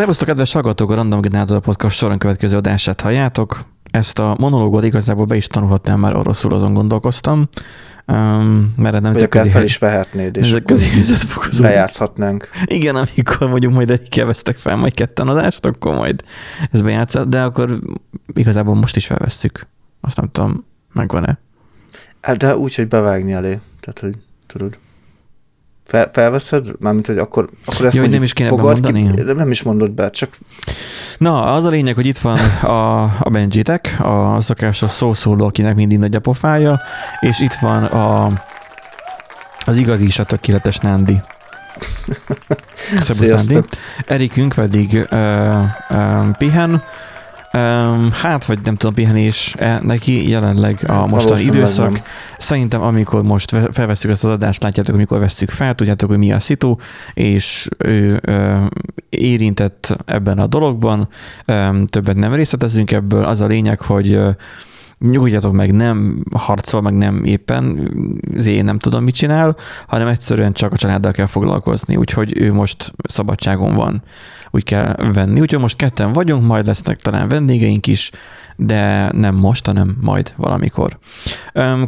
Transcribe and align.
Szervusztok, 0.00 0.28
kedves 0.28 0.52
hallgatók, 0.52 0.90
a 0.90 0.94
Random 0.94 1.20
Generator 1.20 1.60
Podcast 1.60 1.96
soron 1.96 2.18
következő 2.18 2.56
adását 2.56 3.00
halljátok. 3.00 3.64
Ezt 3.90 4.18
a 4.18 4.36
monológot 4.38 4.84
igazából 4.84 5.24
be 5.24 5.36
is 5.36 5.46
tanulhatnám, 5.46 6.00
már 6.00 6.16
oroszul 6.16 6.54
azon 6.54 6.74
gondolkoztam. 6.74 7.48
Um, 8.06 8.74
mert 8.76 9.00
nemzetközi 9.00 9.50
fel 9.50 9.62
is 9.62 9.78
vehetnéd, 9.78 10.36
és 10.36 10.56
lejátszhatnánk. 11.58 12.48
Igen, 12.64 12.96
amikor 12.96 13.48
mondjuk 13.48 13.72
majd 13.72 13.90
elkeveztek 13.90 14.56
fel 14.56 14.76
majd 14.76 14.94
ketten 14.94 15.28
adást, 15.28 15.66
akkor 15.66 15.94
majd 15.94 16.22
ez 16.72 16.82
bejátszhat, 16.82 17.28
de 17.28 17.42
akkor 17.42 17.78
igazából 18.34 18.74
most 18.74 18.96
is 18.96 19.06
felvesszük. 19.06 19.66
Azt 20.00 20.16
nem 20.16 20.30
tudom, 20.32 20.64
megvan-e. 20.92 21.38
Hát 22.20 22.36
de 22.36 22.56
úgy, 22.56 22.74
hogy 22.74 22.88
bevágni 22.88 23.32
elé. 23.32 23.60
Tehát, 23.80 23.98
hogy 24.00 24.14
tudod. 24.46 24.78
Fel, 25.90 26.10
felveszed? 26.12 26.66
Mármint, 26.78 27.06
hogy 27.06 27.18
akkor, 27.18 27.48
akkor 27.64 27.86
ezt 27.86 27.94
Jó, 27.94 28.06
nem 28.06 28.22
is 28.22 28.32
kéne 28.32 28.50
bemondani? 28.50 29.10
Ki, 29.10 29.22
nem 29.22 29.50
is 29.50 29.62
mondod 29.62 29.90
be, 29.90 30.10
csak... 30.10 30.30
Na, 31.18 31.52
az 31.52 31.64
a 31.64 31.68
lényeg, 31.68 31.94
hogy 31.94 32.06
itt 32.06 32.18
van 32.18 32.38
a, 32.62 33.02
a 33.02 33.30
Benjitek, 33.30 33.96
a 34.00 34.40
szokásos 34.40 34.90
szószóló, 34.90 35.46
akinek 35.46 35.74
mindig 35.74 35.98
nagy 35.98 36.14
a 36.14 36.20
pofája, 36.20 36.80
és 37.20 37.40
itt 37.40 37.54
van 37.54 37.84
a, 37.84 38.32
az 39.66 39.76
igazi 39.76 40.04
is 40.04 40.18
a 40.18 40.24
tökéletes 40.24 40.76
Nándi. 40.76 41.20
Szerbusz 43.00 43.28
Nándi. 43.28 43.58
Erikünk 44.06 44.52
pedig 44.54 45.06
uh, 45.10 45.64
uh, 45.90 46.30
pihen, 46.38 46.82
Um, 47.52 48.10
hát, 48.12 48.44
vagy 48.44 48.58
nem 48.62 48.74
tudom, 48.74 48.94
pihenés 48.94 49.54
-e 49.58 49.80
neki 49.82 50.28
jelenleg 50.30 50.84
a 50.86 51.06
mostani 51.06 51.42
időszak. 51.42 51.92
Nem. 51.92 52.02
Szerintem, 52.38 52.82
amikor 52.82 53.22
most 53.22 53.56
felveszünk 53.72 54.12
ezt 54.14 54.24
az 54.24 54.30
adást, 54.30 54.62
látjátok, 54.62 54.94
amikor 54.94 55.18
veszük 55.18 55.50
fel, 55.50 55.74
tudjátok, 55.74 56.08
hogy 56.08 56.18
mi 56.18 56.32
a 56.32 56.40
szitu, 56.40 56.76
és 57.14 57.68
ő 57.78 58.20
ö, 58.22 58.64
érintett 59.08 59.96
ebben 60.04 60.38
a 60.38 60.46
dologban. 60.46 61.08
Um, 61.46 61.86
többet 61.86 62.16
nem 62.16 62.34
részletezünk 62.34 62.92
ebből. 62.92 63.24
Az 63.24 63.40
a 63.40 63.46
lényeg, 63.46 63.80
hogy 63.80 64.20
nyugodjatok 65.00 65.52
meg, 65.52 65.72
nem 65.72 66.24
harcol, 66.36 66.80
meg 66.80 66.94
nem 66.94 67.24
éppen 67.24 67.92
én 68.46 68.64
nem 68.64 68.78
tudom, 68.78 69.04
mit 69.04 69.14
csinál, 69.14 69.56
hanem 69.86 70.06
egyszerűen 70.06 70.52
csak 70.52 70.72
a 70.72 70.76
családdal 70.76 71.12
kell 71.12 71.26
foglalkozni, 71.26 71.96
úgyhogy 71.96 72.40
ő 72.40 72.52
most 72.52 72.92
szabadságon 73.02 73.74
van 73.74 74.02
úgy 74.50 74.64
kell 74.64 74.94
venni. 75.12 75.40
Úgyhogy 75.40 75.60
most 75.60 75.76
ketten 75.76 76.12
vagyunk, 76.12 76.46
majd 76.46 76.66
lesznek 76.66 76.96
talán 76.96 77.28
vendégeink 77.28 77.86
is, 77.86 78.10
de 78.56 79.12
nem 79.12 79.34
most, 79.34 79.66
hanem 79.66 79.96
majd 80.00 80.34
valamikor. 80.36 80.98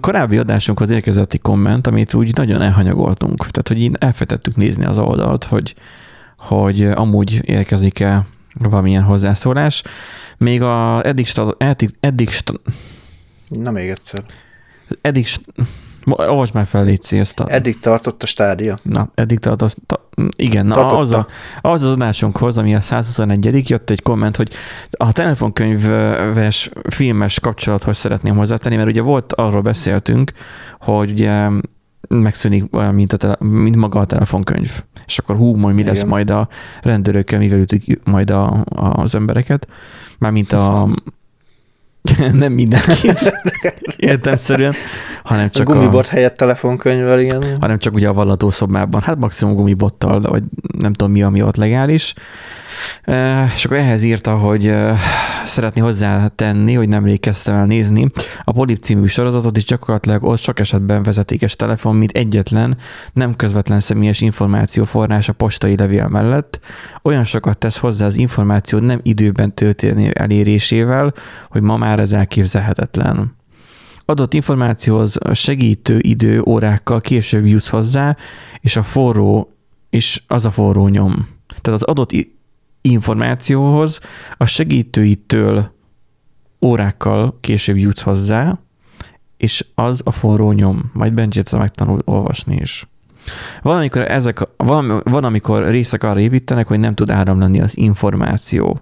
Korábbi 0.01 0.39
adásunkhoz 0.39 0.91
érkezett 0.91 1.33
egy 1.33 1.41
komment, 1.41 1.87
amit 1.87 2.15
úgy 2.15 2.37
nagyon 2.37 2.63
elhanyagoltunk. 2.63 3.37
Tehát, 3.37 3.69
hogy 3.69 3.81
így 3.81 3.97
elfejtettük 3.99 4.57
nézni 4.57 4.85
az 4.85 4.99
oldalt, 4.99 5.45
hogy, 5.45 5.75
hogy 6.37 6.83
amúgy 6.83 7.41
érkezik-e 7.45 8.27
valamilyen 8.55 9.03
hozzászólás. 9.03 9.83
Még 10.39 10.63
a 10.63 11.07
eddig, 11.07 11.27
eddig, 11.59 11.91
eddig 12.01 12.31
Na 13.61 13.71
még 13.71 13.89
egyszer. 13.89 14.25
Eddig 15.01 15.27
Olvasd 16.05 16.55
már 16.55 16.67
fel, 16.67 16.85
Léci, 16.85 17.19
ezt 17.19 17.41
a... 17.41 17.47
Eddig 17.49 17.81
tartott 17.81 18.23
a 18.23 18.27
stádia. 18.27 18.77
Na, 18.83 19.11
eddig 19.15 19.39
tartott, 19.39 19.77
ta, 19.87 20.09
igen, 20.37 20.67
na, 20.67 20.87
az, 20.87 21.13
a, 21.13 21.27
az 21.61 21.83
az 21.83 21.93
adásunkhoz, 21.93 22.59
ami 22.59 22.75
a 22.75 22.81
121 22.81 23.71
jött 23.71 23.91
egy 23.91 24.03
komment, 24.03 24.37
hogy 24.37 24.53
a 24.91 25.13
telefonkönyves 25.13 26.71
filmes 26.89 27.41
kapcsolathoz 27.41 27.97
szeretném 27.97 28.37
hozzátenni, 28.37 28.77
mert 28.77 28.89
ugye 28.89 29.01
volt, 29.01 29.33
arról 29.33 29.61
beszéltünk, 29.61 30.33
hogy 30.81 31.11
ugye 31.11 31.49
megszűnik 32.09 32.77
olyan, 32.77 32.95
mint, 32.95 33.13
a 33.13 33.17
tele, 33.17 33.37
mint 33.39 33.77
maga 33.77 34.01
a 34.01 34.05
telefonkönyv. 34.05 34.83
És 35.07 35.19
akkor 35.19 35.37
hú, 35.37 35.55
majd 35.55 35.75
mi 35.75 35.81
Igen. 35.81 35.93
lesz 35.93 36.05
majd 36.05 36.31
a 36.31 36.49
rendőrökkel, 36.83 37.39
mivel 37.39 37.59
ütik 37.59 38.01
majd 38.05 38.31
a, 38.31 38.65
az 38.75 39.15
embereket. 39.15 39.69
Mármint 40.19 40.53
a, 40.53 40.89
nem 42.33 42.53
mindenkit. 42.53 43.33
Értemszerűen, 43.97 44.75
hanem 45.25 45.51
csak 45.51 45.69
a 45.69 45.73
gumibot 45.73 46.07
a, 46.07 46.11
helyett 46.11 46.37
telefonkönyvvel, 46.37 47.21
igen. 47.21 47.43
Hanem 47.61 47.79
csak 47.79 47.95
ugye 47.95 48.09
a 48.09 48.13
vallatószobában, 48.13 49.01
hát 49.01 49.19
maximum 49.19 49.55
gumibottal, 49.55 50.21
de 50.21 50.29
vagy 50.29 50.43
nem 50.79 50.93
tudom 50.93 51.13
mi, 51.13 51.23
ami 51.23 51.43
ott 51.43 51.57
legális. 51.57 52.15
És 53.55 53.65
akkor 53.65 53.77
ehhez 53.77 54.03
írta, 54.03 54.37
hogy 54.37 54.75
szeretné 55.47 55.81
hozzátenni, 55.81 56.75
hogy 56.75 56.89
nemrég 56.89 57.21
kezdtem 57.21 57.55
el 57.55 57.67
nézni 57.67 58.07
a 58.43 58.53
Polip 58.53 58.79
című 58.79 59.07
sorozatot, 59.07 59.57
és 59.57 59.65
gyakorlatilag 59.65 60.25
ott 60.25 60.39
sok 60.39 60.59
esetben 60.59 61.03
vezetékes 61.03 61.57
telefon, 61.57 61.97
mint 61.97 62.11
egyetlen, 62.11 62.77
nem 63.13 63.37
közvetlen 63.37 63.81
személyes 63.81 64.21
információforrás 64.21 65.29
a 65.29 65.33
postai 65.33 65.77
levél 65.77 66.09
mellett. 66.09 66.61
Olyan 67.03 67.25
sokat 67.25 67.59
tesz 67.59 67.79
hozzá 67.79 68.07
az 68.07 68.17
információ 68.17 68.79
nem 68.79 69.01
időben 69.03 69.55
történő 69.55 70.11
elérésével, 70.11 71.15
hogy 71.49 71.63
ma 71.63 71.77
már 71.77 72.01
ez 72.01 72.13
elképzelhetetlen 72.13 73.41
adott 74.05 74.35
információhoz 74.35 75.19
segítő 75.33 75.99
idő 76.01 76.43
órákkal 76.47 77.01
később 77.01 77.47
jutsz 77.47 77.69
hozzá, 77.69 78.17
és 78.61 78.77
a 78.77 78.83
forró, 78.83 79.53
és 79.91 80.23
az 80.27 80.45
a 80.45 80.51
forró 80.51 80.89
nyom. 80.89 81.29
Tehát 81.61 81.81
az 81.81 81.87
adott 81.87 82.11
információhoz 82.81 84.01
a 84.37 84.45
segítőitől 84.45 85.73
órákkal 86.61 87.39
később 87.41 87.77
jutsz 87.77 88.01
hozzá, 88.01 88.59
és 89.37 89.67
az 89.75 90.01
a 90.05 90.11
forró 90.11 90.53
nyom. 90.53 90.91
Majd 90.93 91.13
Benji 91.13 91.43
megtanul 91.53 92.03
olvasni 92.05 92.57
is. 92.57 92.87
Van, 93.63 93.77
amikor, 93.77 94.03
ezek, 94.03 94.49
van, 94.57 95.01
van, 95.05 95.25
amikor 95.25 95.69
részek 95.69 96.03
arra 96.03 96.21
építenek, 96.21 96.67
hogy 96.67 96.79
nem 96.79 96.95
tud 96.95 97.11
áramlani 97.11 97.61
az 97.61 97.77
információ. 97.77 98.81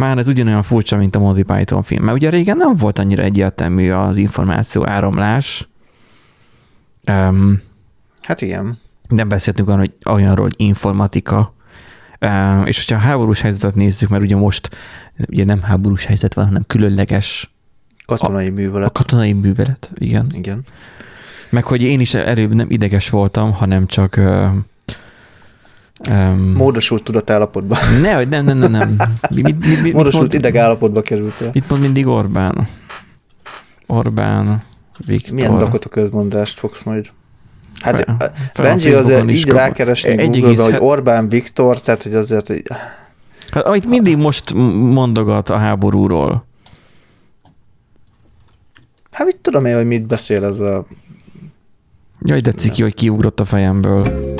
Már 0.00 0.18
ez 0.18 0.28
ugyanolyan 0.28 0.62
furcsa, 0.62 0.96
mint 0.96 1.16
a 1.16 1.18
Monty 1.18 1.42
Python 1.42 1.82
film. 1.82 2.04
Mert 2.04 2.16
ugye 2.16 2.30
régen 2.30 2.56
nem 2.56 2.76
volt 2.76 2.98
annyira 2.98 3.22
egyértelmű 3.22 3.90
az 3.90 4.16
információ 4.16 4.86
áramlás. 4.86 5.68
Um, 7.06 7.60
hát 8.22 8.40
igen. 8.40 8.78
Nem 9.08 9.28
beszéltünk 9.28 9.68
arra, 9.68 9.78
hogy 9.78 9.94
olyanról, 10.10 10.44
hogy 10.44 10.54
informatika, 10.56 11.54
és 12.64 12.78
hogyha 12.78 13.04
a 13.04 13.08
háborús 13.08 13.40
helyzetet 13.40 13.74
nézzük, 13.74 14.08
mert 14.08 14.22
ugye 14.22 14.36
most 14.36 14.70
ugye 15.28 15.44
nem 15.44 15.62
háborús 15.62 16.04
helyzet 16.04 16.34
van, 16.34 16.44
hanem 16.44 16.64
különleges 16.66 17.54
katonai 18.06 18.48
a, 18.48 18.52
művelet. 18.52 18.88
A 18.88 18.92
katonai 18.92 19.32
művelet, 19.32 19.90
igen. 19.94 20.26
Igen. 20.34 20.64
Meg 21.50 21.64
hogy 21.64 21.82
én 21.82 22.00
is 22.00 22.14
előbb 22.14 22.54
nem 22.54 22.66
ideges 22.70 23.10
voltam, 23.10 23.52
hanem 23.52 23.86
csak 23.86 24.20
Um, 26.08 26.52
Módosult 26.56 27.02
tudatállapotba. 27.02 27.76
Ne, 28.00 28.14
hogy 28.14 28.28
nem, 28.28 28.44
nem, 28.44 28.58
nem, 28.58 28.70
nem. 28.70 28.96
Mi, 29.34 29.42
mi, 29.42 29.52
mi, 29.52 29.80
mi, 29.82 29.90
Módosult 29.90 30.34
ideg 30.34 30.56
állapotba 30.56 31.00
kerültél. 31.00 31.50
Itt 31.52 31.70
mond 31.70 31.82
mindig 31.82 32.06
Orbán. 32.06 32.68
Orbán, 33.86 34.62
Viktor. 35.06 35.34
Milyen 35.34 35.52
lakott 35.52 35.84
a 35.84 35.88
közmondást 35.88 36.58
fogsz 36.58 36.82
majd? 36.82 37.10
Hát 37.80 38.04
fel, 38.52 38.64
Benji 38.64 38.92
azért 38.92 39.30
így 39.30 39.48
rákeresni 39.48 40.18
egy 40.18 40.40
Google-be, 40.40 40.62
hogy 40.62 40.76
Orbán 40.78 41.28
Viktor, 41.28 41.80
tehát 41.80 42.02
hogy 42.02 42.14
azért... 42.14 42.52
Hát, 43.50 43.64
amit 43.64 43.86
mindig 43.86 44.16
most 44.16 44.54
mondogat 44.54 45.50
a 45.50 45.56
háborúról. 45.56 46.46
Hát 49.10 49.26
mit 49.26 49.36
tudom 49.36 49.64
én, 49.64 49.74
hogy 49.76 49.86
mit 49.86 50.06
beszél 50.06 50.44
ez 50.44 50.58
a... 50.58 50.86
Jaj, 52.22 52.40
de 52.40 52.52
ciki, 52.52 52.82
hogy 52.82 52.94
kiugrott 52.94 53.40
a 53.40 53.44
fejemből. 53.44 54.34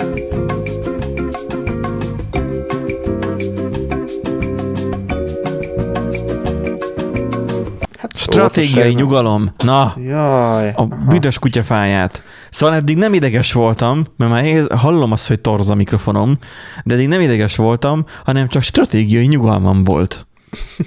Stratégiai 8.30 8.94
nyugalom. 8.94 9.52
Na, 9.64 9.94
Jaj, 9.96 10.72
a 10.76 10.86
büdös 10.86 11.38
kutyafáját. 11.38 12.22
Szóval 12.50 12.76
eddig 12.76 12.96
nem 12.96 13.12
ideges 13.12 13.52
voltam, 13.52 14.04
mert 14.16 14.30
már 14.30 14.78
hallom 14.78 15.12
azt, 15.12 15.28
hogy 15.28 15.40
torz 15.40 15.70
a 15.70 15.74
mikrofonom, 15.74 16.38
de 16.84 16.94
eddig 16.94 17.08
nem 17.08 17.20
ideges 17.20 17.56
voltam, 17.56 18.04
hanem 18.24 18.48
csak 18.48 18.62
stratégiai 18.62 19.26
nyugalmam 19.26 19.82
volt. 19.82 20.26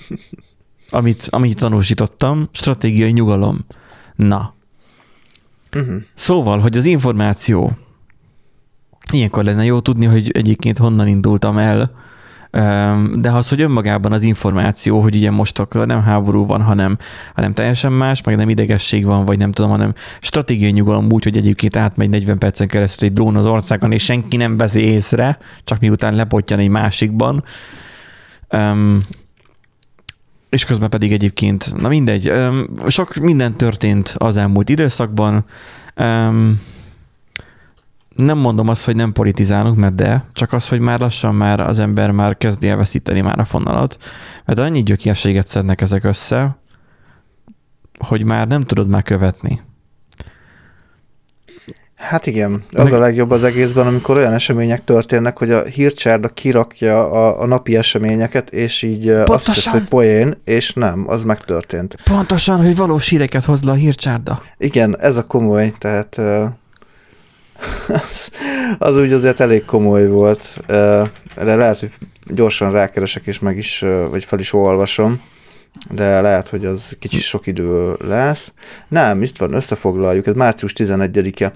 Amit, 0.90 1.28
amit 1.30 1.60
tanúsítottam, 1.60 2.48
stratégiai 2.52 3.12
nyugalom. 3.12 3.66
Na. 4.16 4.54
Uh-huh. 5.76 5.96
Szóval, 6.14 6.60
hogy 6.60 6.78
az 6.78 6.86
információ, 6.86 7.72
ilyenkor 9.12 9.44
lenne 9.44 9.64
jó 9.64 9.80
tudni, 9.80 10.06
hogy 10.06 10.32
egyébként 10.32 10.78
honnan 10.78 11.08
indultam 11.08 11.58
el, 11.58 11.92
de 13.16 13.32
az, 13.32 13.50
hogy 13.50 13.62
önmagában 13.62 14.12
az 14.12 14.24
információ, 14.24 15.02
hogy 15.02 15.16
ugye 15.16 15.32
most 15.32 15.68
nem 15.72 16.02
háború 16.02 16.46
van, 16.46 16.62
hanem, 16.62 16.98
hanem 17.36 17.54
teljesen 17.54 17.92
más, 17.92 18.24
meg 18.24 18.36
nem 18.36 18.50
idegesség 18.50 19.06
van, 19.06 19.26
vagy 19.26 19.38
nem 19.38 19.52
tudom, 19.52 19.72
hanem 19.72 19.94
stratégiai 20.22 20.72
nyugalom 20.72 21.12
úgy, 21.12 21.24
hogy 21.24 21.38
egyébként 21.38 21.76
átmegy 21.76 22.10
40 22.10 22.38
percen 22.38 22.68
keresztül 22.68 23.08
egy 23.08 23.14
drón 23.14 23.36
az 23.36 23.46
országon, 23.46 23.92
és 23.92 24.04
senki 24.04 24.38
nem 24.38 24.58
veszi 24.58 24.82
észre, 24.82 25.38
csak 25.64 25.80
miután 25.80 26.16
lepottyan 26.16 26.60
egy 26.60 26.70
másikban. 26.70 27.44
És 30.50 30.66
közben 30.66 30.90
pedig 30.90 31.12
egyébként, 31.12 31.74
na 31.76 31.88
mindegy, 31.88 32.30
um, 32.30 32.70
sok 32.88 33.16
minden 33.16 33.58
történt 33.58 34.16
az 34.18 34.38
elmúlt 34.38 34.70
időszakban. 34.70 35.46
Nem 38.16 38.38
mondom 38.38 38.68
azt, 38.68 38.86
hogy 38.86 38.96
nem 38.96 39.12
politizálunk, 39.12 39.78
mert 39.78 39.96
de, 39.96 40.26
csak 40.32 40.54
az, 40.54 40.70
hogy 40.70 40.80
már 40.80 41.00
lassan 41.00 41.36
már 41.36 41.60
az 41.60 41.80
ember 41.80 42.12
már 42.12 42.38
kezdi 42.38 42.68
elveszíteni 42.68 43.22
már 43.22 43.40
a 43.40 43.46
fonalat, 43.46 43.98
mert 44.46 44.60
annyi 44.60 44.84
gyökiességet 44.84 45.48
szednek 45.48 45.82
ezek 45.82 46.04
össze, 46.04 46.58
hogy 48.08 48.26
már 48.26 48.48
nem 48.48 48.62
tudod 48.62 48.88
már 48.88 49.04
követni. 49.04 49.62
Hát 51.96 52.28
igen, 52.28 52.64
az 52.72 52.84
Meg... 52.84 52.94
a 52.94 53.00
legjobb 53.00 53.32
az 53.32 53.44
egészben, 53.44 53.88
amikor 53.88 54.18
olyan 54.18 54.34
események 54.34 54.84
történnek, 54.84 55.38
hogy 55.38 55.52
a 55.52 55.64
hírcsárda 55.64 56.28
kirakja 56.28 57.12
a, 57.12 57.42
a 57.42 57.46
napi 57.46 57.76
eseményeket, 57.76 58.50
és 58.50 58.82
így 58.82 59.06
Pontosan. 59.06 59.36
azt 59.36 59.46
hisz, 59.46 59.68
hogy 59.68 59.84
poén, 59.84 60.38
és 60.44 60.74
nem, 60.74 61.04
az 61.08 61.24
megtörtént. 61.24 61.96
Pontosan, 62.04 62.64
hogy 62.66 62.76
valós 62.76 63.10
híreket 63.10 63.44
hoz 63.44 63.64
le 63.64 63.72
a 63.72 63.76
hírcsárda. 63.76 64.42
Igen, 64.58 65.00
ez 65.00 65.18
a 65.18 65.28
komoly, 65.28 65.74
tehát 65.78 66.22
az, 67.88 68.32
az 68.88 68.98
úgy 68.98 69.12
azért 69.12 69.40
elég 69.40 69.66
komoly 69.66 70.08
volt. 70.08 70.60
De 71.36 71.56
lehet, 71.56 71.80
hogy 71.80 71.92
gyorsan 72.26 72.72
rákeresek, 72.72 73.26
és 73.26 73.40
meg 73.40 73.58
is, 73.58 73.84
vagy 74.10 74.26
fel 74.26 74.40
is 74.40 74.54
olvasom 74.54 75.22
de 75.90 76.22
lehet, 76.22 76.50
hogy 76.50 76.66
az 76.66 76.96
kicsit 77.00 77.22
sok 77.22 77.48
idő 77.48 77.96
lesz. 78.00 78.54
Nem, 78.88 79.22
itt 79.22 79.38
van, 79.38 79.54
összefoglaljuk, 79.54 80.28
ez 80.28 80.34
március 80.34 80.74
11-e. 80.78 81.54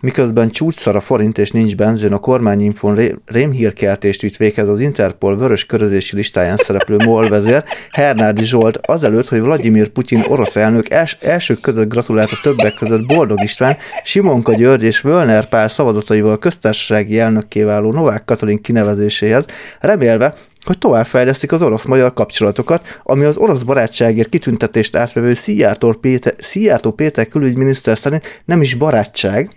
Miközben 0.00 0.50
csúcsszar 0.50 0.96
a 0.96 1.00
forint 1.00 1.38
és 1.38 1.50
nincs 1.50 1.76
benzin, 1.76 2.12
a 2.12 2.18
kormányinfon 2.18 2.98
rémhírkeltést 3.26 4.20
vitt 4.20 4.36
véghez 4.36 4.68
az 4.68 4.80
Interpol 4.80 5.36
vörös 5.36 5.64
körözési 5.64 6.16
listáján 6.16 6.56
szereplő 6.56 6.96
MOL 7.04 7.28
vezér, 7.28 7.64
Hernádi 7.90 8.44
Zsolt 8.44 8.78
azelőtt, 8.86 9.28
hogy 9.28 9.40
Vladimir 9.40 9.88
Putyin 9.88 10.24
orosz 10.28 10.56
elnök 10.56 10.90
els, 10.90 11.16
elsők 11.20 11.60
között 11.60 11.88
gratulált 11.88 12.30
a 12.30 12.38
többek 12.42 12.74
között 12.74 13.06
Boldog 13.06 13.42
István, 13.42 13.76
Simonka 14.04 14.54
György 14.54 14.82
és 14.82 15.00
Völner 15.00 15.48
Pál 15.48 15.68
szavazataival 15.68 16.32
a 16.32 16.36
köztársasági 16.36 17.18
elnökké 17.18 17.62
váló 17.62 17.92
Novák 17.92 18.24
Katalin 18.24 18.60
kinevezéséhez, 18.60 19.44
remélve, 19.80 20.34
hogy 20.64 20.78
továbbfejlesztik 20.78 21.52
az 21.52 21.62
orosz-magyar 21.62 22.12
kapcsolatokat, 22.12 23.00
ami 23.02 23.24
az 23.24 23.36
orosz 23.36 23.62
barátságért 23.62 24.28
kitüntetést 24.28 24.96
átvevő 24.96 25.34
Szijjártó 25.34 25.92
Péter, 25.92 26.34
Szijjártó 26.38 26.90
Péter 26.90 27.28
külügyminiszter 27.28 27.98
szerint 27.98 28.42
nem 28.44 28.62
is 28.62 28.74
barátság, 28.74 29.56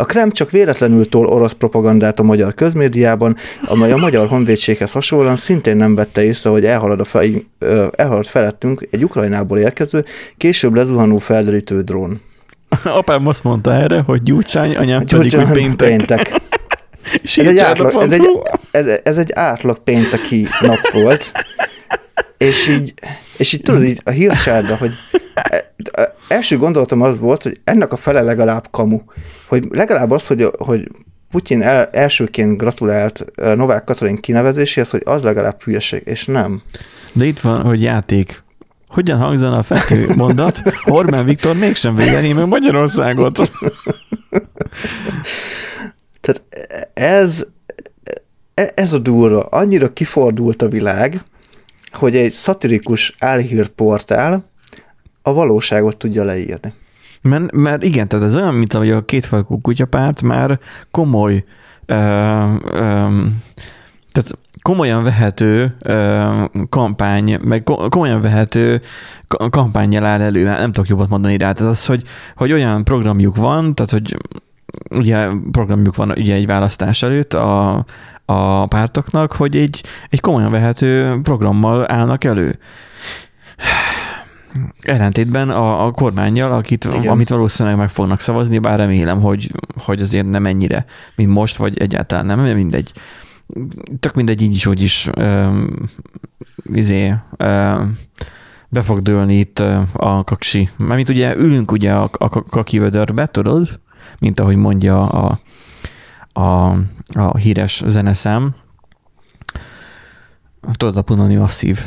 a 0.00 0.04
Krem 0.04 0.30
csak 0.30 0.50
véletlenül 0.50 1.08
tol 1.08 1.26
orosz 1.26 1.52
propagandát 1.52 2.18
a 2.18 2.22
magyar 2.22 2.54
közmédiában, 2.54 3.36
amely 3.64 3.92
a 3.92 3.96
magyar 3.96 4.28
honvédséghez 4.28 4.92
hasonlóan 4.92 5.36
szintén 5.36 5.76
nem 5.76 5.94
vette 5.94 6.24
észre, 6.24 6.50
hogy 6.50 6.64
elhalad, 6.64 7.00
a 7.00 7.04
fel, 7.04 7.24
elhalad 7.90 8.26
felettünk 8.26 8.88
egy 8.90 9.04
Ukrajnából 9.04 9.58
érkező, 9.58 10.04
később 10.36 10.74
lezuhanó 10.74 11.18
felderítő 11.18 11.82
drón. 11.82 12.20
Apám 12.84 13.26
azt 13.26 13.44
mondta 13.44 13.72
erre, 13.72 14.00
hogy 14.00 14.22
gyúcsány, 14.22 14.76
anyám 14.76 15.04
pedig, 15.04 15.36
hogy 15.36 15.50
péntek. 15.50 15.88
péntek. 15.88 16.32
ez, 17.36 17.46
egy 17.46 17.58
átlag, 17.58 18.02
ez, 18.02 18.12
egy, 18.12 18.40
ez, 18.70 19.00
ez 19.02 19.16
egy 19.16 19.32
átlag 19.32 19.78
pénteki 19.78 20.46
nap 20.60 20.90
volt, 20.92 21.32
és 22.36 22.68
így, 22.68 22.94
és 23.38 23.52
így 23.52 23.62
tudod, 23.62 23.82
így 23.82 24.00
a 24.04 24.10
hírsárda, 24.10 24.76
hogy 24.76 24.92
első 26.28 26.56
gondolatom 26.56 27.00
az 27.00 27.18
volt, 27.18 27.42
hogy 27.42 27.60
ennek 27.64 27.92
a 27.92 27.96
fele 27.96 28.20
legalább 28.20 28.68
kamu. 28.70 29.00
Hogy 29.46 29.64
legalább 29.70 30.10
az, 30.10 30.26
hogy, 30.26 30.50
hogy 30.58 30.88
Putyin 31.30 31.62
el, 31.62 31.88
elsőként 31.92 32.56
gratulált 32.56 33.24
Novák 33.56 33.84
Katalin 33.84 34.16
kinevezéséhez, 34.16 34.90
hogy 34.90 35.02
az 35.04 35.22
legalább 35.22 35.62
hülyeség, 35.62 36.02
és 36.04 36.24
nem. 36.24 36.62
De 37.12 37.24
itt 37.24 37.40
van, 37.40 37.62
hogy 37.62 37.82
játék. 37.82 38.42
Hogyan 38.88 39.18
hangzana 39.18 39.58
a 39.58 39.62
fető 39.62 40.14
mondat? 40.16 40.62
Orbán 40.84 41.24
Viktor 41.24 41.56
mégsem 41.56 41.94
védeni 41.94 42.32
meg 42.32 42.46
Magyarországot. 42.46 43.50
Tehát 46.20 46.42
ez, 46.94 47.44
ez 48.54 48.92
a 48.92 48.98
durva. 48.98 49.40
Annyira 49.40 49.92
kifordult 49.92 50.62
a 50.62 50.68
világ, 50.68 51.24
hogy 51.92 52.16
egy 52.16 52.32
szatirikus 52.32 53.14
álhírportál 53.18 54.44
a 55.22 55.32
valóságot 55.32 55.96
tudja 55.96 56.24
leírni. 56.24 56.72
Mert, 57.22 57.52
mert 57.52 57.84
igen, 57.84 58.08
tehát 58.08 58.24
ez 58.24 58.36
olyan, 58.36 58.54
mint 58.54 58.74
ahogy 58.74 58.90
a 58.90 59.04
kétfajkú 59.04 59.60
kutyapárt 59.60 60.22
már 60.22 60.58
komoly 60.90 61.44
ö, 61.86 61.94
ö, 61.94 63.24
tehát 64.12 64.38
komolyan 64.62 65.02
vehető 65.02 65.76
ö, 65.84 66.44
kampány, 66.68 67.38
meg 67.40 67.62
komolyan 67.88 68.20
vehető 68.20 68.80
kampányjal 69.50 70.04
áll 70.04 70.20
elő, 70.20 70.44
nem 70.44 70.72
tudok 70.72 70.88
jobbat 70.88 71.08
mondani 71.08 71.36
rá. 71.36 71.52
Tehát 71.52 71.72
az, 71.72 71.86
hogy, 71.86 72.02
hogy 72.36 72.52
olyan 72.52 72.84
programjuk 72.84 73.36
van, 73.36 73.74
tehát 73.74 73.90
hogy 73.90 74.16
ugye 74.90 75.28
programjuk 75.50 75.96
van 75.96 76.10
ugye 76.10 76.34
egy 76.34 76.46
választás 76.46 77.02
előtt 77.02 77.32
a, 77.34 77.84
a 78.30 78.66
pártoknak, 78.66 79.32
hogy 79.32 79.56
egy, 79.56 79.84
egy 80.08 80.20
komolyan 80.20 80.50
vehető 80.50 81.20
programmal 81.22 81.92
állnak 81.92 82.24
elő. 82.24 82.58
Ellentétben 84.80 85.50
a, 85.50 85.86
a 85.86 85.90
kormányjal, 85.90 86.52
akit, 86.52 86.84
amit 86.84 87.28
valószínűleg 87.28 87.78
meg 87.78 87.88
fognak 87.88 88.20
szavazni, 88.20 88.58
bár 88.58 88.78
remélem, 88.78 89.20
hogy, 89.20 89.52
hogy 89.76 90.00
azért 90.00 90.30
nem 90.30 90.46
ennyire, 90.46 90.84
mint 91.16 91.30
most, 91.30 91.56
vagy 91.56 91.78
egyáltalán 91.78 92.26
nem, 92.26 92.40
mindegy. 92.40 92.92
Tök 94.00 94.14
mindegy, 94.14 94.42
így 94.42 94.54
is, 94.54 94.64
hogy 94.64 94.82
is 94.82 95.10
um, 95.16 95.74
izé, 96.72 97.14
um, 97.44 97.98
be 98.68 98.82
fog 98.82 99.02
dőlni 99.02 99.38
itt 99.38 99.58
a 99.92 100.24
kaksi. 100.24 100.70
Mert 100.76 101.08
ugye 101.08 101.36
ülünk 101.36 101.72
ugye 101.72 101.92
a, 101.92 102.10
a 102.12 102.28
kaki 102.28 102.78
vödörbe, 102.78 103.26
tudod? 103.26 103.80
Mint 104.18 104.40
ahogy 104.40 104.56
mondja 104.56 105.08
a, 105.08 105.40
a, 106.40 106.78
a 107.14 107.36
híres 107.36 107.82
zeneszám. 107.86 108.54
Tudod, 110.76 110.96
a 110.96 111.02
punani 111.02 111.34
masszív 111.34 111.78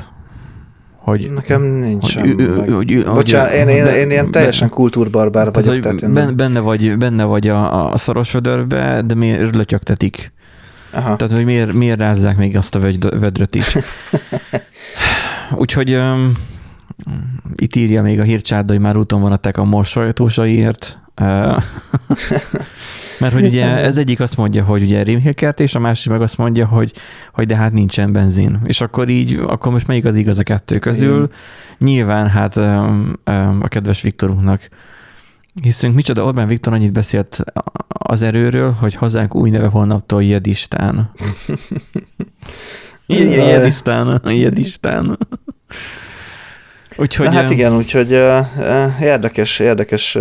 hogy... 1.01 1.31
Nekem 1.33 1.61
nincs 1.61 2.17
hogy, 2.17 2.35
hogy, 2.57 2.71
hogy, 2.71 3.03
Bocsánat, 3.05 3.51
én, 3.51 3.67
én, 3.67 3.85
én 3.85 4.11
ilyen 4.11 4.31
teljesen 4.31 4.69
kultúrbarbár 4.69 5.51
vagyok. 5.51 5.79
Tehát, 5.79 5.97
tehát 5.97 6.35
benne, 6.35 6.59
vagy, 6.59 6.97
benne 6.97 7.23
vagy 7.23 7.47
a, 7.47 7.91
a 7.91 7.97
szaros 7.97 8.31
vödörbe, 8.31 9.01
de 9.05 9.13
miért 9.13 9.55
lötyögtetik? 9.55 10.33
Aha. 10.93 11.15
Tehát, 11.15 11.33
hogy 11.33 11.45
miért, 11.45 11.73
miért 11.73 11.99
rázzák 11.99 12.37
még 12.37 12.57
azt 12.57 12.75
a 12.75 12.79
vödröt 12.99 13.55
is. 13.55 13.77
Úgyhogy 15.61 15.93
um, 15.93 16.31
itt 17.55 17.75
írja 17.75 18.01
még 18.01 18.19
a 18.19 18.23
hírcsárda, 18.23 18.73
hogy 18.73 18.81
már 18.81 18.97
úton 18.97 19.21
van 19.21 19.31
a 19.31 19.37
tek 19.37 19.57
a 19.57 19.63
mosolytósaiért. 19.63 21.00
Mert 23.19 23.33
hogy 23.33 23.45
ugye 23.45 23.65
ez 23.65 23.97
egyik 23.97 24.19
azt 24.19 24.37
mondja, 24.37 24.63
hogy 24.63 24.81
ugye 24.81 25.03
rémhilkert, 25.03 25.59
és 25.59 25.75
a 25.75 25.79
másik 25.79 26.11
meg 26.11 26.21
azt 26.21 26.37
mondja, 26.37 26.65
hogy, 26.65 26.93
hogy 27.33 27.45
de 27.45 27.55
hát 27.55 27.71
nincsen 27.71 28.11
benzin. 28.11 28.59
És 28.63 28.81
akkor 28.81 29.09
így, 29.09 29.39
akkor 29.47 29.71
most 29.71 29.87
melyik 29.87 30.05
az 30.05 30.15
igaz 30.15 30.39
a 30.39 30.43
kettő 30.43 30.79
közül? 30.79 31.15
Igen. 31.15 31.29
Nyilván 31.77 32.27
hát 32.27 32.57
a 33.61 33.67
kedves 33.67 34.01
Viktorunknak 34.01 34.69
hiszünk, 35.61 35.95
micsoda 35.95 36.23
Orbán 36.23 36.47
Viktor 36.47 36.73
annyit 36.73 36.93
beszélt 36.93 37.43
az 37.87 38.21
erőről, 38.21 38.71
hogy 38.71 38.95
hazánk 38.95 39.35
új 39.35 39.49
neve 39.49 39.67
holnaptól 39.67 40.23
Jedistán. 40.23 41.11
Jedistán, 43.07 44.21
Jedistán. 44.25 45.17
Úgyhogy, 47.01 47.27
Na 47.27 47.33
hát 47.33 47.49
igen, 47.49 47.75
úgyhogy 47.75 48.11
érdekes, 49.01 49.59
érdekes 49.59 50.17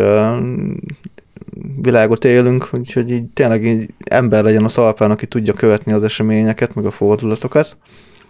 világot 1.83 2.25
élünk, 2.25 2.69
úgyhogy 2.73 3.11
így 3.11 3.25
tényleg 3.25 3.65
így 3.65 3.89
ember 4.05 4.45
legyen 4.45 4.65
a 4.65 4.69
talpán, 4.69 5.11
aki 5.11 5.27
tudja 5.27 5.53
követni 5.53 5.93
az 5.93 6.03
eseményeket, 6.03 6.75
meg 6.75 6.85
a 6.85 6.91
fordulatokat. 6.91 7.77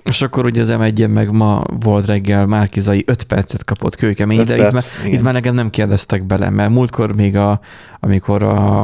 És 0.05 0.23
akkor 0.23 0.45
ugye 0.45 0.61
az 0.61 0.71
m 0.71 1.11
meg 1.11 1.31
ma 1.33 1.63
volt 1.83 2.07
reggel 2.07 2.47
Márkizai 2.47 3.05
5 3.07 3.23
percet 3.23 3.65
kapott 3.65 3.97
kőkemény, 3.97 4.45
de 4.45 4.57
perc, 4.57 4.67
itt, 4.67 4.73
már, 4.73 5.13
itt 5.13 5.23
már 5.23 5.33
nekem 5.33 5.55
nem 5.55 5.71
kérdeztek 5.71 6.25
bele, 6.25 6.51
mert 6.51 6.71
múltkor 6.71 7.15
még 7.15 7.37
a, 7.37 7.61
amikor 8.01 8.43
a, 8.43 8.83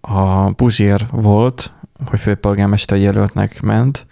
a 0.00 0.50
Puzsér 0.52 1.06
volt, 1.10 1.72
hogy 2.10 2.20
főpolgármester 2.20 2.98
jelöltnek 2.98 3.60
ment, 3.60 4.06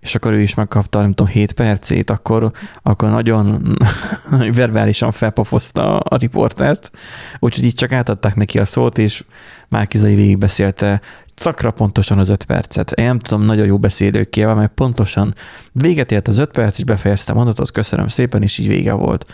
és 0.00 0.14
akkor 0.14 0.32
ő 0.32 0.40
is 0.40 0.54
megkapta, 0.54 1.00
nem 1.00 1.14
tudom, 1.14 1.32
7 1.32 1.52
percét, 1.52 2.10
akkor, 2.10 2.52
akkor 2.82 3.10
nagyon 3.20 3.78
verbálisan 4.52 5.10
felpofozta 5.10 5.98
a 5.98 6.16
riportert, 6.16 6.90
úgyhogy 7.38 7.64
így 7.64 7.74
csak 7.74 7.92
átadták 7.92 8.34
neki 8.34 8.58
a 8.58 8.64
szót, 8.64 8.98
és 8.98 9.24
Márkizai 9.68 10.14
végig 10.14 10.38
beszélte 10.38 11.00
szakra 11.34 11.70
pontosan 11.70 12.18
az 12.18 12.28
5 12.28 12.44
percet. 12.44 12.92
Én 12.92 13.04
nem 13.04 13.18
tudom, 13.18 13.44
nagyon 13.44 13.66
jó 13.66 13.78
beszélőkével, 13.78 14.54
mert 14.54 14.72
pontosan 14.72 15.34
véget 15.72 16.12
ért 16.12 16.28
az 16.28 16.38
5 16.38 16.50
perc, 16.50 16.78
és 16.78 16.84
befejezte 16.84 17.32
a 17.32 17.34
mondatot, 17.34 17.70
köszönöm 17.70 18.08
szépen, 18.08 18.42
és 18.42 18.58
így 18.58 18.68
vége 18.68 18.92
volt. 18.92 19.26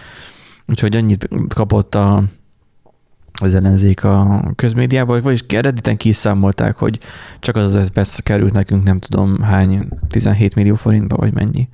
Úgyhogy 0.66 0.96
annyit 0.96 1.28
kapott 1.54 1.94
a, 1.94 2.24
az 3.40 3.54
ellenzék 3.54 4.04
a 4.04 4.44
közmédiában, 4.56 5.20
vagyis 5.20 5.40
eredetileg 5.48 5.98
kiszámolták, 5.98 6.76
hogy 6.76 6.98
csak 7.38 7.56
az 7.56 7.74
az 7.74 7.88
perc 7.88 8.18
került 8.18 8.52
nekünk 8.52 8.82
nem 8.84 8.98
tudom 8.98 9.42
hány, 9.42 9.88
17 10.08 10.54
millió 10.54 10.74
forintba, 10.74 11.16
vagy 11.16 11.32
mennyi. 11.32 11.68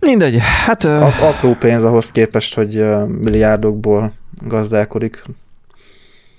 Mindegy, 0.00 0.38
hát... 0.66 0.84
A, 0.84 1.06
apró 1.06 1.54
pénz 1.54 1.82
ahhoz 1.82 2.10
képest, 2.10 2.54
hogy 2.54 2.84
milliárdokból 3.06 4.12
gazdálkodik. 4.46 5.22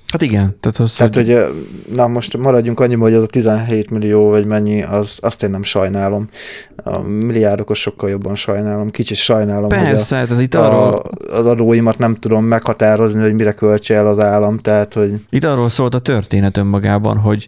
Hát 0.08 0.22
igen. 0.22 0.58
Tehát, 0.60 0.78
az, 0.78 0.94
Tehát, 0.94 1.16
hogy 1.16 1.46
na 1.94 2.08
most 2.08 2.38
maradjunk 2.38 2.80
annyiba, 2.80 3.04
hogy 3.04 3.14
az 3.14 3.24
a 3.24 3.26
17 3.26 3.90
millió, 3.90 4.30
vagy 4.30 4.46
mennyi, 4.46 4.84
az, 4.84 5.18
azt 5.22 5.44
én 5.44 5.50
nem 5.50 5.64
sajnálom. 5.64 6.28
A 6.76 7.00
milliárdokat 7.00 7.76
sokkal 7.76 8.10
jobban 8.10 8.36
sajnálom. 8.36 8.90
Kicsit 8.90 9.18
sajnálom, 9.18 9.68
Persze, 9.68 10.20
hogy 10.20 10.28
tehát 10.28 10.44
itt 10.44 10.54
a, 10.54 10.68
arról, 10.68 11.00
a, 11.00 11.34
az 11.34 11.46
adóimat 11.46 11.98
nem 11.98 12.16
tudom 12.16 12.46
meghatározni, 12.46 13.22
hogy 13.22 13.34
mire 13.34 13.52
költse 13.52 13.96
el 13.96 14.08
az 14.08 14.20
állam. 14.20 14.58
Tehát, 14.58 14.94
hogy 14.94 15.26
Itt 15.30 15.44
arról 15.44 15.70
szólt 15.70 15.94
a 15.94 16.00
történet 16.00 16.58
önmagában, 16.58 17.18
hogy, 17.18 17.48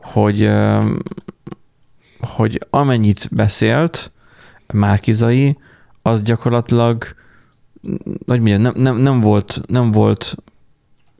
hogy, 0.00 0.50
hogy 2.20 2.58
amennyit 2.70 3.28
beszélt 3.30 4.12
Márkizai, 4.72 5.56
az 6.02 6.22
gyakorlatilag 6.22 7.04
hogy 8.26 8.40
mondjam, 8.40 8.60
nem, 8.60 8.72
nem, 8.76 8.96
nem, 8.96 9.20
volt, 9.20 9.60
nem 9.66 9.90
volt 9.90 10.36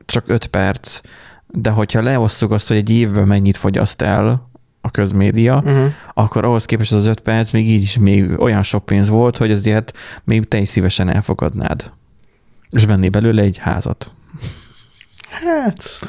csak 0.09 0.23
öt 0.27 0.47
perc, 0.47 1.01
de 1.47 1.69
hogyha 1.69 2.01
leosszuk 2.01 2.51
azt, 2.51 2.67
hogy 2.67 2.77
egy 2.77 2.89
évben 2.89 3.27
mennyit 3.27 3.57
fogyaszt 3.57 4.01
el 4.01 4.49
a 4.81 4.91
közmédia, 4.91 5.55
uh-huh. 5.55 5.91
akkor 6.13 6.45
ahhoz 6.45 6.65
képest 6.65 6.91
az 6.91 7.05
öt 7.05 7.19
perc 7.19 7.51
még 7.51 7.69
így 7.69 7.81
is 7.81 7.97
még 7.97 8.39
olyan 8.39 8.63
sok 8.63 8.85
pénz 8.85 9.09
volt, 9.09 9.37
hogy 9.37 9.51
ezért 9.51 9.97
még 10.23 10.47
te 10.47 10.57
is 10.57 10.67
szívesen 10.67 11.09
elfogadnád. 11.09 11.91
És 12.69 12.85
venni 12.85 13.09
belőle 13.09 13.41
egy 13.41 13.57
házat. 13.57 14.11
hát, 15.29 15.99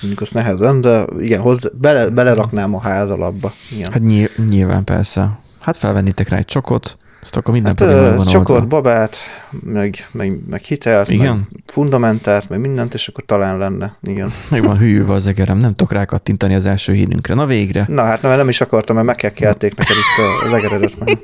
mondjuk 0.00 0.20
azt 0.20 0.34
nehezen, 0.34 0.80
de 0.80 1.04
igen, 1.18 1.40
hozzá, 1.40 1.68
bele, 1.74 2.08
beleraknám 2.08 2.74
a 2.74 2.80
ház 2.80 3.10
alapba. 3.10 3.52
Igen. 3.70 3.92
Hát 3.92 4.02
nyilv- 4.02 4.48
nyilván 4.48 4.84
persze. 4.84 5.38
Hát 5.60 5.76
felvennétek 5.76 6.28
rá 6.28 6.36
egy 6.36 6.44
csokot, 6.44 6.98
azt 7.26 7.36
akkor 7.36 7.52
minden 7.54 7.74
Hát, 7.78 7.86
pedig 7.88 8.02
meg 8.02 8.16
van 8.16 8.26
csokor, 8.26 8.66
babát, 8.66 9.16
meg, 9.64 9.96
meg, 10.12 10.38
meg 10.50 10.62
hitelt, 10.62 11.10
Igen? 11.10 11.34
meg 11.36 11.46
fundamentárt, 11.66 12.48
meg 12.48 12.60
mindent, 12.60 12.94
és 12.94 13.08
akkor 13.08 13.24
talán 13.24 13.58
lenne. 13.58 13.96
Igen. 14.02 14.32
Meg 14.50 14.64
van 14.64 14.78
hűlve 14.78 15.12
az 15.12 15.26
egerem, 15.26 15.58
nem 15.58 15.74
tudok 15.74 15.92
rákattintani 15.92 16.54
az 16.54 16.66
első 16.66 16.92
hírünkre. 16.92 17.34
Na 17.34 17.46
végre. 17.46 17.84
Na 17.88 18.02
hát 18.04 18.22
nem, 18.22 18.36
nem 18.36 18.48
is 18.48 18.60
akartam, 18.60 18.94
mert 18.94 19.06
meghekkelték 19.08 19.74
neked 19.76 19.96
itt 19.96 20.46
az 20.46 20.52
egeredet. 20.52 20.92
Meg. 20.98 21.18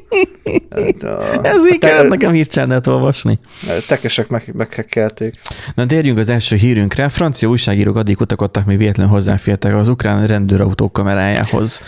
Hát, 0.70 1.02
a- 1.02 1.40
Ez 1.42 1.66
így 1.72 1.78
kellett 1.78 2.08
nekem 2.08 2.32
hírcsánát 2.32 2.86
olvasni. 2.86 3.38
Tekesek 3.88 4.28
meg, 4.28 4.42
meghekkelték. 4.54 5.40
Na 5.74 5.86
térjünk 5.86 6.18
az 6.18 6.28
első 6.28 6.56
hírünkre. 6.56 7.08
Francia 7.08 7.48
újságírók 7.48 7.96
addig 7.96 8.16
kutakodtak, 8.16 8.66
még 8.66 8.78
véletlenül 8.78 9.12
hozzáfértek 9.12 9.74
az 9.74 9.88
ukrán 9.88 10.26
rendőrautó 10.26 10.90
kamerájához. 10.90 11.80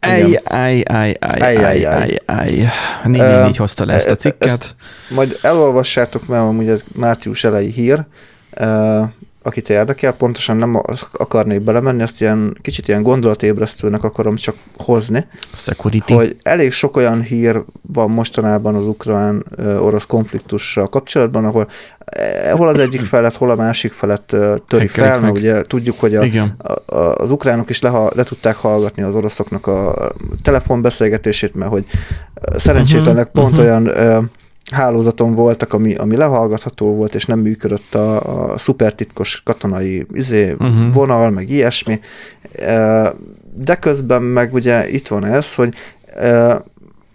Ej, 0.00 0.38
ej, 0.44 0.82
ej, 0.88 1.16
ej, 1.20 1.40
Ej, 1.40 1.56
ej, 1.56 1.64
ej, 1.64 1.84
ej. 1.84 1.84
ej, 1.84 2.20
ej. 2.26 2.68
Négy, 3.04 3.20
Ö, 3.20 3.26
négy, 3.30 3.42
négy 3.42 3.56
hozta 3.56 3.84
le 3.84 3.92
ezt 3.92 4.10
a 4.10 4.14
cikket. 4.16 4.48
ezt- 4.48 4.74
Majd 5.10 5.38
elolvassátok, 5.42 6.26
mert 6.26 6.42
amúgy 6.42 6.68
ez 6.68 6.82
március 6.94 7.44
elejé 7.44 7.68
hír, 7.70 8.06
akit 9.42 9.68
érdekel, 9.68 10.12
pontosan 10.12 10.56
nem 10.56 10.80
akarnék 11.12 11.60
belemenni, 11.60 12.02
ezt 12.02 12.20
ilyen 12.20 12.58
kicsit 12.62 12.88
ilyen 12.88 13.02
gondolatébresztőnek 13.02 14.04
akarom 14.04 14.36
csak 14.36 14.54
hozni, 14.76 15.26
Security. 15.54 16.12
hogy 16.12 16.36
elég 16.42 16.72
sok 16.72 16.96
olyan 16.96 17.22
hír 17.22 17.62
van 17.92 18.10
mostanában 18.10 18.74
az 18.74 18.84
ukrán-orosz 18.84 20.06
konfliktussal 20.06 20.88
kapcsolatban, 20.88 21.44
ahol 21.44 21.68
eh, 22.04 22.52
hol 22.52 22.68
az 22.68 22.78
egyik 22.78 23.04
felet, 23.04 23.34
hol 23.36 23.50
a 23.50 23.54
másik 23.54 23.92
felet 23.92 24.32
ö, 24.32 24.54
töri 24.66 24.86
Hekkelik 24.86 24.90
fel, 24.90 25.20
mert 25.20 25.36
ugye 25.36 25.62
tudjuk, 25.62 26.00
hogy 26.00 26.16
a, 26.16 26.24
Igen. 26.24 26.56
a, 26.86 26.94
az 26.94 27.30
ukránok 27.30 27.70
is 27.70 27.80
leha, 27.80 28.10
le 28.14 28.22
tudták 28.22 28.56
hallgatni 28.56 29.02
az 29.02 29.14
oroszoknak 29.14 29.66
a 29.66 30.12
telefonbeszélgetését, 30.42 31.54
mert 31.54 31.70
hogy 31.70 31.84
szerencsétlenek 32.56 33.30
Mhm, 33.32 33.40
pont 33.40 33.56
mhm. 33.56 33.60
olyan 33.60 33.90
hálózaton 34.70 35.34
voltak, 35.34 35.72
ami, 35.72 35.94
ami 35.94 36.16
lehallgatható 36.16 36.94
volt, 36.94 37.14
és 37.14 37.24
nem 37.24 37.38
működött 37.38 37.94
a, 37.94 38.50
a 38.52 38.58
szupertitkos 38.58 39.42
katonai 39.44 40.06
izé, 40.12 40.54
Mhm. 40.58 40.90
vonal, 40.90 41.30
meg 41.30 41.50
ilyesmi. 41.50 42.00
De 43.54 43.74
közben 43.80 44.22
meg 44.22 44.54
ugye 44.54 44.88
itt 44.88 45.08
van 45.08 45.24
ez, 45.24 45.54
hogy 45.54 45.74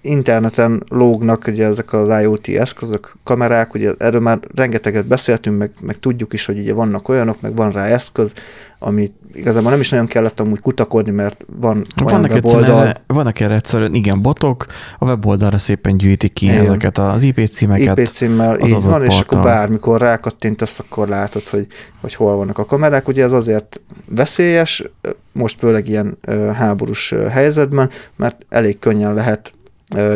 interneten 0.06 0.84
lógnak 0.90 1.48
ugye 1.48 1.66
ezek 1.66 1.94
az 1.94 2.22
IoT 2.22 2.48
eszközök, 2.48 3.16
kamerák, 3.24 3.74
ugye 3.74 3.92
erről 3.98 4.22
már 4.22 4.40
rengeteget 4.56 5.06
beszéltünk, 5.08 5.58
meg, 5.58 5.72
meg 5.82 6.00
tudjuk 6.00 6.34
is, 6.34 6.46
hogy 6.46 6.60
ugye 6.60 6.74
vannak 6.74 7.10
olyanok, 7.10 7.42
meg 7.42 7.56
van 7.56 7.72
rá 7.72 7.86
eszköz, 7.86 8.34
ami 8.80 9.12
igazából 9.34 9.70
nem 9.70 9.80
is 9.80 9.90
nagyon 9.90 10.08
kellett 10.08 10.40
amúgy 10.40 10.62
kutakodni, 10.62 11.12
mert 11.12 11.46
van 11.60 11.86
olyan 12.06 12.22
Vannak, 12.22 12.32
weboldal, 12.32 12.62
egyszerűen, 12.62 12.98
vannak 13.08 13.40
erre 13.40 13.54
egyszerűen, 13.54 13.94
igen, 13.94 14.22
botok, 14.22 14.66
a 14.98 15.06
weboldalra 15.06 15.58
szépen 15.58 15.98
gyűjtik 15.98 16.34
ki 16.34 16.46
Igen. 16.46 16.60
ezeket 16.60 16.98
az 16.98 17.24
IP 17.24 17.48
címeket. 17.48 17.98
IP 17.98 18.08
címmel, 18.08 18.56
az 18.56 18.70
így 18.70 18.84
van, 18.84 19.04
és 19.04 19.20
akkor 19.20 19.42
bármikor 19.42 20.02
rákattintasz, 20.02 20.80
akkor 20.80 21.08
látod, 21.08 21.48
hogy, 21.48 21.68
hogy 22.02 22.14
hol 22.16 22.36
vannak 22.36 22.58
a 22.58 22.66
kamerák. 22.66 23.08
Ugye 23.08 23.24
ez 23.24 23.32
azért 23.32 23.82
veszélyes, 24.06 24.84
most 25.32 25.60
főleg 25.60 25.88
ilyen 25.88 26.18
háborús 26.54 27.14
helyzetben, 27.30 27.90
mert 28.16 28.46
elég 28.50 28.80
könnyen 28.80 29.14
lehet 29.14 29.54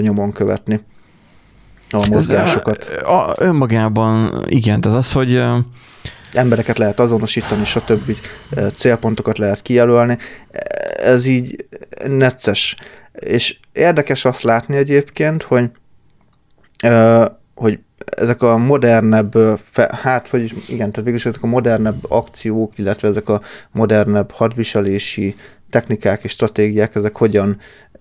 nyomon 0.02 0.32
követni 0.32 0.84
a 1.90 2.08
mozgásokat. 2.10 2.78
Ez, 2.78 3.04
a, 3.04 3.30
a, 3.30 3.36
önmagában 3.38 4.44
igen, 4.48 4.82
tehát 4.82 4.98
az, 4.98 5.12
hogy 5.12 5.44
Embereket 6.34 6.78
lehet 6.78 7.00
azonosítani, 7.00 7.66
stb. 7.66 8.16
célpontokat 8.76 9.38
lehet 9.38 9.62
kijelölni. 9.62 10.18
Ez 10.98 11.26
így 11.26 11.66
necces. 12.08 12.76
És 13.12 13.60
érdekes 13.72 14.26
azt 14.26 14.42
látni 14.42 14.78
egyébként, 14.78 15.44
hogy 15.44 15.70
hogy 17.56 17.80
ezek 18.18 18.42
a 18.42 18.58
modernebb, 18.58 19.34
hát, 19.92 20.28
hogy 20.28 20.44
igen, 20.68 20.78
tehát 20.78 20.96
végülis 20.96 21.26
ezek 21.26 21.44
a 21.44 21.48
modernebb 21.48 22.12
akciók, 22.12 22.78
illetve 22.78 23.08
ezek 23.08 23.30
a 23.30 23.42
modernebb 23.72 24.32
hadviselési 24.32 25.36
technikák 25.70 26.24
és 26.24 26.32
stratégiák, 26.32 26.96
ezek 26.96 27.16
hogyan 27.16 27.58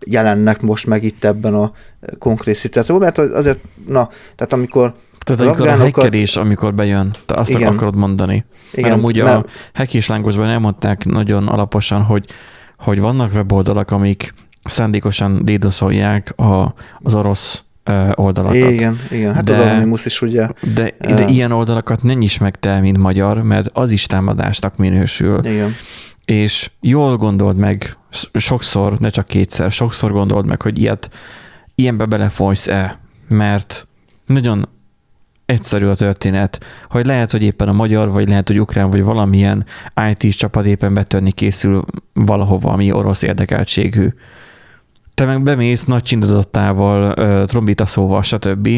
jelennek 0.07 0.61
most 0.61 0.87
meg 0.87 1.05
itt 1.05 1.25
ebben 1.25 1.55
a 1.55 1.73
konkrét 2.19 2.55
szituációban, 2.55 3.05
mert 3.05 3.19
azért, 3.19 3.59
na, 3.87 4.09
tehát 4.37 4.52
amikor 4.52 4.95
tehát 5.19 5.40
amikor 5.43 5.69
a 5.69 5.76
hackerés, 5.76 6.37
amikor 6.37 6.75
bejön, 6.75 7.17
te 7.26 7.35
azt 7.35 7.50
Igen. 7.50 7.73
akarod 7.73 7.97
mondani. 7.97 8.45
Igen, 8.73 8.90
Mert 8.90 9.02
amúgy 9.02 9.23
mert- 9.23 9.47
a 9.47 9.50
hackéslangosban 9.75 10.49
elmondták 10.49 11.05
nagyon 11.05 11.49
alaposan, 11.49 12.02
hogy, 12.02 12.25
hogy 12.78 13.00
vannak 13.00 13.33
weboldalak, 13.35 13.90
amik 13.90 14.35
szándékosan 14.64 15.45
dédoszolják 15.45 16.38
a, 16.38 16.75
az 17.02 17.14
orosz 17.14 17.64
oldalakat. 18.14 18.71
igen, 18.71 18.99
igen, 19.11 19.35
hát 19.35 19.45
De- 19.45 19.57
az 19.57 19.61
Anonymous 19.67 20.07
is 20.07 20.23
ugye, 20.23 20.49
De, 20.75 20.90
de 21.00 21.23
Ö. 21.23 21.25
ilyen 21.26 21.52
oldalakat 21.52 22.02
ne 22.02 22.12
nyis 22.12 22.38
meg 22.38 22.57
te, 22.57 22.81
mint 22.81 22.99
magyar, 22.99 23.43
mert 23.43 23.71
az 23.73 23.90
is 23.90 24.07
támadásnak 24.07 24.76
minősül. 24.76 25.45
igen, 25.45 25.75
És 26.30 26.70
jól 26.80 27.16
gondold 27.16 27.56
meg, 27.56 27.97
sokszor, 28.32 28.99
ne 28.99 29.08
csak 29.08 29.26
kétszer, 29.26 29.70
sokszor 29.70 30.12
gondold 30.12 30.47
meg, 30.47 30.62
hogy 30.62 30.78
ilyet, 30.78 31.11
ilyenbe 31.75 32.04
belefolysz-e, 32.04 33.00
mert 33.28 33.88
nagyon 34.26 34.68
egyszerű 35.47 35.87
a 35.87 35.94
történet, 35.94 36.64
hogy 36.88 37.06
lehet, 37.06 37.30
hogy 37.30 37.42
éppen 37.42 37.68
a 37.68 37.73
magyar, 37.73 38.11
vagy 38.11 38.28
lehet, 38.28 38.49
hogy 38.49 38.61
ukrán, 38.61 38.90
vagy 38.90 39.02
valamilyen 39.02 39.64
IT 40.11 40.37
csapat 40.37 40.66
éppen 40.66 40.94
betörni 40.94 41.32
készül 41.32 41.85
valahova, 42.12 42.73
ami 42.73 42.92
orosz 42.92 43.23
érdekeltségű. 43.23 44.08
Te 45.19 45.25
meg 45.25 45.43
bemész 45.43 45.85
nagy 45.85 46.03
csindadottával, 46.03 47.15
trombitaszóval, 47.47 48.23
stb., 48.23 48.69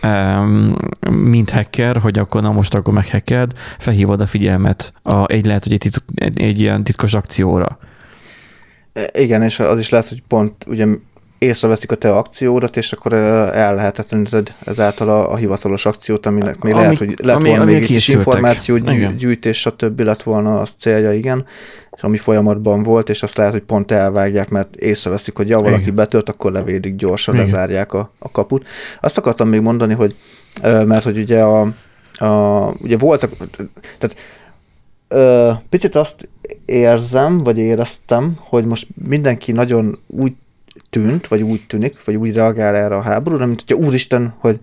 em, 0.00 0.78
mint 1.10 1.50
hacker, 1.50 1.96
hogy 1.96 2.18
akkor 2.18 2.42
na 2.42 2.52
most 2.52 2.74
akkor 2.74 2.94
meghackeld, 2.94 3.52
felhívod 3.78 4.20
a 4.20 4.26
figyelmet 4.26 4.92
a, 5.02 5.30
egy 5.32 5.46
lehet, 5.46 5.62
hogy 5.64 5.72
egy, 5.72 5.78
titk, 5.78 6.02
egy, 6.14 6.40
egy 6.40 6.60
ilyen 6.60 6.84
titkos 6.84 7.14
akcióra. 7.14 7.78
E, 8.92 9.10
igen, 9.12 9.42
és 9.42 9.58
az 9.58 9.78
is 9.78 9.88
lehet, 9.88 10.08
hogy 10.08 10.22
pont 10.28 10.64
ugye 10.66 10.86
észreveszik 11.38 11.92
a 11.92 11.94
te 11.94 12.16
akciódat, 12.16 12.76
és 12.76 12.92
akkor 12.92 13.12
el 13.12 13.74
lehetetleníted 13.74 14.54
ezáltal 14.64 15.08
a, 15.08 15.32
a 15.32 15.36
hivatalos 15.36 15.86
akciót, 15.86 16.26
aminek 16.26 16.62
még 16.62 16.72
Ami- 16.72 16.82
lehet, 16.82 16.98
hogy 16.98 17.14
lett 17.22 17.36
ami- 17.36 17.48
volna 17.48 17.62
ami 17.62 17.72
még 17.72 17.82
egy 17.82 17.88
kis 17.88 18.04
készültek. 18.04 18.26
információ 18.26 18.76
gyű, 18.76 18.92
Igen. 18.96 19.16
gyűjtés, 19.16 19.58
stb. 19.58 20.00
lett 20.00 20.22
volna 20.22 20.60
az 20.60 20.70
célja, 20.70 21.12
igen, 21.12 21.44
és 21.96 22.02
ami 22.02 22.16
folyamatban 22.16 22.82
volt, 22.82 23.08
és 23.08 23.22
azt 23.22 23.36
lehet, 23.36 23.52
hogy 23.52 23.62
pont 23.62 23.90
elvágják, 23.90 24.48
mert 24.48 24.76
észreveszik, 24.76 25.36
hogy 25.36 25.48
ja, 25.48 25.60
valaki 25.60 25.82
Igen. 25.82 25.94
betört, 25.94 26.28
akkor 26.28 26.52
levédik 26.52 26.94
gyorsan, 26.94 27.34
Igen. 27.34 27.46
lezárják 27.46 27.92
a, 27.92 28.12
a 28.18 28.30
kaput. 28.30 28.66
Azt 29.00 29.18
akartam 29.18 29.48
még 29.48 29.60
mondani, 29.60 29.94
hogy 29.94 30.16
mert 30.62 31.04
hogy 31.04 31.18
ugye 31.18 31.42
a, 31.42 31.60
a 32.12 32.64
ugye 32.82 32.96
voltak, 32.96 33.30
tehát 33.98 34.16
ö, 35.08 35.50
picit 35.68 35.94
azt 35.94 36.28
érzem, 36.64 37.38
vagy 37.38 37.58
éreztem, 37.58 38.36
hogy 38.38 38.64
most 38.66 38.86
mindenki 39.08 39.52
nagyon 39.52 39.98
úgy 40.06 40.32
tűnt, 40.90 41.26
vagy 41.26 41.42
úgy 41.42 41.66
tűnik, 41.66 42.04
vagy 42.04 42.16
úgy 42.16 42.34
reagál 42.34 42.74
erre 42.74 42.96
a 42.96 43.02
háborúra, 43.02 43.46
mint 43.46 43.64
hogyha 43.66 43.84
úristen, 43.84 44.34
hogy 44.38 44.58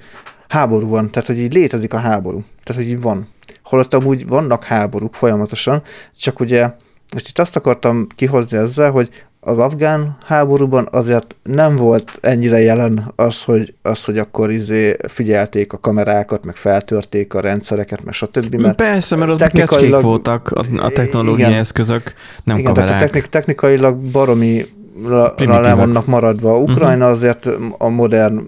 háború 0.48 0.88
van, 0.88 1.12
tehát 1.12 1.28
hogy 1.28 1.40
így 1.40 1.54
létezik 1.54 1.94
a 1.94 1.98
háború, 1.98 2.44
tehát 2.64 2.82
hogy 2.82 2.92
így 2.92 3.02
van. 3.02 3.28
Holott 3.64 3.94
amúgy 3.94 4.28
vannak 4.28 4.64
háborúk 4.64 5.14
folyamatosan, 5.14 5.82
csak 6.18 6.40
ugye 6.40 6.72
most 7.14 7.28
itt 7.28 7.40
azt 7.40 7.56
akartam 7.56 8.08
kihozni 8.16 8.58
ezzel, 8.58 8.92
hogy 8.92 9.10
az 9.48 9.58
afgán 9.58 10.18
háborúban 10.26 10.88
azért 10.92 11.36
nem 11.44 11.76
volt 11.76 12.18
ennyire 12.22 12.60
jelen 12.60 13.14
az, 13.16 13.44
hogy, 13.44 13.74
az, 13.82 14.06
hogy 14.06 14.18
akkor 14.18 14.52
izé 14.52 14.96
figyelték 15.08 15.74
a 15.74 15.78
kamerákat, 15.78 16.46
meg 16.46 16.56
feltörték 16.56 17.34
a 17.34 17.40
rendszereket, 17.40 18.04
meg 18.04 18.14
stb. 18.14 18.56
Mert 18.56 18.76
Persze, 18.76 19.16
mert 19.16 19.32
ott 19.32 19.38
technikailag 19.38 20.04
voltak 20.04 20.52
a, 20.52 20.64
a 20.78 20.90
technológiai 20.90 21.50
igen, 21.50 21.60
eszközök, 21.60 22.14
nem 22.44 22.58
igen, 22.58 22.74
kamerák. 22.74 22.90
Tehát 22.90 23.12
technik, 23.12 23.30
technikailag 23.30 23.98
baromi 23.98 24.66
le 25.04 25.74
vannak 25.74 26.06
maradva. 26.06 26.58
Ukrajna 26.58 26.96
uh-huh. 26.96 27.10
azért 27.10 27.50
a 27.78 27.90
modern 27.90 28.42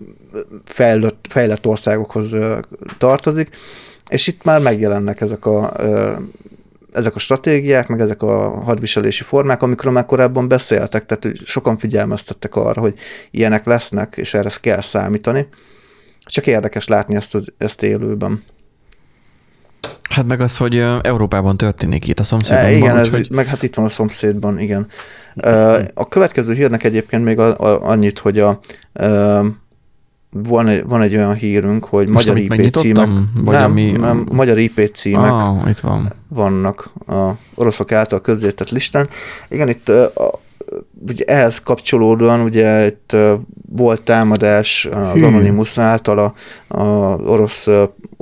fejlett, 0.65 1.25
fejlett 1.29 1.65
országokhoz 1.65 2.35
tartozik, 2.97 3.49
és 4.09 4.27
itt 4.27 4.43
már 4.43 4.61
megjelennek 4.61 5.21
ezek 5.21 5.45
a 5.45 5.73
ezek 6.93 7.15
a 7.15 7.19
stratégiák, 7.19 7.87
meg 7.87 7.99
ezek 7.99 8.21
a 8.21 8.49
hadviselési 8.49 9.23
formák, 9.23 9.61
amikről 9.61 9.93
már 9.93 10.05
korábban 10.05 10.47
beszéltek, 10.47 11.05
tehát 11.05 11.37
sokan 11.45 11.77
figyelmeztettek 11.77 12.55
arra, 12.55 12.81
hogy 12.81 12.99
ilyenek 13.31 13.65
lesznek, 13.65 14.13
és 14.17 14.33
erre 14.33 14.49
kell 14.61 14.81
számítani. 14.81 15.47
Csak 16.21 16.47
érdekes 16.47 16.87
látni 16.87 17.15
ezt, 17.15 17.35
az, 17.35 17.53
ezt 17.57 17.83
élőben. 17.83 18.43
Hát 20.09 20.25
meg 20.27 20.41
az, 20.41 20.57
hogy 20.57 20.83
Európában 21.01 21.57
történik 21.57 22.07
itt 22.07 22.19
a 22.19 22.23
szomszédban. 22.23 22.65
E, 22.65 22.71
igen, 22.71 22.97
ez, 22.97 23.11
hogy... 23.11 23.27
meg 23.31 23.45
hát 23.45 23.63
itt 23.63 23.75
van 23.75 23.85
a 23.85 23.89
szomszédban, 23.89 24.59
igen. 24.59 24.87
A 25.93 26.07
következő 26.07 26.53
hírnek 26.53 26.83
egyébként 26.83 27.23
még 27.23 27.39
a, 27.39 27.57
a, 27.57 27.89
annyit, 27.89 28.19
hogy 28.19 28.39
a, 28.39 28.59
a 28.93 29.45
van 30.29 30.67
egy, 30.67 30.83
van 30.85 31.01
egy 31.01 31.15
olyan 31.15 31.33
hírünk, 31.33 31.85
hogy 31.85 32.07
Most 32.07 32.33
magyar 32.33 32.43
IP 32.43 32.75
címek, 32.75 33.07
vagy 33.33 33.55
nem, 33.55 33.71
ami... 33.71 33.91
nem, 33.91 34.27
magyar 34.31 34.57
IP 34.57 34.91
címek 34.93 35.31
ah, 35.31 35.69
itt 35.69 35.79
van. 35.79 36.13
vannak 36.27 36.89
a 37.07 37.31
oroszok 37.55 37.91
által 37.91 38.21
közzétett 38.21 38.69
listán. 38.69 39.09
Igen, 39.49 39.69
itt 39.69 39.89
a, 39.89 40.39
ugye 41.09 41.23
ehhez 41.25 41.59
kapcsolódóan 41.59 42.41
ugye 42.41 42.85
itt 42.85 43.15
volt 43.69 44.01
támadás 44.01 44.85
az. 44.85 45.21
Anonymous 45.21 45.77
által 45.77 46.17
a, 46.19 46.33
a 46.77 46.85
orosz 47.15 47.67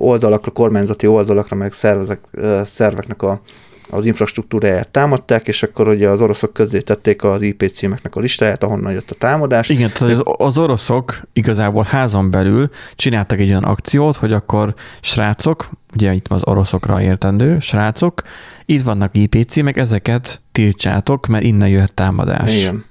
oldalakra, 0.06 0.52
kormányzati 0.52 1.08
oldalakra, 1.08 1.56
meg 1.56 1.74
szervezek, 1.74 2.20
szerveknek 2.64 3.22
a 3.22 3.42
az 3.90 4.06
infrastruktúráját 4.06 4.90
támadták, 4.90 5.48
és 5.48 5.64
akkor 5.64 5.88
ugye 5.88 6.10
az 6.10 6.22
oroszok 6.22 6.54
közé 6.54 6.80
tették 6.80 7.24
az 7.24 7.42
IP 7.42 7.72
címeknek 7.74 8.16
a 8.16 8.20
listáját, 8.20 8.64
ahonnan 8.64 8.94
jött 8.94 9.12
a 9.12 9.16
támadás. 9.16 9.70
Igen, 9.70 9.92
tehát 9.94 10.16
az, 10.16 10.36
az 10.38 10.58
oroszok 10.58 11.22
igazából 11.34 11.84
házon 11.84 12.32
belül 12.32 12.70
csináltak 12.96 13.40
egy 13.40 13.50
olyan 13.50 13.64
akciót, 13.64 14.16
hogy 14.16 14.34
akkor 14.34 14.74
srácok, 15.02 15.70
ugye 15.96 16.14
itt 16.14 16.28
az 16.28 16.48
oroszokra 16.48 17.02
értendő, 17.02 17.60
srácok, 17.60 18.22
itt 18.66 18.82
vannak 18.82 19.18
IP 19.18 19.48
címek, 19.48 19.78
ezeket 19.78 20.42
tiltsátok, 20.52 21.28
mert 21.28 21.44
innen 21.44 21.70
jöhet 21.70 21.94
támadás. 21.94 22.58
Igen. 22.58 22.86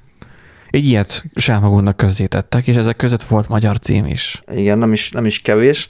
Egy 0.75 0.87
ilyet 0.87 1.25
saját 1.35 1.61
magunknak 1.61 1.97
közzétettek, 1.97 2.66
és 2.66 2.76
ezek 2.76 2.97
között 2.97 3.23
volt 3.23 3.49
magyar 3.49 3.78
cím 3.78 4.07
is. 4.07 4.43
Igen, 4.52 4.78
nem 4.78 4.93
is, 4.93 5.11
nem 5.11 5.26
is 5.26 5.40
kevés. 5.40 5.87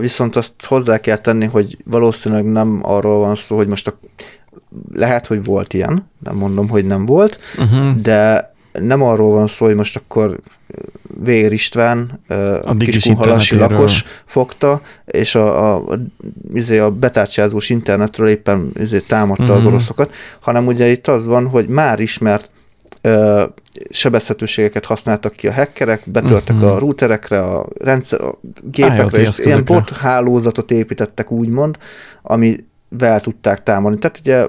Viszont 0.00 0.36
azt 0.36 0.64
hozzá 0.64 0.98
kell 0.98 1.16
tenni, 1.16 1.46
hogy 1.46 1.76
valószínűleg 1.84 2.44
nem 2.44 2.80
arról 2.82 3.18
van 3.18 3.34
szó, 3.34 3.56
hogy 3.56 3.66
most 3.66 3.86
a, 3.86 3.98
lehet, 4.92 5.26
hogy 5.26 5.44
volt 5.44 5.74
ilyen, 5.74 6.10
nem 6.18 6.36
mondom, 6.36 6.68
hogy 6.68 6.84
nem 6.84 7.06
volt, 7.06 7.38
uh-huh. 7.58 8.00
de 8.00 8.52
nem 8.72 9.02
arról 9.02 9.32
van 9.32 9.46
szó, 9.46 9.66
hogy 9.66 9.74
most 9.74 9.96
akkor 9.96 10.40
Vér 11.22 11.52
István, 11.52 12.20
a 12.62 12.76
kiskunhalasi 12.76 13.56
lakos 13.56 14.04
fogta, 14.24 14.80
és 15.04 15.34
a, 15.34 15.74
a, 15.74 15.98
izé 16.54 16.78
a 16.78 16.90
betárcsázós 16.90 17.68
internetről 17.68 18.28
éppen 18.28 18.72
izé 18.78 18.98
támadta 18.98 19.42
uh-huh. 19.42 19.58
az 19.58 19.64
oroszokat, 19.64 20.14
hanem 20.40 20.66
ugye 20.66 20.86
itt 20.86 21.06
az 21.06 21.24
van, 21.26 21.46
hogy 21.46 21.68
már 21.68 22.00
ismert 22.00 22.50
sebezhetőségeket 23.90 24.84
használtak 24.84 25.32
ki 25.32 25.48
a 25.48 25.52
hackerek, 25.52 26.02
betörtek 26.10 26.56
uh-huh. 26.56 26.72
a 26.72 26.78
routerekre, 26.78 27.42
a 27.42 27.66
rendszer, 27.78 28.20
a 28.20 28.40
gépekre, 28.62 29.22
és 29.22 29.38
ilyen 29.38 29.64
bot 29.64 29.90
hálózatot 29.90 30.70
építettek 30.70 31.30
úgymond, 31.30 31.78
amivel 32.22 33.20
tudták 33.20 33.62
támadni. 33.62 33.98
Tehát 33.98 34.18
ugye 34.18 34.46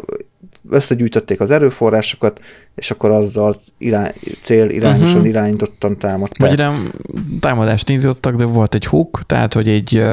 összegyűjtötték 0.70 1.40
az 1.40 1.52
erőforrásokat, 1.52 2.40
és 2.76 2.92
akkor 2.92 3.12
azzal 3.12 3.56
irány, 3.78 4.12
cél 4.42 4.70
irányosan 4.70 5.16
uh-huh. 5.16 5.28
irányítottan 5.28 5.98
támadták. 5.98 6.50
Vagy 6.50 6.58
nem 6.58 6.92
támadást 7.40 7.90
indítottak, 7.90 8.36
de 8.36 8.46
volt 8.46 8.76
egy 8.76 8.86
hook, 8.86 9.22
tehát 9.26 9.54
hogy 9.54 9.68
egy 9.68 10.04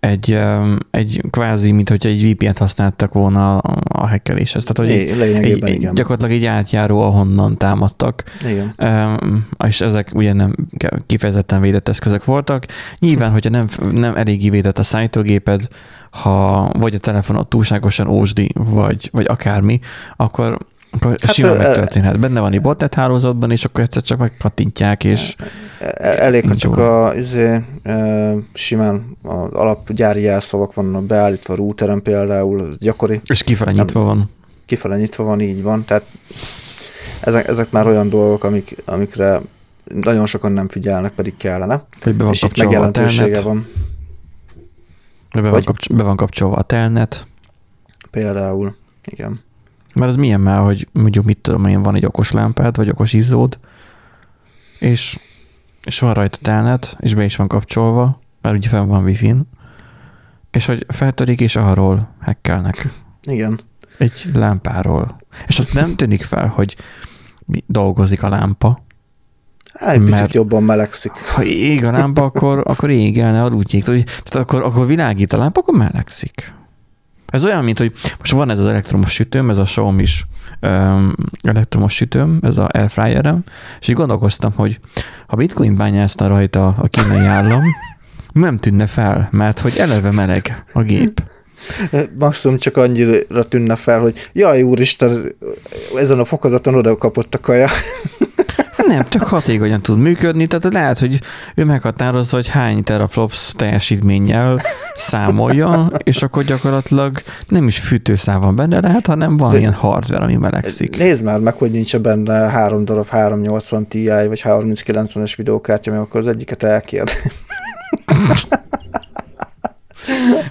egy, 0.00 0.38
egy 0.90 1.20
kvázi, 1.30 1.72
mint 1.72 1.88
hogy 1.88 2.06
egy 2.06 2.30
VPN-t 2.30 2.58
használtak 2.58 3.12
volna 3.12 3.58
a, 3.58 3.80
a 3.88 4.06
hackeléshez. 4.06 4.64
Tehát, 4.64 4.92
hogy 4.92 5.00
egy, 5.00 5.20
egy, 5.44 5.62
egy, 5.62 5.88
gyakorlatilag 5.92 6.32
egy 6.32 6.44
átjáró, 6.44 7.00
ahonnan 7.00 7.58
támadtak. 7.58 8.24
Igen. 8.48 8.74
És 9.66 9.80
ezek 9.80 10.10
ugye 10.14 10.32
nem 10.32 10.54
kifejezetten 11.06 11.60
védett 11.60 11.88
eszközök 11.88 12.24
voltak. 12.24 12.64
Nyilván, 12.98 13.30
hogyha 13.30 13.50
nem, 13.50 13.66
nem 13.92 14.16
eléggé 14.16 14.50
védett 14.50 14.78
a 14.78 14.82
szállítógéped, 14.82 15.68
ha 16.10 16.70
vagy 16.78 16.94
a 16.94 16.98
telefonot 16.98 17.48
túlságosan 17.48 18.08
ósdi, 18.08 18.50
vagy, 18.54 19.08
vagy 19.12 19.26
akármi, 19.28 19.80
akkor 20.16 20.58
akkor 20.96 21.16
hát 21.20 21.32
simán 21.32 21.56
megtörténhet. 21.56 22.20
Benne 22.20 22.40
van 22.40 22.52
egy 22.52 22.60
botnet 22.60 22.94
hálózatban, 22.94 23.50
és 23.50 23.64
akkor 23.64 23.80
egyszer 23.80 24.02
csak 24.02 24.18
megkattintják, 24.18 25.04
és... 25.04 25.34
Elég, 25.98 26.48
ha 26.48 26.54
csak 26.54 26.78
a, 26.78 27.12
izé, 27.14 27.60
simán 28.54 29.16
az 29.22 29.52
alapgyári 29.52 30.20
jelszavak 30.22 30.74
vannak 30.74 31.04
beállítva 31.04 31.52
a 31.52 31.56
routeren 31.56 32.02
például, 32.02 32.74
gyakori. 32.78 33.20
És 33.24 33.42
kifele 33.42 33.72
nyitva 33.72 34.00
van. 34.00 34.30
Kifele 34.66 34.96
nyitva 34.96 35.24
van, 35.24 35.40
így 35.40 35.62
van. 35.62 35.84
Tehát 35.84 36.04
ezek, 37.20 37.48
ezek 37.48 37.70
már 37.70 37.86
olyan 37.86 38.08
dolgok, 38.08 38.44
amik, 38.44 38.76
amikre 38.84 39.40
nagyon 39.84 40.26
sokan 40.26 40.52
nem 40.52 40.68
figyelnek, 40.68 41.12
pedig 41.12 41.36
kellene. 41.36 41.84
Hogy 42.00 42.16
be 42.16 42.24
van 42.24 42.32
és 42.32 42.42
itt 42.42 42.58
megjelentősége 42.58 43.42
van. 43.42 43.66
Be 45.32 45.48
van, 45.48 45.62
kapcs- 45.64 45.94
be 45.94 46.02
van 46.02 46.16
kapcsolva 46.16 46.56
a 46.56 46.62
telnet. 46.62 47.26
Például, 48.10 48.74
igen. 49.04 49.44
Mert 49.96 50.10
az 50.10 50.16
milyen 50.16 50.40
már, 50.40 50.60
hogy 50.60 50.88
mondjuk 50.92 51.24
mit 51.24 51.38
tudom 51.38 51.64
én, 51.64 51.82
van 51.82 51.94
egy 51.94 52.06
okos 52.06 52.32
lámpád, 52.32 52.76
vagy 52.76 52.88
okos 52.88 53.12
izzód, 53.12 53.58
és, 54.78 55.18
és 55.84 55.98
van 55.98 56.14
rajta 56.14 56.38
telnet, 56.42 56.96
és 57.00 57.14
be 57.14 57.24
is 57.24 57.36
van 57.36 57.48
kapcsolva, 57.48 58.20
mert 58.40 58.56
ugye 58.56 58.68
fenn 58.68 58.86
van 58.86 59.04
wifi 59.04 59.34
és 60.56 60.66
hogy 60.66 60.86
feltörik, 60.88 61.40
és 61.40 61.56
arról 61.56 62.14
hekkelnek. 62.20 62.88
Igen. 63.22 63.60
Egy 63.98 64.26
lámpáról. 64.32 65.20
És 65.46 65.58
ott 65.58 65.72
nem 65.72 65.96
tűnik 65.96 66.22
fel, 66.22 66.46
hogy 66.46 66.76
dolgozik 67.66 68.22
a 68.22 68.28
lámpa. 68.28 68.78
Hát, 69.74 69.94
egy 69.94 70.02
picit 70.02 70.34
jobban 70.34 70.62
melegszik. 70.62 71.12
Ha 71.12 71.44
ég 71.44 71.84
a 71.84 71.90
lámpa, 71.90 72.22
akkor, 72.22 72.62
akkor 72.64 72.90
égelne 72.90 73.42
a 73.42 73.48
rútjék. 73.48 73.84
Tehát 73.84 74.34
akkor, 74.34 74.62
akkor 74.62 74.86
világít 74.86 75.32
a 75.32 75.38
lámpa, 75.38 75.60
akkor 75.60 75.74
melegszik. 75.74 76.54
Ez 77.36 77.44
olyan, 77.44 77.64
mint 77.64 77.78
hogy 77.78 77.92
most 78.18 78.32
van 78.32 78.50
ez 78.50 78.58
az 78.58 78.66
elektromos 78.66 79.12
sütőm, 79.12 79.50
ez 79.50 79.58
a 79.58 79.62
xiaomi 79.62 80.02
is 80.02 80.26
elektromos 81.42 81.94
sütőm, 81.94 82.38
ez 82.42 82.58
a 82.58 82.68
airfryerem, 82.72 83.44
és 83.80 83.88
így 83.88 83.94
gondolkoztam, 83.94 84.52
hogy 84.52 84.80
ha 85.26 85.36
bitcoin 85.36 85.76
bányázta 85.76 86.26
rajta 86.26 86.66
a 86.66 86.88
kínai 86.88 87.24
állam, 87.24 87.62
nem 88.32 88.56
tűnne 88.58 88.86
fel, 88.86 89.28
mert 89.30 89.58
hogy 89.58 89.76
eleve 89.78 90.10
meleg 90.10 90.64
a 90.72 90.82
gép. 90.82 91.22
Maximum 92.18 92.58
csak 92.58 92.76
annyira 92.76 93.44
tűnne 93.48 93.76
fel, 93.76 94.00
hogy 94.00 94.30
jaj, 94.32 94.62
úristen, 94.62 95.34
ezen 95.96 96.18
a 96.18 96.24
fokozaton 96.24 96.74
oda 96.74 96.96
kapott 96.96 97.34
a 97.34 97.40
kaja. 97.40 97.68
Nem, 98.76 99.02
tök 99.08 99.22
hatékonyan 99.22 99.82
tud 99.82 99.98
működni, 99.98 100.46
tehát 100.46 100.72
lehet, 100.72 100.98
hogy 100.98 101.20
ő 101.54 101.64
meghatározza, 101.64 102.36
hogy 102.36 102.48
hány 102.48 102.82
teraflops 102.82 103.52
teljesítménnyel 103.56 104.62
számoljon, 104.94 105.92
és 106.02 106.22
akkor 106.22 106.44
gyakorlatilag 106.44 107.22
nem 107.48 107.66
is 107.66 107.78
fűtőszám 107.78 108.40
van 108.40 108.56
benne 108.56 108.80
lehet, 108.80 109.06
hanem 109.06 109.36
van 109.36 109.56
ilyen 109.56 109.72
hardware, 109.72 110.24
ami 110.24 110.34
melegszik. 110.34 110.98
Nézd 110.98 111.24
már 111.24 111.40
meg, 111.40 111.54
hogy 111.54 111.70
nincs 111.70 111.96
benne 111.96 112.32
három 112.32 112.84
darab 112.84 113.08
380 113.08 113.88
Ti 113.88 114.06
vagy 114.06 114.42
3090-es 114.44 115.32
videókártya, 115.36 115.90
mert 115.90 116.02
akkor 116.02 116.20
az 116.20 116.26
egyiket 116.26 116.62
elkérd. 116.62 117.10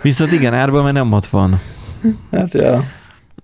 Viszont 0.01 0.31
igen, 0.31 0.53
árban 0.53 0.83
mert 0.83 0.95
nem 0.95 1.11
ott 1.11 1.25
van. 1.25 1.59
Hát 2.31 2.53
ja. 2.53 2.83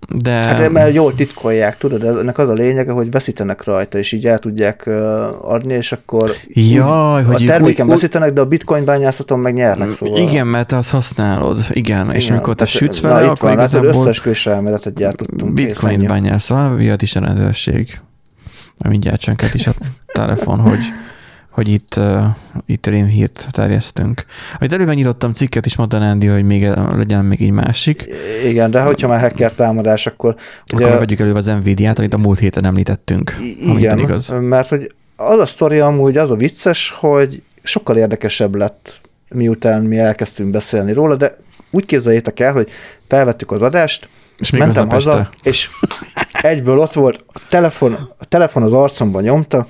De... 0.08 0.30
Hát 0.30 0.70
mert 0.70 0.94
jól 0.94 1.14
titkolják, 1.14 1.76
tudod, 1.76 2.04
ennek 2.04 2.38
az 2.38 2.48
a 2.48 2.52
lényege, 2.52 2.92
hogy 2.92 3.10
veszítenek 3.10 3.64
rajta, 3.64 3.98
és 3.98 4.12
így 4.12 4.26
el 4.26 4.38
tudják 4.38 4.86
adni, 5.40 5.74
és 5.74 5.92
akkor 5.92 6.30
Jaj, 6.48 7.22
hogy 7.22 7.42
a 7.42 7.46
terméken 7.46 7.86
veszítenek, 7.86 8.32
de 8.32 8.40
a 8.40 8.46
bitcoin 8.46 8.84
bányászaton 8.84 9.38
meg 9.38 9.54
nyernek, 9.54 9.90
szóval. 9.90 10.18
Igen, 10.18 10.46
mert 10.46 10.68
te 10.68 10.76
azt 10.76 10.90
használod, 10.90 11.58
igen, 11.70 12.04
igen 12.04 12.14
és 12.14 12.30
mikor 12.30 12.54
te 12.54 12.64
sütsz 12.66 13.00
vele, 13.00 13.20
na, 13.20 13.30
akkor 13.30 13.48
van, 13.48 13.58
hát 13.58 13.68
igazából... 13.68 14.06
Összes 14.06 14.46
elméletet 14.46 14.94
gyártottunk. 14.94 15.52
Bitcoin 15.52 16.06
bányászol, 16.06 16.76
vihat 16.76 17.02
is 17.02 17.16
a 17.16 17.20
rendőrség. 17.20 18.00
Mindjárt 18.88 19.20
csönket 19.20 19.54
is 19.54 19.66
a 19.66 19.72
telefon, 20.12 20.58
hogy 20.58 20.78
hogy 21.52 21.68
itt, 21.68 21.94
uh, 21.96 22.24
itt 22.66 22.86
rémhírt 22.86 23.46
terjesztünk. 23.50 24.24
Amit 24.58 24.72
előbb 24.72 24.88
nyitottam 24.88 25.32
cikket 25.32 25.66
is, 25.66 25.76
mondta 25.76 25.96
Andy, 25.96 26.26
hogy 26.26 26.44
még 26.44 26.68
legyen 26.96 27.24
még 27.24 27.42
egy 27.42 27.50
másik. 27.50 28.06
Igen, 28.44 28.70
de 28.70 28.80
hogyha 28.80 29.08
már 29.08 29.20
hacker 29.20 29.52
támadás, 29.52 30.06
akkor... 30.06 30.36
Ugye, 30.74 30.86
akkor 30.86 30.98
vegyük 30.98 31.20
elő 31.20 31.34
az 31.34 31.46
Nvidia-t, 31.46 31.98
amit 31.98 32.14
a 32.14 32.18
múlt 32.18 32.38
héten 32.38 32.64
említettünk. 32.64 33.36
Igen, 33.76 33.98
igaz. 33.98 34.32
mert 34.40 34.68
hogy 34.68 34.94
az 35.16 35.38
a 35.38 35.46
sztori 35.46 35.78
amúgy 35.78 36.16
az 36.16 36.30
a 36.30 36.36
vicces, 36.36 36.94
hogy 36.96 37.42
sokkal 37.62 37.96
érdekesebb 37.96 38.54
lett, 38.54 39.00
miután 39.28 39.82
mi 39.82 39.98
elkezdtünk 39.98 40.50
beszélni 40.50 40.92
róla, 40.92 41.16
de 41.16 41.36
úgy 41.70 41.86
képzeljétek 41.86 42.40
el, 42.40 42.52
hogy 42.52 42.70
felvettük 43.08 43.50
az 43.50 43.62
adást, 43.62 44.08
és 44.38 44.50
mentem 44.50 44.88
haza, 44.88 45.28
és 45.42 45.68
egyből 46.32 46.78
ott 46.78 46.92
volt, 46.92 47.24
a 47.32 47.40
telefon, 47.48 47.92
a 48.18 48.24
telefon 48.24 48.62
az 48.62 48.72
arcomban 48.72 49.22
nyomta 49.22 49.68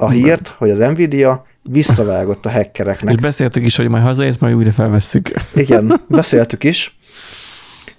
a 0.00 0.10
hírt, 0.10 0.48
hogy 0.48 0.70
az 0.70 0.78
Nvidia 0.78 1.46
visszavágott 1.62 2.46
a 2.46 2.50
hackereknek. 2.50 3.14
És 3.14 3.20
beszéltük 3.20 3.64
is, 3.64 3.76
hogy 3.76 3.88
majd 3.88 4.02
hazaérsz, 4.02 4.38
majd 4.38 4.54
újra 4.54 4.70
felvesszük. 4.70 5.30
Igen, 5.54 6.00
beszéltük 6.08 6.64
is. 6.64 6.98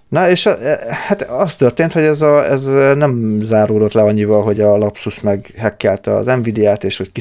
Na, 0.10 0.30
és 0.30 0.48
hát 1.08 1.22
az 1.22 1.56
történt, 1.56 1.94
hogy 1.94 2.04
ez, 2.04 2.22
a, 2.22 2.50
ez 2.50 2.64
nem 2.96 3.40
zárulott 3.44 3.94
le 3.94 4.02
annyival, 4.02 4.44
hogy 4.44 4.60
a 4.60 4.78
Lapsus 4.78 5.22
meg 5.22 5.54
hackelte 5.58 6.16
az 6.16 6.26
Nvidia-t, 6.26 6.84
és 6.84 6.98
hogy 6.98 7.12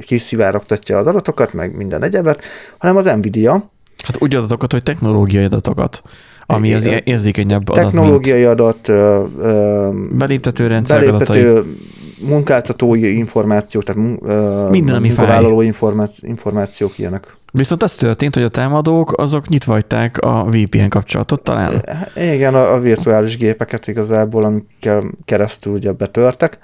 kiszivárogtatja 0.00 0.98
az 0.98 1.06
adatokat, 1.06 1.52
meg 1.52 1.76
minden 1.76 2.02
egyebet, 2.02 2.42
hanem 2.78 2.96
az 2.96 3.04
Nvidia. 3.04 3.70
Hát 4.04 4.22
úgy 4.22 4.34
adatokat, 4.34 4.72
hogy 4.72 4.82
technológiai 4.82 5.44
adatokat 5.44 6.02
ami 6.50 6.74
az 6.74 6.88
érzékenyebb 7.04 7.68
adat, 7.68 7.84
Technológiai 7.84 8.44
adat, 8.44 8.88
ö, 8.88 9.90
beléptető 10.10 10.66
rendszer 10.66 11.00
beléptető 11.00 11.50
adatai. 11.50 11.76
Munkáltatói 12.20 13.16
információk, 13.16 13.84
tehát 13.84 14.04
ö, 14.22 14.68
minden, 14.70 14.94
ami 14.94 15.06
munkavállaló 15.06 15.60
információk, 15.60 16.30
információk 16.30 16.98
ilyenek. 16.98 17.36
Viszont 17.52 17.82
az 17.82 17.94
történt, 17.94 18.34
hogy 18.34 18.42
a 18.42 18.48
támadók 18.48 19.12
azok 19.16 19.48
nyitva 19.48 19.72
hagyták 19.72 20.18
a 20.18 20.44
VPN 20.44 20.88
kapcsolatot 20.88 21.42
talán. 21.42 21.84
Igen, 22.16 22.54
a, 22.54 22.72
a 22.74 22.80
virtuális 22.80 23.36
gépeket 23.36 23.88
igazából, 23.88 24.44
amikkel 24.44 25.04
keresztül 25.24 25.72
ugye 25.72 25.92
betörtek, 25.92 26.58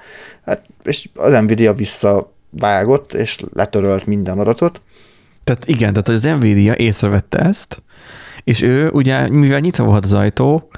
hát, 0.44 0.62
és 0.84 1.08
az 1.14 1.40
Nvidia 1.40 1.72
visszavágott, 1.72 3.14
és 3.14 3.38
letörölt 3.52 4.06
minden 4.06 4.38
adatot. 4.38 4.82
Tehát 5.44 5.66
igen, 5.66 5.92
tehát 5.92 6.08
az 6.08 6.38
Nvidia 6.38 6.74
észrevette 6.74 7.38
ezt, 7.38 7.82
és 8.44 8.62
ő 8.62 8.88
ugye, 8.88 9.28
mivel 9.28 9.60
nyitva 9.60 9.84
volt 9.84 10.04
az 10.04 10.12
ajtó, 10.12 10.68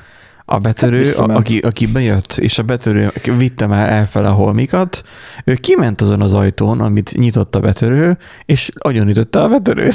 a 0.49 0.59
betörő, 0.59 1.13
a, 1.13 1.35
aki, 1.35 1.59
aki 1.59 1.87
bejött, 1.87 2.33
és 2.33 2.59
a 2.59 2.63
betörő 2.63 3.13
vitte 3.37 3.67
már 3.67 3.93
elfele 3.93 4.29
a 4.29 4.33
holmikat, 4.33 5.03
ő 5.45 5.55
kiment 5.55 6.01
azon 6.01 6.23
az 6.23 6.35
ajtón, 6.35 6.81
amit 6.81 7.13
nyitott 7.17 7.55
a 7.55 7.61
betörő, 7.61 8.19
és 8.45 8.71
agyonütötte 8.79 9.43
a 9.43 9.49
betörőt. 9.49 9.95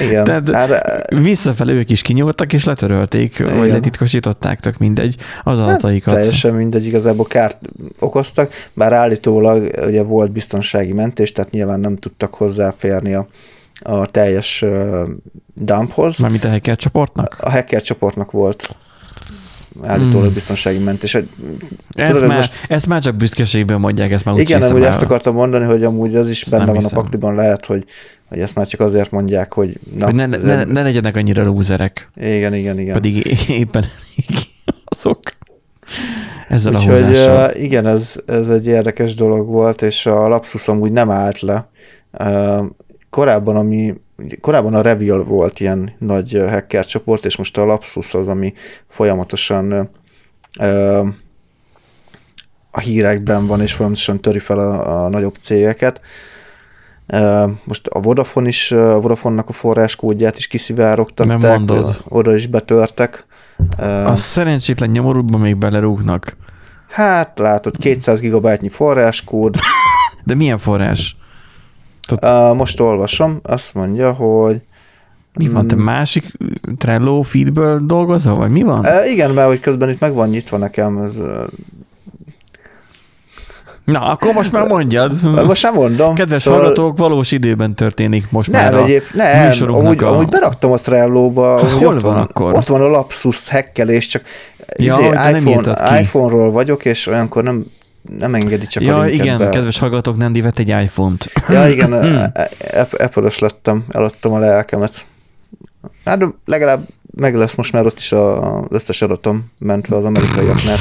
Igen. 0.00 0.24
Tehát 0.42 0.50
hát, 0.50 1.14
visszafelé 1.14 1.72
ők 1.72 1.90
is 1.90 2.02
kinyúltak, 2.02 2.52
és 2.52 2.64
letörölték, 2.64 3.38
igen. 3.38 3.56
vagy 3.56 3.70
letitkosították, 3.70 4.60
tök 4.60 4.78
mindegy 4.78 5.16
az 5.42 5.58
adataikat. 5.58 6.14
Hát, 6.14 6.22
teljesen 6.22 6.54
mindegy, 6.54 6.86
igazából 6.86 7.26
kárt 7.26 7.58
okoztak, 7.98 8.52
bár 8.74 8.92
állítólag 8.92 9.70
ugye 9.86 10.02
volt 10.02 10.32
biztonsági 10.32 10.92
mentés, 10.92 11.32
tehát 11.32 11.50
nyilván 11.50 11.80
nem 11.80 11.96
tudtak 11.96 12.34
hozzáférni 12.34 13.14
a 13.14 13.26
a 13.84 14.06
teljes 14.06 14.64
dumphoz. 15.54 16.18
Mármint 16.18 16.44
a 16.44 16.48
hacker 16.48 16.76
csoportnak? 16.76 17.36
A 17.40 17.50
hacker 17.50 17.82
csoportnak 17.82 18.30
volt 18.30 18.76
állítólag 19.82 20.24
hmm. 20.24 20.34
biztonsági 20.34 20.78
mentés. 20.78 21.14
Ez, 21.14 21.24
Tudod, 22.12 22.28
már, 22.28 22.36
most... 22.36 22.66
ezt 22.68 22.86
már 22.86 23.02
csak 23.02 23.16
büszkeségben 23.16 23.80
mondják, 23.80 24.10
ezt 24.10 24.24
már 24.24 24.34
úgy 24.34 24.40
Igen, 24.40 24.62
amúgy 24.62 24.82
ezt 24.82 25.02
akartam 25.02 25.34
mondani, 25.34 25.64
hogy 25.64 25.84
amúgy 25.84 26.14
ez 26.14 26.30
is 26.30 26.42
ezt 26.42 26.50
benne 26.50 26.64
van 26.64 26.74
hiszem. 26.74 26.98
a 26.98 27.02
pakliban, 27.02 27.34
lehet, 27.34 27.66
hogy, 27.66 27.84
hogy 28.28 28.38
ezt 28.38 28.54
már 28.54 28.66
csak 28.66 28.80
azért 28.80 29.10
mondják, 29.10 29.52
hogy... 29.52 29.78
Na, 29.98 30.04
hogy 30.04 30.14
ne, 30.14 30.26
ne, 30.26 30.36
ne, 30.36 30.64
ne 30.64 30.82
legyenek 30.82 31.16
annyira 31.16 31.44
lúzerek. 31.44 32.10
Igen, 32.16 32.54
igen, 32.54 32.78
igen. 32.78 32.92
Pedig 32.92 33.26
éppen 33.48 33.84
azok. 34.84 35.20
Ezzel 36.48 36.74
Úgyhogy, 36.74 37.16
a 37.16 37.46
uh, 37.46 37.62
igen, 37.62 37.86
ez, 37.86 38.14
ez 38.26 38.48
egy 38.48 38.66
érdekes 38.66 39.14
dolog 39.14 39.46
volt, 39.46 39.82
és 39.82 40.06
a 40.06 40.28
Lapsus 40.28 40.68
amúgy 40.68 40.92
nem 40.92 41.10
állt 41.10 41.40
le. 41.40 41.68
Korábban, 43.10 43.56
ami, 43.56 43.94
korábban 44.40 44.74
a 44.74 44.82
Reveal 44.82 45.24
volt 45.24 45.60
ilyen 45.60 45.92
nagy 45.98 46.42
hacker 46.48 46.84
csoport, 46.84 47.24
és 47.24 47.36
most 47.36 47.56
a 47.58 47.64
Lapsus 47.64 48.14
az, 48.14 48.28
ami 48.28 48.52
folyamatosan 48.88 49.90
ö, 50.60 51.06
a 52.70 52.80
hírekben 52.80 53.46
van, 53.46 53.60
és 53.60 53.72
folyamatosan 53.72 54.20
töri 54.20 54.38
fel 54.38 54.58
a, 54.58 55.04
a 55.04 55.08
nagyobb 55.08 55.34
cégeket. 55.40 56.00
Most 57.64 57.86
a 57.86 58.00
Vodafone 58.00 58.48
is, 58.48 58.72
a 58.72 59.00
Vodafone-nak 59.00 59.48
a 59.48 59.52
forráskódját 59.52 60.38
is 60.38 60.46
kiszivárogtatták. 60.46 61.38
Nem 61.38 61.50
mondod. 61.50 62.02
Oda 62.08 62.36
is 62.36 62.46
betörtek. 62.46 63.26
A 64.04 64.16
szerencsétlen 64.16 64.90
nyomorútban 64.90 65.40
még 65.40 65.56
belerúgnak. 65.56 66.36
Hát 66.88 67.38
látod, 67.38 67.76
200 67.76 68.20
gigabájtnyi 68.20 68.68
forráskód. 68.68 69.54
De 70.24 70.34
milyen 70.34 70.58
forrás? 70.58 71.16
Uh, 72.12 72.56
most 72.56 72.80
olvasom, 72.80 73.40
azt 73.42 73.74
mondja, 73.74 74.12
hogy 74.12 74.60
mi 75.34 75.48
van, 75.48 75.66
te 75.66 75.76
mm. 75.76 75.80
másik 75.80 76.32
Trello 76.78 77.22
feedből 77.22 77.80
dolgozol, 77.86 78.34
vagy 78.34 78.50
mi 78.50 78.62
van? 78.62 78.78
Uh, 78.78 79.10
igen, 79.10 79.30
mert 79.30 79.48
hogy 79.48 79.60
közben 79.60 79.90
itt 79.90 80.00
meg 80.00 80.14
van 80.14 80.28
nyitva 80.28 80.56
nekem, 80.56 80.98
ez 80.98 81.20
Na, 83.84 84.00
akkor 84.00 84.34
most 84.34 84.52
már 84.52 84.68
mondjad. 84.68 85.12
Most 85.22 85.60
sem 85.60 85.74
mondom. 85.74 86.14
Kedves 86.14 86.42
szóval... 86.42 86.60
hallgatók, 86.60 86.98
valós 86.98 87.32
időben 87.32 87.74
történik 87.74 88.30
most 88.30 88.50
nem, 88.50 88.72
már 88.72 88.82
egyéb, 88.82 89.02
a 89.12 89.16
nem, 89.16 89.52
amúgy, 89.68 90.02
a... 90.02 90.12
amúgy 90.12 90.28
beraktam 90.28 90.72
a 90.72 90.76
Trello-ba. 90.76 91.68
Hol 91.68 92.00
van 92.00 92.16
akkor? 92.16 92.54
Ott 92.54 92.66
van 92.66 92.80
a 92.80 92.88
lapsus 92.88 93.48
hekkelés, 93.48 94.06
csak 94.06 94.22
ja, 94.76 94.98
izé, 94.98 95.38
iPhone, 95.38 96.00
iPhone-ról 96.00 96.50
vagyok, 96.50 96.84
és 96.84 97.06
olyankor 97.06 97.42
nem 97.42 97.64
nem 98.18 98.34
engedi 98.34 98.66
csak 98.66 98.82
ja, 98.82 98.98
a 98.98 99.08
igen, 99.08 99.38
be. 99.38 99.48
kedves 99.48 99.78
hallgatók, 99.78 100.16
nem 100.16 100.32
vett 100.32 100.58
egy 100.58 100.68
iPhone-t. 100.68 101.32
Ja, 101.48 101.68
igen, 101.68 101.90
hmm. 102.02 102.32
Apple-os 102.98 103.38
lettem, 103.38 103.84
eladtam 103.88 104.32
a 104.32 104.38
lelkemet. 104.38 105.06
Hát 106.04 106.24
legalább 106.44 106.86
meg 107.14 107.34
lesz 107.34 107.54
most 107.54 107.72
már 107.72 107.86
ott 107.86 107.98
is 107.98 108.12
az 108.12 108.40
összes 108.68 109.02
adatom 109.02 109.44
mentve 109.58 109.96
az 109.96 110.04
amerikaiaknál. 110.04 110.76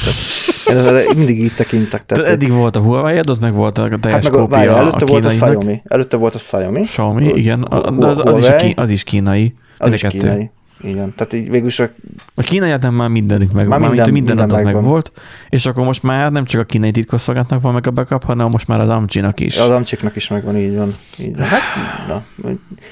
Én 0.69 0.77
ezzel 0.77 1.03
mindig 1.15 1.39
így 1.39 1.55
tekintek. 1.55 2.05
Tehát 2.05 2.27
eddig 2.27 2.51
volt 2.51 2.75
a 2.75 2.79
Huawei, 2.79 3.17
ott 3.17 3.39
meg 3.39 3.53
volt 3.53 3.77
a 3.77 3.89
teljes 4.01 4.23
hát 4.23 4.31
meg 4.31 4.41
kópia 4.41 4.57
várja, 4.57 4.77
előtte 4.77 5.03
a 5.03 5.07
volt 5.07 5.25
a 5.25 5.29
Xiaomi. 5.29 5.81
Előtte 5.85 6.17
volt 6.17 6.35
a 6.35 6.37
Xiaomi. 6.37 6.81
Xiaomi, 6.81 7.27
igen. 7.27 7.67
De 7.99 8.05
az, 8.05 8.25
az, 8.25 8.37
is, 8.37 8.73
az 8.75 8.89
is 8.89 9.03
kínai. 9.03 9.55
Az 9.77 9.93
is 9.93 10.01
kínai. 10.01 10.51
Igen, 10.83 11.13
tehát 11.15 11.33
így 11.33 11.49
végül 11.49 11.69
a... 11.77 11.89
A 12.35 12.41
kínai 12.41 12.73
nem 12.79 12.93
már 12.93 13.09
mindenük 13.09 13.51
meg, 13.51 13.67
már 13.67 13.79
minden, 13.79 14.11
minden, 14.11 14.13
minden 14.13 14.37
adat 14.37 14.63
meg 14.63 14.83
volt, 14.83 15.11
és 15.49 15.65
akkor 15.65 15.85
most 15.85 16.03
már 16.03 16.31
nem 16.31 16.45
csak 16.45 16.61
a 16.61 16.63
kínai 16.63 16.91
titkosszolgálatnak 16.91 17.61
van 17.61 17.73
meg 17.73 17.87
a 17.87 17.91
backup, 17.91 18.23
hanem 18.23 18.49
most 18.49 18.67
már 18.67 18.79
az 18.79 18.89
Amcsinak 18.89 19.39
is. 19.39 19.57
Az 19.57 19.69
Amcsiknak 19.69 20.15
is 20.15 20.27
megvan, 20.27 20.57
így 20.57 20.75
van. 20.75 20.93
Így 21.17 21.37
van. 21.37 21.45
Hát, 21.45 21.61
na, 22.07 22.23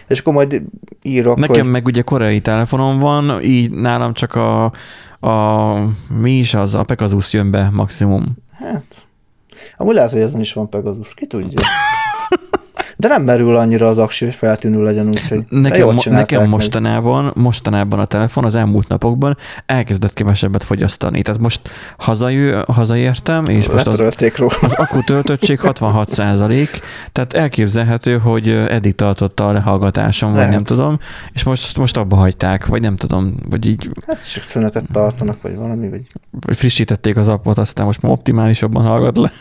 és 0.07 0.19
akkor 0.19 0.33
majd 0.33 0.61
írok, 1.01 1.39
Nekem 1.39 1.63
hogy... 1.63 1.71
meg 1.71 1.85
ugye 1.85 2.01
koreai 2.01 2.39
telefonom 2.39 2.99
van, 2.99 3.41
így 3.43 3.71
nálam 3.71 4.13
csak 4.13 4.35
a, 4.35 4.63
a 5.19 5.73
mi 6.19 6.31
is 6.31 6.53
az, 6.53 6.75
a 6.75 6.83
Pegasus 6.83 7.33
jön 7.33 7.51
be 7.51 7.69
maximum. 7.71 8.23
Hát, 8.51 9.05
amúgy 9.77 9.95
lehet, 9.95 10.11
hogy 10.11 10.21
ezen 10.21 10.39
is 10.39 10.53
van 10.53 10.69
Pegasus, 10.69 11.13
ki 11.13 11.25
tudja. 11.25 11.61
De 12.97 13.07
nem 13.07 13.23
merül 13.23 13.55
annyira 13.55 13.87
az 13.87 13.97
aksi, 13.97 14.25
hogy 14.25 14.35
feltűnő 14.35 14.83
legyen, 14.83 15.07
úgyhogy 15.07 15.43
nekem, 15.49 15.97
nekem 16.05 16.49
mostanában, 16.49 17.31
mostanában 17.35 17.99
a 17.99 18.05
telefon 18.05 18.45
az 18.45 18.55
elmúlt 18.55 18.87
napokban 18.87 19.37
elkezdett 19.65 20.13
kevesebbet 20.13 20.63
fogyasztani. 20.63 21.21
Tehát 21.21 21.41
most 21.41 21.69
hazajö, 21.97 22.61
hazaértem, 22.67 23.45
és 23.45 23.67
most 23.69 23.87
az, 23.87 23.99
az 24.61 24.73
akku 24.73 25.03
töltöttség 25.03 25.59
66 25.59 26.09
százalék, 26.09 26.81
tehát 27.11 27.33
elképzelhető, 27.33 28.17
hogy 28.17 28.49
eddig 28.49 28.95
tartotta 28.95 29.47
a 29.47 29.51
lehallgatásom, 29.51 30.29
Lehet. 30.29 30.45
vagy 30.45 30.55
nem 30.55 30.63
tudom, 30.63 30.99
és 31.33 31.43
most, 31.43 31.77
most 31.77 31.97
abba 31.97 32.15
hagyták, 32.15 32.65
vagy 32.65 32.81
nem 32.81 32.95
tudom, 32.95 33.35
vagy 33.49 33.65
így... 33.65 33.89
Hát 34.07 34.31
csak 34.33 34.43
szünetet 34.43 34.85
tartanak, 34.91 35.41
vagy 35.41 35.55
valami, 35.55 35.89
vagy... 35.89 36.01
Vagy 36.31 36.57
frissítették 36.57 37.15
az 37.15 37.27
appot, 37.27 37.57
aztán 37.57 37.85
most 37.85 38.01
már 38.01 38.11
optimálisabban 38.11 38.83
hallgat 38.83 39.17
le. 39.17 39.31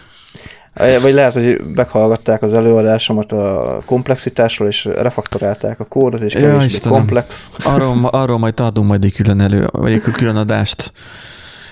Vagy 1.02 1.12
lehet, 1.12 1.32
hogy 1.32 1.60
meghallgatták 1.74 2.42
az 2.42 2.54
előadásomat 2.54 3.32
a 3.32 3.82
komplexitásról, 3.84 4.68
és 4.68 4.84
refaktorálták 4.84 5.80
a 5.80 5.84
kódot, 5.84 6.20
és 6.20 6.34
ja, 6.34 6.60
komplex. 6.88 7.50
Arról, 7.62 8.04
arról 8.10 8.38
majd 8.38 8.60
adunk 8.60 8.88
majd 8.88 9.04
egy 9.04 9.12
külön 9.12 9.40
elő, 9.40 9.66
vagy 9.72 9.92
egy 9.92 10.00
külön 10.00 10.36
adást. 10.36 10.92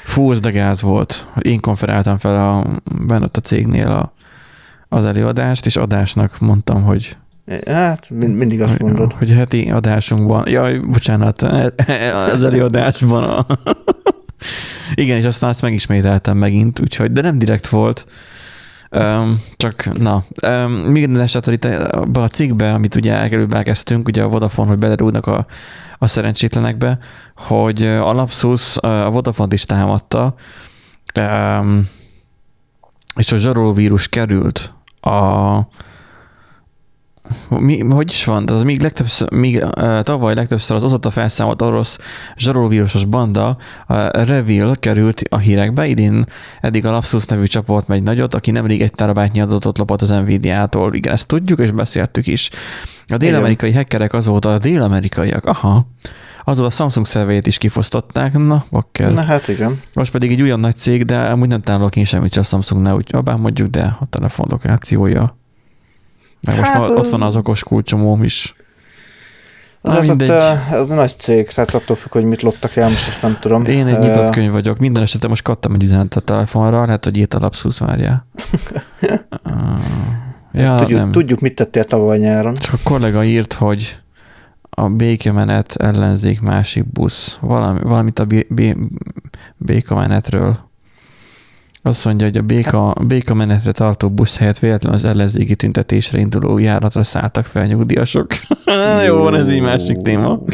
Fú, 0.05 0.41
de 0.41 0.51
gáz 0.51 0.83
volt. 0.83 1.27
Én 1.41 1.61
konferáltam 1.61 2.19
fel 2.19 2.37
a, 2.37 2.67
bennett 3.07 3.37
a 3.37 3.41
cégnél 3.41 3.87
a, 3.87 4.13
az 4.89 5.05
előadást, 5.05 5.67
és 5.67 5.77
adásnak 5.77 6.39
mondtam, 6.39 6.83
hogy 6.83 7.17
Hát, 7.67 8.11
mindig 8.11 8.63
azt 8.63 8.79
mondod. 8.79 9.13
Hogy 9.13 9.31
heti 9.31 9.71
adásunkban, 9.71 10.49
jaj, 10.49 10.79
bocsánat, 10.79 11.43
az 12.33 12.45
előadásban 12.45 13.25
a... 13.25 13.47
Igen, 14.95 15.17
és 15.17 15.25
aztán 15.25 15.51
azt 15.51 15.63
megismételtem 15.63 16.37
megint, 16.37 16.81
úgyhogy, 16.81 17.13
de 17.13 17.21
nem 17.21 17.39
direkt 17.39 17.69
volt, 17.69 18.07
Um, 18.91 19.43
csak, 19.57 19.99
na, 19.99 20.25
um, 20.47 20.73
minden 20.73 21.23
esetre 21.23 21.53
itt 21.53 21.65
abban 21.65 22.23
a 22.23 22.29
cikkben, 22.29 22.75
amit 22.75 22.95
ugye 22.95 23.13
előbb 23.13 23.53
elkezdtünk, 23.53 24.09
ugye 24.09 24.23
a 24.23 24.29
Vodafone, 24.29 24.69
hogy 24.69 24.79
belerúdnak 24.79 25.27
a, 25.27 25.47
a 25.99 26.07
szerencsétlenekbe, 26.07 26.99
hogy 27.37 27.83
a 27.83 28.13
Lapsus 28.13 28.77
a 28.77 29.11
Vodafone-t 29.11 29.53
is 29.53 29.65
támadta, 29.65 30.35
um, 31.15 31.89
és 33.17 33.33
a 33.33 33.37
zsarolóvírus 33.37 34.09
került 34.09 34.75
a, 35.01 35.11
mi, 37.49 37.81
hogy 37.81 38.11
is 38.11 38.25
van? 38.25 38.49
Az 38.49 38.63
még, 38.63 38.83
legtöbbször, 38.83 39.33
még 39.33 39.57
uh, 39.57 40.01
tavaly 40.01 40.35
legtöbbször 40.35 40.77
az 40.77 40.83
azóta 40.83 41.11
felszámolt 41.11 41.63
orosz 41.63 41.99
zsarolóvírusos 42.37 43.05
banda 43.05 43.57
uh, 43.89 44.09
Revil 44.09 44.77
került 44.77 45.23
a 45.29 45.39
hírekbe, 45.39 45.87
idén 45.87 46.25
eddig 46.61 46.87
a 46.87 46.91
Lapsus 46.91 47.25
nevű 47.25 47.45
csoport 47.45 47.87
megy 47.87 48.03
nagyot, 48.03 48.35
aki 48.35 48.51
nemrég 48.51 48.83
egy 48.83 48.93
terabájtnyi 48.93 49.41
adatot 49.41 49.79
lopott 49.79 50.03
az 50.03 50.09
Nvidia-tól. 50.09 50.95
Igen, 50.95 51.13
ezt 51.13 51.27
tudjuk, 51.27 51.59
és 51.59 51.71
beszéltük 51.71 52.27
is. 52.27 52.51
A 53.07 53.17
dél-amerikai 53.17 53.73
hackerek 53.73 54.13
azóta, 54.13 54.53
a 54.53 54.59
dél-amerikaiak, 54.59 55.45
aha, 55.45 55.87
azóta 56.45 56.67
a 56.67 56.71
Samsung 56.71 57.07
szerveit 57.07 57.47
is 57.47 57.59
kifosztották, 57.59 58.33
na, 58.33 58.65
bakker. 58.71 59.13
Na 59.13 59.25
hát 59.25 59.49
igen. 59.49 59.81
Most 59.95 60.13
pedig 60.13 60.31
egy 60.31 60.43
olyan 60.43 60.61
nagy 60.61 60.77
cég, 60.77 61.05
de 61.05 61.19
amúgy 61.19 61.49
nem 61.49 61.61
távolok 61.61 61.97
én 61.97 62.05
semmit 62.05 62.33
csak 62.33 62.43
a 62.43 62.47
Samsungnál, 62.47 62.95
úgy 62.95 63.11
abban 63.13 63.41
mondjuk, 63.41 63.69
de 63.69 63.97
a 64.01 64.07
telefon 64.11 64.47
lokációja 64.51 65.37
meg 66.47 66.57
most 66.57 66.71
hát, 66.71 66.89
ott 66.89 67.09
van 67.09 67.23
az 67.23 67.37
okos 67.37 67.63
kulcsomóm 67.63 68.23
is. 68.23 68.55
Na, 69.87 69.93
hát 69.93 70.03
mindegy. 70.03 70.31
Ott, 70.31 70.73
ez 70.73 70.87
nagy 70.89 71.19
cég, 71.19 71.49
tehát 71.49 71.75
attól 71.75 71.97
függ, 71.97 72.13
hogy 72.13 72.25
mit 72.25 72.43
loptak 72.43 72.77
el, 72.77 72.89
most 72.89 73.09
ezt 73.09 73.23
nem 73.23 73.39
tudom. 73.41 73.65
Én 73.65 73.87
egy 73.87 73.99
nyitott 73.99 74.31
könyv 74.31 74.53
vagyok. 74.53 74.79
Minden 74.79 75.03
esetre 75.03 75.29
most 75.29 75.43
kaptam 75.43 75.75
egy 75.75 75.83
üzenetet 75.83 76.17
a 76.17 76.21
telefonra, 76.21 76.85
lehet, 76.85 77.05
hogy 77.05 77.17
írt 77.17 77.35
a 77.35 77.39
lapszusz 77.39 77.79
várjál. 77.79 78.27
ja, 80.53 80.75
tudjuk, 80.75 80.99
nem. 80.99 81.13
tudjuk, 81.13 81.41
mit 81.41 81.55
tettél 81.55 81.85
tavaly 81.85 82.19
nyáron. 82.19 82.55
Csak 82.55 82.75
a 82.75 82.79
kollega 82.83 83.25
írt, 83.25 83.53
hogy 83.53 83.99
a 84.71 84.89
békemenet 84.89 85.77
ellenzék 85.77 86.41
másik 86.41 86.93
busz. 86.93 87.39
Valami, 87.41 87.81
valamit 87.83 88.19
a 88.19 88.25
bé, 88.25 88.47
bé, 88.49 88.77
békamenetről. 89.57 90.59
Azt 91.87 92.05
mondja, 92.05 92.27
hogy 92.27 92.37
a 92.37 92.43
béka, 92.43 92.95
béka 93.07 93.35
menetre 93.35 93.73
tartó 93.73 94.11
busz 94.11 94.37
helyett 94.37 94.59
véletlenül 94.59 94.99
az 94.99 95.05
ellenzéki 95.05 95.57
tüntetésre 95.57 96.19
induló 96.19 96.59
járatra 96.59 97.05
szálltak 97.05 97.45
fel 97.45 97.67
nyugdíjasok. 97.67 98.27
Jó, 99.07 99.17
van, 99.17 99.35
ez 99.35 99.53
így 99.53 99.61
másik 99.61 99.97
téma. 99.97 100.39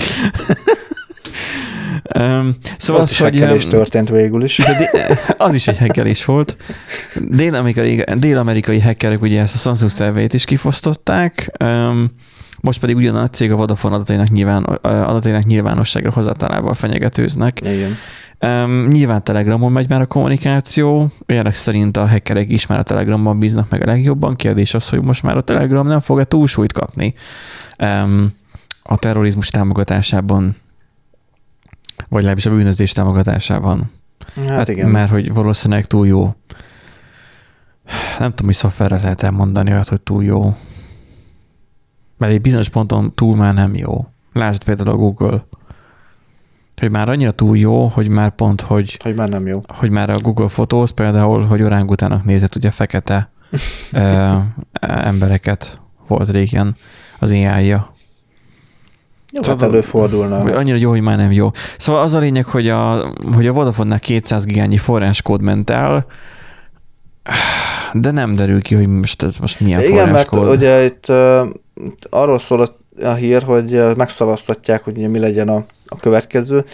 Um, 2.18 2.56
szóval 2.78 3.02
az, 3.02 3.16
hogy... 3.18 3.34
Hekkelés 3.34 3.66
történt 3.66 4.08
végül 4.08 4.44
is. 4.44 4.56
De 4.56 4.90
az 5.46 5.54
is 5.54 5.68
egy 5.68 5.76
hekkelés 5.76 6.24
volt. 6.24 6.56
Dél-amerikai, 7.16 8.04
dél-amerikai 8.18 8.80
hackerek 8.80 9.22
ugye 9.22 9.40
ezt 9.40 9.54
a 9.54 9.58
Samsung 9.58 9.90
szerveit 9.90 10.34
is 10.34 10.44
kifosztották, 10.44 11.50
um, 11.64 12.10
most 12.62 12.80
pedig 12.80 12.96
ugyan 12.96 13.16
a 13.16 13.28
cég 13.28 13.52
a 13.52 13.56
Vodafone 13.56 13.94
adatainak, 13.94 14.28
nyilván, 14.28 14.62
adatainak 14.82 15.44
nyilvánosságra 15.44 16.10
hozatalával 16.10 16.74
fenyegetőznek. 16.74 17.60
Igen. 17.60 17.96
Um, 18.64 18.86
nyilván 18.88 19.24
Telegramon 19.24 19.72
megy 19.72 19.88
már 19.88 20.00
a 20.00 20.06
kommunikáció, 20.06 21.10
olyanok 21.28 21.54
szerint 21.54 21.96
a 21.96 22.06
hackerek 22.06 22.50
is 22.50 22.66
már 22.66 22.78
a 22.78 22.82
Telegramban 22.82 23.38
bíznak 23.38 23.70
meg 23.70 23.82
a 23.82 23.86
legjobban. 23.86 24.34
Kérdés 24.34 24.74
az, 24.74 24.88
hogy 24.88 25.02
most 25.02 25.22
már 25.22 25.36
a 25.36 25.40
Telegram 25.40 25.86
nem 25.86 26.00
fog-e 26.00 26.24
túlsúlyt 26.24 26.72
kapni 26.72 27.14
um, 27.78 28.32
a 28.82 28.96
terrorizmus 28.96 29.48
támogatásában, 29.48 30.56
vagy 31.96 32.18
legalábbis 32.18 32.46
a 32.46 32.50
bűnözés 32.50 32.92
támogatásában. 32.92 33.90
Hát, 34.34 34.48
hát 34.48 34.68
igen. 34.68 34.90
Mert 34.90 35.10
hogy 35.10 35.32
valószínűleg 35.32 35.84
túl 35.84 36.06
jó. 36.06 36.34
Nem 38.18 38.30
tudom, 38.30 38.46
hogy 38.46 38.54
szoftverre 38.54 38.96
lehet 38.96 39.22
elmondani 39.22 39.72
olyat, 39.72 39.88
hogy 39.88 40.00
túl 40.00 40.24
jó. 40.24 40.56
Mert 42.22 42.34
egy 42.34 42.40
bizonyos 42.40 42.68
ponton 42.68 43.14
túl 43.14 43.36
már 43.36 43.54
nem 43.54 43.74
jó. 43.74 44.06
Lásd 44.32 44.64
például 44.64 44.88
a 44.88 44.96
Google 44.96 45.44
hogy 46.76 46.90
már 46.90 47.08
annyira 47.08 47.30
túl 47.30 47.58
jó, 47.58 47.86
hogy 47.86 48.08
már 48.08 48.30
pont, 48.30 48.60
hogy... 48.60 48.98
Hogy 49.02 49.14
már 49.14 49.28
nem 49.28 49.46
jó. 49.46 49.60
Hogy 49.68 49.90
már 49.90 50.10
a 50.10 50.18
Google 50.18 50.46
Photos 50.46 50.92
például, 50.92 51.44
hogy 51.44 51.62
orángutának 51.62 52.24
nézett 52.24 52.56
ugye 52.56 52.70
fekete 52.70 53.30
ö, 53.92 54.36
embereket 54.80 55.80
volt 56.08 56.30
régen 56.30 56.76
az 57.18 57.30
AI-ja. 57.30 57.94
Jó, 59.32 59.42
szóval, 59.42 59.60
hát 59.60 59.68
előfordulna. 59.68 60.38
Annyira 60.38 60.76
jó, 60.76 60.90
hogy 60.90 61.02
már 61.02 61.16
nem 61.16 61.32
jó. 61.32 61.50
Szóval 61.78 62.02
az 62.02 62.12
a 62.12 62.18
lényeg, 62.18 62.44
hogy 62.44 62.68
a, 62.68 63.12
hogy 63.34 63.46
a 63.46 63.52
Vodafone-nál 63.52 63.98
200 63.98 64.44
gigányi 64.44 64.76
forráskód 64.76 65.42
ment 65.42 65.70
el, 65.70 66.06
de 67.92 68.10
nem 68.10 68.34
derül 68.34 68.62
ki, 68.62 68.74
hogy 68.74 68.88
most 68.88 69.22
ez 69.22 69.36
most 69.38 69.60
milyen 69.60 69.80
Igen, 69.80 70.06
forráskód. 70.06 70.40
mert 70.40 70.56
ugye 70.56 70.84
itt 70.84 71.06
uh, 71.08 71.48
arról 72.10 72.38
szól 72.38 72.60
a, 72.60 72.68
a 73.06 73.14
hír, 73.14 73.42
hogy 73.42 73.96
megszavaztatják, 73.96 74.84
hogy 74.84 75.08
mi 75.10 75.18
legyen 75.18 75.48
a 75.48 75.64
a 75.92 75.96
következő, 75.96 76.64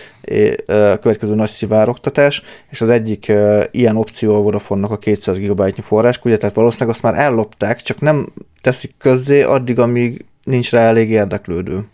a 0.67 0.99
következő 0.99 1.35
nagy 1.35 1.49
szivároktatás, 1.49 2.43
és 2.71 2.81
az 2.81 2.89
egyik 2.89 3.33
ilyen 3.71 3.97
opció 3.97 4.35
a 4.37 4.41
Vodafone-nak 4.41 4.91
a 4.91 4.99
200 4.99 5.39
GB-nyi 5.39 5.81
forrás, 5.81 6.21
ugye, 6.25 6.37
tehát 6.37 6.55
valószínűleg 6.55 6.95
azt 6.95 7.03
már 7.03 7.15
ellopták, 7.15 7.83
csak 7.83 8.01
nem 8.01 8.27
teszik 8.61 8.95
közzé 8.99 9.43
addig, 9.43 9.79
amíg 9.79 10.25
nincs 10.43 10.71
rá 10.71 10.81
elég 10.81 11.11
érdeklődő. 11.11 11.85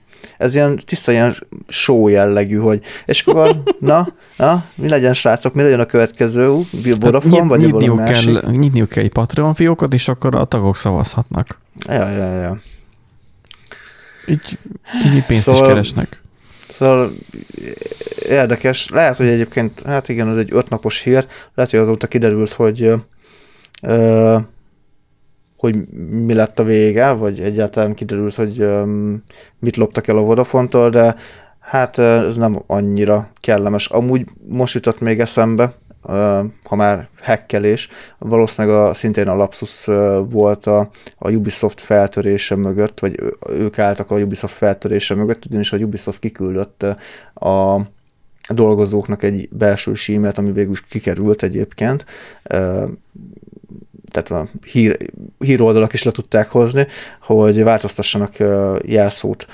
Ez 0.44 0.54
ilyen 0.54 0.76
tiszta 0.84 1.12
ilyen 1.12 1.36
show 1.68 2.08
jellegű, 2.08 2.56
hogy 2.56 2.82
és 3.04 3.22
akkor, 3.22 3.62
na, 3.80 4.08
na, 4.36 4.64
mi 4.74 4.88
legyen 4.88 5.14
srácok, 5.14 5.54
mi 5.54 5.62
legyen 5.62 5.80
a 5.80 5.84
következő 5.84 6.46
Vodafone, 7.00 7.36
hát, 7.36 7.48
vagy 7.48 7.60
nyitniuk 7.60 8.04
kell, 8.04 8.50
nyitniuk 8.50 8.88
kell 8.88 9.02
egy 9.02 9.12
Patreon 9.12 9.54
fiókot, 9.54 9.94
és 9.94 10.08
akkor 10.08 10.34
a 10.34 10.44
tagok 10.44 10.76
szavazhatnak. 10.76 11.60
Ja, 11.86 12.08
ja, 12.08 12.40
ja. 12.40 12.60
Így, 14.26 14.58
így 15.14 15.26
pénzt 15.26 15.44
szóval, 15.44 15.60
is 15.60 15.66
keresnek. 15.66 16.22
Szóval 16.68 17.12
érdekes. 18.28 18.88
Lehet, 18.88 19.16
hogy 19.16 19.26
egyébként, 19.26 19.82
hát 19.86 20.08
igen, 20.08 20.28
ez 20.28 20.36
egy 20.36 20.48
ötnapos 20.52 21.00
hír. 21.00 21.26
Lehet, 21.54 21.70
hogy 21.70 21.80
azóta 21.80 22.06
kiderült, 22.06 22.52
hogy 22.52 22.92
ö, 23.82 24.36
hogy 25.64 25.88
mi 26.10 26.34
lett 26.34 26.58
a 26.58 26.64
vége, 26.64 27.10
vagy 27.10 27.40
egyáltalán 27.40 27.94
kiderült, 27.94 28.34
hogy 28.34 28.66
mit 29.58 29.76
loptak 29.76 30.06
el 30.06 30.16
a 30.16 30.22
Vodafone-tól, 30.22 30.90
de 30.90 31.14
hát 31.60 31.98
ez 31.98 32.36
nem 32.36 32.62
annyira 32.66 33.30
kellemes. 33.40 33.86
Amúgy 33.86 34.26
most 34.48 34.74
jutott 34.74 35.00
még 35.00 35.20
eszembe, 35.20 35.74
ha 36.64 36.76
már 36.76 37.08
hackelés, 37.22 37.88
valószínűleg 38.18 38.76
a, 38.76 38.94
szintén 38.94 39.28
a 39.28 39.34
Lapsus 39.34 39.84
volt 40.28 40.66
a, 40.66 40.90
a 41.18 41.30
Ubisoft 41.30 41.80
feltörése 41.80 42.56
mögött, 42.56 43.00
vagy 43.00 43.14
ők 43.50 43.78
álltak 43.78 44.10
a 44.10 44.18
Ubisoft 44.18 44.54
feltörése 44.54 45.14
mögött, 45.14 45.44
ugyanis 45.44 45.72
a 45.72 45.76
Ubisoft 45.76 46.18
kiküldött 46.18 46.82
a 47.34 47.80
dolgozóknak 48.48 49.22
egy 49.22 49.48
belső 49.52 49.94
símet, 49.94 50.38
ami 50.38 50.52
végül 50.52 50.72
is 50.72 50.80
kikerült 50.80 51.42
egyébként, 51.42 52.04
tehát 54.14 54.30
a 54.30 54.48
hír, 54.66 54.96
híroldalak 55.38 55.92
is 55.92 56.02
le 56.02 56.10
tudták 56.10 56.48
hozni, 56.48 56.86
hogy 57.20 57.62
változtassanak 57.62 58.32
jelszót 58.82 59.46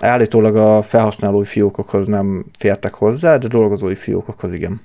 állítólag 0.00 0.56
a 0.56 0.82
felhasználói 0.82 1.44
fiókokhoz 1.44 2.06
nem 2.06 2.44
fértek 2.58 2.94
hozzá, 2.94 3.36
de 3.36 3.48
dolgozói 3.48 3.94
fiókokhoz 3.94 4.52
igen. 4.52 4.80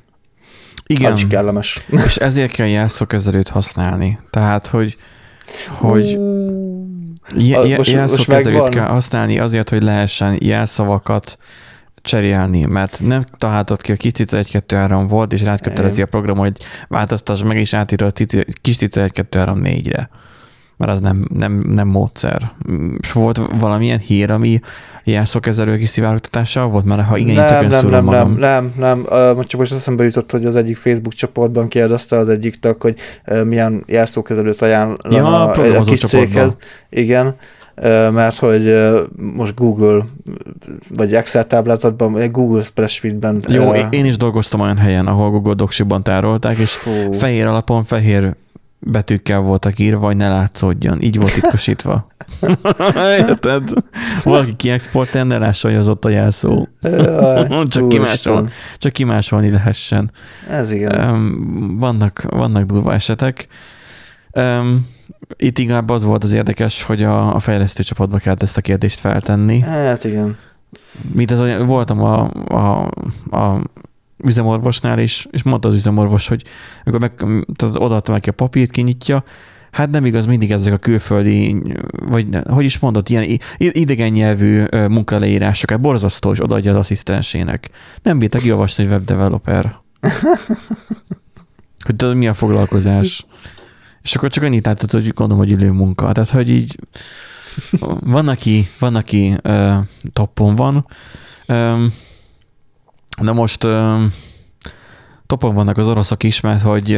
Igen. 0.86 1.12
Az 1.12 1.18
is 1.18 1.28
kellemes. 1.28 1.86
És 2.06 2.16
ezért 2.16 2.52
kell 2.52 2.68
jelszókezelőt 2.68 3.48
használni. 3.48 4.20
Tehát, 4.30 4.68
hogy, 4.68 4.98
hogy 5.68 6.20
jelszókezelőt 7.88 8.70
kell 8.70 8.88
használni 8.88 9.40
azért, 9.40 9.70
hogy 9.70 9.84
lehessen 9.84 10.38
jelszavakat 10.40 11.38
cserélni, 12.02 12.66
mert 12.66 13.02
nem 13.06 13.24
találtad 13.38 13.82
ki 13.82 13.92
a 13.92 13.96
kis 13.96 14.12
cica 14.12 14.38
1 14.38 14.50
2 14.52 14.76
3 14.76 15.08
volt, 15.08 15.34
és 15.34 15.44
rád 15.44 15.62
kötelezi 15.62 16.02
a 16.02 16.06
program, 16.06 16.38
hogy 16.38 16.58
változtass 16.88 17.42
meg, 17.42 17.58
és 17.58 17.74
átírja 17.74 18.08
a 18.08 18.12
kis 18.62 18.78
cica 18.78 19.02
1 19.02 19.12
2 19.12 19.40
3 19.40 19.62
4-re 19.64 20.10
mert 20.80 20.92
az 20.92 21.00
nem, 21.00 21.28
nem, 21.34 21.66
nem 21.72 21.88
módszer. 21.88 22.52
És 23.00 23.12
volt 23.12 23.42
valamilyen 23.60 24.00
hír, 24.00 24.32
ami 24.32 24.60
jelszókezelő 25.04 25.78
kiszivárogtatással 25.78 26.68
volt, 26.68 26.86
mert 26.86 27.08
ha 27.08 27.18
igen, 27.18 27.36
nem, 27.36 27.68
nem, 27.68 27.90
nem, 27.90 28.04
magam. 28.04 28.38
nem, 28.38 28.74
nem, 28.78 29.06
nem, 29.10 29.36
uh, 29.38 29.46
csak 29.46 29.60
most 29.60 29.74
eszembe 29.74 30.04
jutott, 30.04 30.32
hogy 30.32 30.46
az 30.46 30.56
egyik 30.56 30.78
Facebook 30.78 31.14
csoportban 31.14 31.68
kérdezte 31.68 32.18
az 32.18 32.30
egyik 32.30 32.56
tag, 32.56 32.82
hogy 32.82 33.00
uh, 33.28 33.44
milyen 33.44 33.84
jelszókezelőt 33.88 34.62
ajánlana 34.62 35.16
ja, 35.16 35.52
a, 35.52 35.80
a 35.80 35.82
kis 35.82 36.00
céghez. 36.00 36.58
Igen, 36.90 37.36
mert 38.12 38.38
hogy 38.38 38.94
most 39.16 39.56
Google, 39.56 40.06
vagy 40.94 41.14
Excel 41.14 41.48
táblázatban, 41.48 42.32
Google 42.32 42.64
Spreadsheetben. 42.64 43.44
Jó, 43.48 43.72
én 43.74 44.06
is 44.06 44.18
dolgoztam 44.18 44.60
olyan 44.60 44.78
helyen, 44.78 45.08
ahol 45.08 45.30
Google 45.30 45.54
Docsiban 45.54 46.04
tárolták, 46.04 46.58
és 46.58 46.72
Fú. 46.72 47.12
fehér 47.12 47.46
alapon 47.46 47.84
fehér 47.84 48.36
betűkkel 48.80 49.40
voltak 49.40 49.80
írva, 49.80 50.06
hogy 50.06 50.16
ne 50.16 50.30
látszódjon. 50.30 51.02
Így 51.02 51.20
volt 51.20 51.34
titkosítva. 51.34 52.08
Érted? 53.28 53.70
Valaki 54.24 54.56
kiexportál, 54.56 55.24
ne 55.24 55.38
lássa, 55.38 55.68
hogy 55.68 55.78
az 55.78 55.90
ott 55.90 56.06
a 56.06 56.10
jelszó. 56.10 56.68
csak, 57.68 57.90
kimásol, 57.90 58.48
csak 58.78 58.92
kimásolni 58.92 59.50
lehessen. 59.50 60.12
Ez 60.50 60.72
igen. 60.72 61.78
Vannak, 61.78 62.26
vannak 62.30 62.64
durva 62.64 62.94
esetek. 62.94 63.48
Um, 64.34 64.88
itt 65.38 65.58
inkább 65.58 65.90
az 65.90 66.04
volt 66.04 66.24
az 66.24 66.34
érdekes, 66.34 66.84
hogy 66.84 67.04
a, 67.04 67.36
a 67.36 67.40
fejlesztő 67.40 67.84
csapatba 67.84 68.18
kellett 68.18 68.42
ezt 68.42 68.58
a 68.58 68.62
kérdést 68.62 69.00
feltenni. 69.00 69.60
Hát 69.60 70.04
igen. 70.04 70.38
Mint 71.14 71.32
az, 71.32 71.66
voltam 71.66 72.04
a, 72.04 72.30
a, 72.48 72.90
a 73.38 73.62
üzemorvosnál, 74.24 75.00
és, 75.00 75.28
és 75.32 75.44
mondta 75.44 75.68
az 75.68 75.74
üzemorvos, 75.74 76.28
hogy 76.28 76.44
amikor 76.84 77.00
meg, 77.00 77.14
tehát 77.54 77.76
odaadta 77.78 78.12
neki 78.12 78.30
a 78.30 78.34
papírt, 78.34 78.72
kinyitja, 78.72 79.24
hát 79.72 79.90
nem 79.90 80.06
igaz, 80.06 80.26
mindig 80.26 80.52
ezek 80.52 80.74
a 80.74 80.78
külföldi, 80.78 81.62
vagy 81.92 82.28
hogy 82.50 82.66
is 82.66 82.80
mondott, 82.80 83.10
ilyen 83.10 83.40
idegen 83.58 84.12
nyelvű 84.12 84.64
munkaleírások, 84.72 85.70
hát 85.70 85.82
borzasztó, 85.82 86.32
és 86.32 86.44
odaadja 86.44 86.72
az 86.72 86.78
asszisztensének. 86.78 87.70
Nem 88.04 88.20
bírta 88.20 88.40
kiolvasni, 88.40 88.84
hogy 88.84 88.94
webdeveloper. 88.94 89.76
hogy 91.86 91.96
tudod, 91.96 92.16
mi 92.16 92.28
a 92.28 92.34
foglalkozás. 92.34 93.26
És 94.02 94.16
akkor 94.16 94.30
csak 94.30 94.44
annyit 94.44 94.66
látott, 94.66 94.92
hogy 94.92 95.14
gondolom, 95.14 95.44
hogy 95.44 95.52
ülő 95.52 95.72
munka. 95.72 96.12
Tehát, 96.12 96.30
hogy 96.30 96.50
így 96.50 96.80
van, 98.16 98.28
aki, 98.28 98.70
van, 98.80 98.96
aki 98.96 99.38
uh, 99.44 99.76
toppon 100.14 100.56
van, 100.56 100.86
um, 101.48 101.94
de 103.22 103.32
most 103.32 103.64
um, 103.64 104.14
topon 105.30 105.56
vannak 105.56 105.78
az 105.78 105.88
oroszok 105.88 106.24
is, 106.24 106.42
mert 106.42 106.62
hogy 106.62 106.96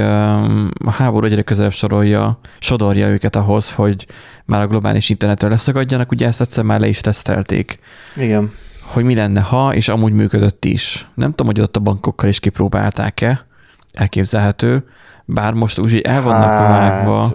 a 0.86 0.92
háború 0.92 1.26
egyre 1.26 1.42
közelebb 1.42 1.72
sorolja, 1.72 2.40
sodorja 2.60 3.08
őket 3.08 3.36
ahhoz, 3.36 3.72
hogy 3.72 4.08
már 4.46 4.62
a 4.62 4.68
globális 4.68 5.10
internetről 5.10 5.50
leszakadjanak, 5.50 6.12
ugye 6.12 6.28
ezt 6.28 6.42
egyszer 6.42 6.64
már 6.64 6.80
le 6.80 6.88
is 6.88 7.02
tesztelték. 7.02 7.80
Igen. 8.16 8.52
Hogy 8.82 9.04
mi 9.04 9.16
lenne, 9.16 9.42
ha, 9.42 9.74
és 9.74 9.88
amúgy 9.88 10.14
működött 10.14 10.66
is. 10.66 11.08
Nem 11.16 11.30
tudom, 11.30 11.46
hogy 11.48 11.62
ott 11.62 11.78
a 11.78 11.80
bankokkal 11.80 12.30
is 12.30 12.40
kipróbálták-e, 12.40 13.46
elképzelhető, 13.94 14.84
bár 15.26 15.54
most 15.54 15.80
úgy 15.80 16.00
el 16.00 16.22
vannak 16.22 16.44
hát, 16.44 16.70
vágva 16.70 17.32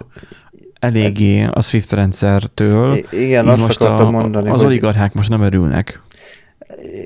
eléggé 0.79 1.43
a 1.43 1.61
SWIFT 1.61 1.91
rendszertől. 1.91 2.97
Igen, 3.11 3.47
azt 3.47 3.59
most 3.59 3.81
akartam 3.81 4.07
a, 4.07 4.11
mondani. 4.11 4.49
Az 4.49 4.59
hogy... 4.59 4.65
oligarchák 4.65 5.13
most 5.13 5.29
nem 5.29 5.41
örülnek. 5.41 6.01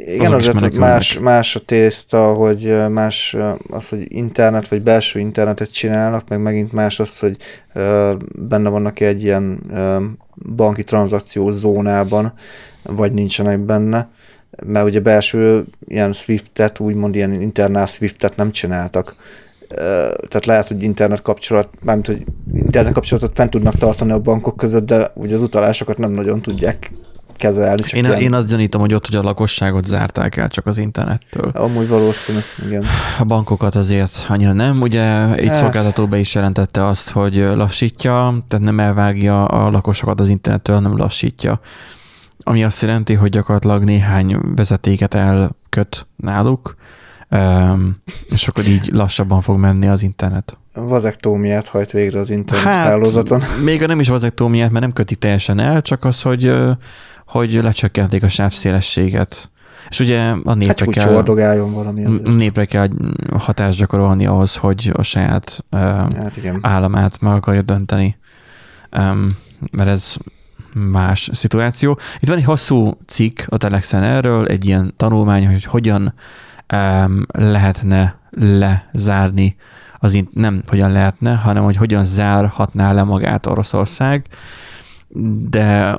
Igen, 0.05 0.33
azért 0.33 0.59
hogy 0.59 0.73
más, 0.73 1.19
más 1.19 1.55
a 1.55 1.59
tészta, 1.59 2.33
hogy 2.33 2.89
más 2.89 3.35
az, 3.69 3.89
hogy 3.89 4.05
internet 4.07 4.67
vagy 4.67 4.81
belső 4.81 5.19
internetet 5.19 5.73
csinálnak, 5.73 6.27
meg 6.27 6.41
megint 6.41 6.71
más 6.71 6.99
az, 6.99 7.19
hogy 7.19 7.37
benne 8.35 8.69
vannak 8.69 8.99
egy 8.99 9.23
ilyen 9.23 9.59
banki 10.55 10.83
tranzakció 10.83 11.49
zónában, 11.51 12.33
vagy 12.83 13.11
nincsenek 13.11 13.59
benne, 13.59 14.09
mert 14.65 14.85
ugye 14.85 14.99
belső 14.99 15.65
ilyen 15.87 16.13
Swift-et, 16.13 16.79
úgymond 16.79 17.15
ilyen 17.15 17.41
internál 17.41 17.85
Swift-et 17.85 18.35
nem 18.35 18.51
csináltak. 18.51 19.15
Tehát 20.27 20.45
lehet, 20.45 20.67
hogy 20.67 20.83
internet 20.83 21.21
kapcsolat, 21.21 21.69
mármint, 21.83 22.07
hogy 22.07 22.25
internet 22.53 22.93
kapcsolatot 22.93 23.31
fent 23.35 23.49
tudnak 23.49 23.75
tartani 23.75 24.11
a 24.11 24.19
bankok 24.19 24.57
között, 24.57 24.85
de 24.85 25.11
ugye 25.15 25.35
az 25.35 25.41
utalásokat 25.41 25.97
nem 25.97 26.11
nagyon 26.11 26.41
tudják 26.41 26.91
kezelni. 27.41 27.81
Én, 27.91 28.05
ilyen... 28.05 28.19
én 28.19 28.33
azt 28.33 28.49
gyanítom, 28.49 28.81
hogy 28.81 28.93
ott, 28.93 29.05
hogy 29.05 29.15
a 29.15 29.21
lakosságot 29.21 29.85
zárták 29.85 30.37
el 30.37 30.47
csak 30.47 30.65
az 30.65 30.77
internettől. 30.77 31.51
Amúgy 31.53 31.87
valószínű, 31.87 32.39
igen. 32.65 32.83
A 33.19 33.23
bankokat 33.23 33.75
azért 33.75 34.25
annyira 34.29 34.53
nem. 34.53 34.77
Ugye 34.81 35.33
egy 35.33 35.47
hát. 35.47 35.57
szolgáltató 35.57 36.07
be 36.07 36.17
is 36.17 36.35
jelentette 36.35 36.85
azt, 36.85 37.09
hogy 37.09 37.35
lassítja, 37.35 38.43
tehát 38.47 38.65
nem 38.65 38.79
elvágja 38.79 39.45
a 39.45 39.69
lakosokat 39.69 40.19
az 40.19 40.29
internettől, 40.29 40.75
hanem 40.75 40.97
lassítja. 40.97 41.59
Ami 42.43 42.63
azt 42.63 42.81
jelenti, 42.81 43.13
hogy 43.13 43.29
gyakorlatilag 43.29 43.83
néhány 43.83 44.37
vezetéket 44.55 45.13
elköt 45.13 46.07
náluk, 46.15 46.75
és 48.29 48.47
akkor 48.47 48.65
így 48.67 48.89
lassabban 48.91 49.41
fog 49.41 49.57
menni 49.57 49.87
az 49.87 50.03
internet. 50.03 50.57
Vazektómiát 50.73 51.67
hajt 51.67 51.91
végre 51.91 52.19
az 52.19 52.29
internet 52.29 52.65
hát, 52.65 52.85
hálózaton. 52.85 53.43
Még 53.63 53.83
a 53.83 53.87
nem 53.87 53.99
is 53.99 54.07
vazektómiát, 54.07 54.69
mert 54.69 54.83
nem 54.83 54.93
köti 54.93 55.15
teljesen 55.15 55.59
el, 55.59 55.81
csak 55.81 56.03
az, 56.03 56.21
hogy 56.21 56.53
hogy 57.25 57.53
lecsökkentik 57.53 58.23
a 58.23 58.27
sávszélességet. 58.27 59.51
És 59.89 59.99
ugye 59.99 60.19
a 60.43 60.53
népre 60.53 60.85
hát, 60.85 60.93
kell, 60.93 61.23
valami 61.71 62.21
népre 62.23 62.65
kell 62.65 62.87
hatást 63.37 63.77
gyakorolni 63.77 64.25
ahhoz, 64.25 64.55
hogy 64.55 64.91
a 64.93 65.01
saját 65.01 65.65
hát 65.71 66.37
igen. 66.37 66.59
államát 66.61 67.21
meg 67.21 67.33
akarja 67.33 67.61
dönteni. 67.61 68.17
Um, 68.97 69.25
mert 69.71 69.89
ez 69.89 70.15
más 70.73 71.29
szituáció. 71.33 71.99
Itt 72.19 72.27
van 72.27 72.37
egy 72.37 72.43
hosszú 72.43 72.97
cikk 73.05 73.39
a 73.47 73.57
Telexen 73.57 74.03
erről, 74.03 74.47
egy 74.47 74.65
ilyen 74.65 74.93
tanulmány, 74.97 75.47
hogy 75.47 75.63
hogyan 75.63 76.13
um, 76.73 77.25
lehetne 77.31 78.19
lezárni 78.29 79.55
az 80.03 80.23
nem 80.33 80.63
hogyan 80.67 80.91
lehetne, 80.91 81.35
hanem 81.35 81.63
hogy 81.63 81.75
hogyan 81.75 82.03
zárhatná 82.03 82.91
le 82.91 83.03
magát 83.03 83.45
Oroszország 83.45 84.25
de 85.49 85.95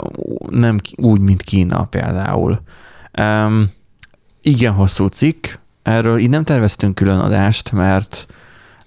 nem 0.51 0.77
úgy, 0.97 1.21
mint 1.21 1.43
Kína 1.43 1.85
például. 1.85 2.61
Um, 3.21 3.71
igen 4.41 4.73
hosszú 4.73 5.07
cikk, 5.07 5.47
erről 5.83 6.19
így 6.19 6.31
nem 6.31 6.45
terveztünk 6.45 6.95
külön 6.95 7.19
adást, 7.19 7.73
mert, 7.73 8.27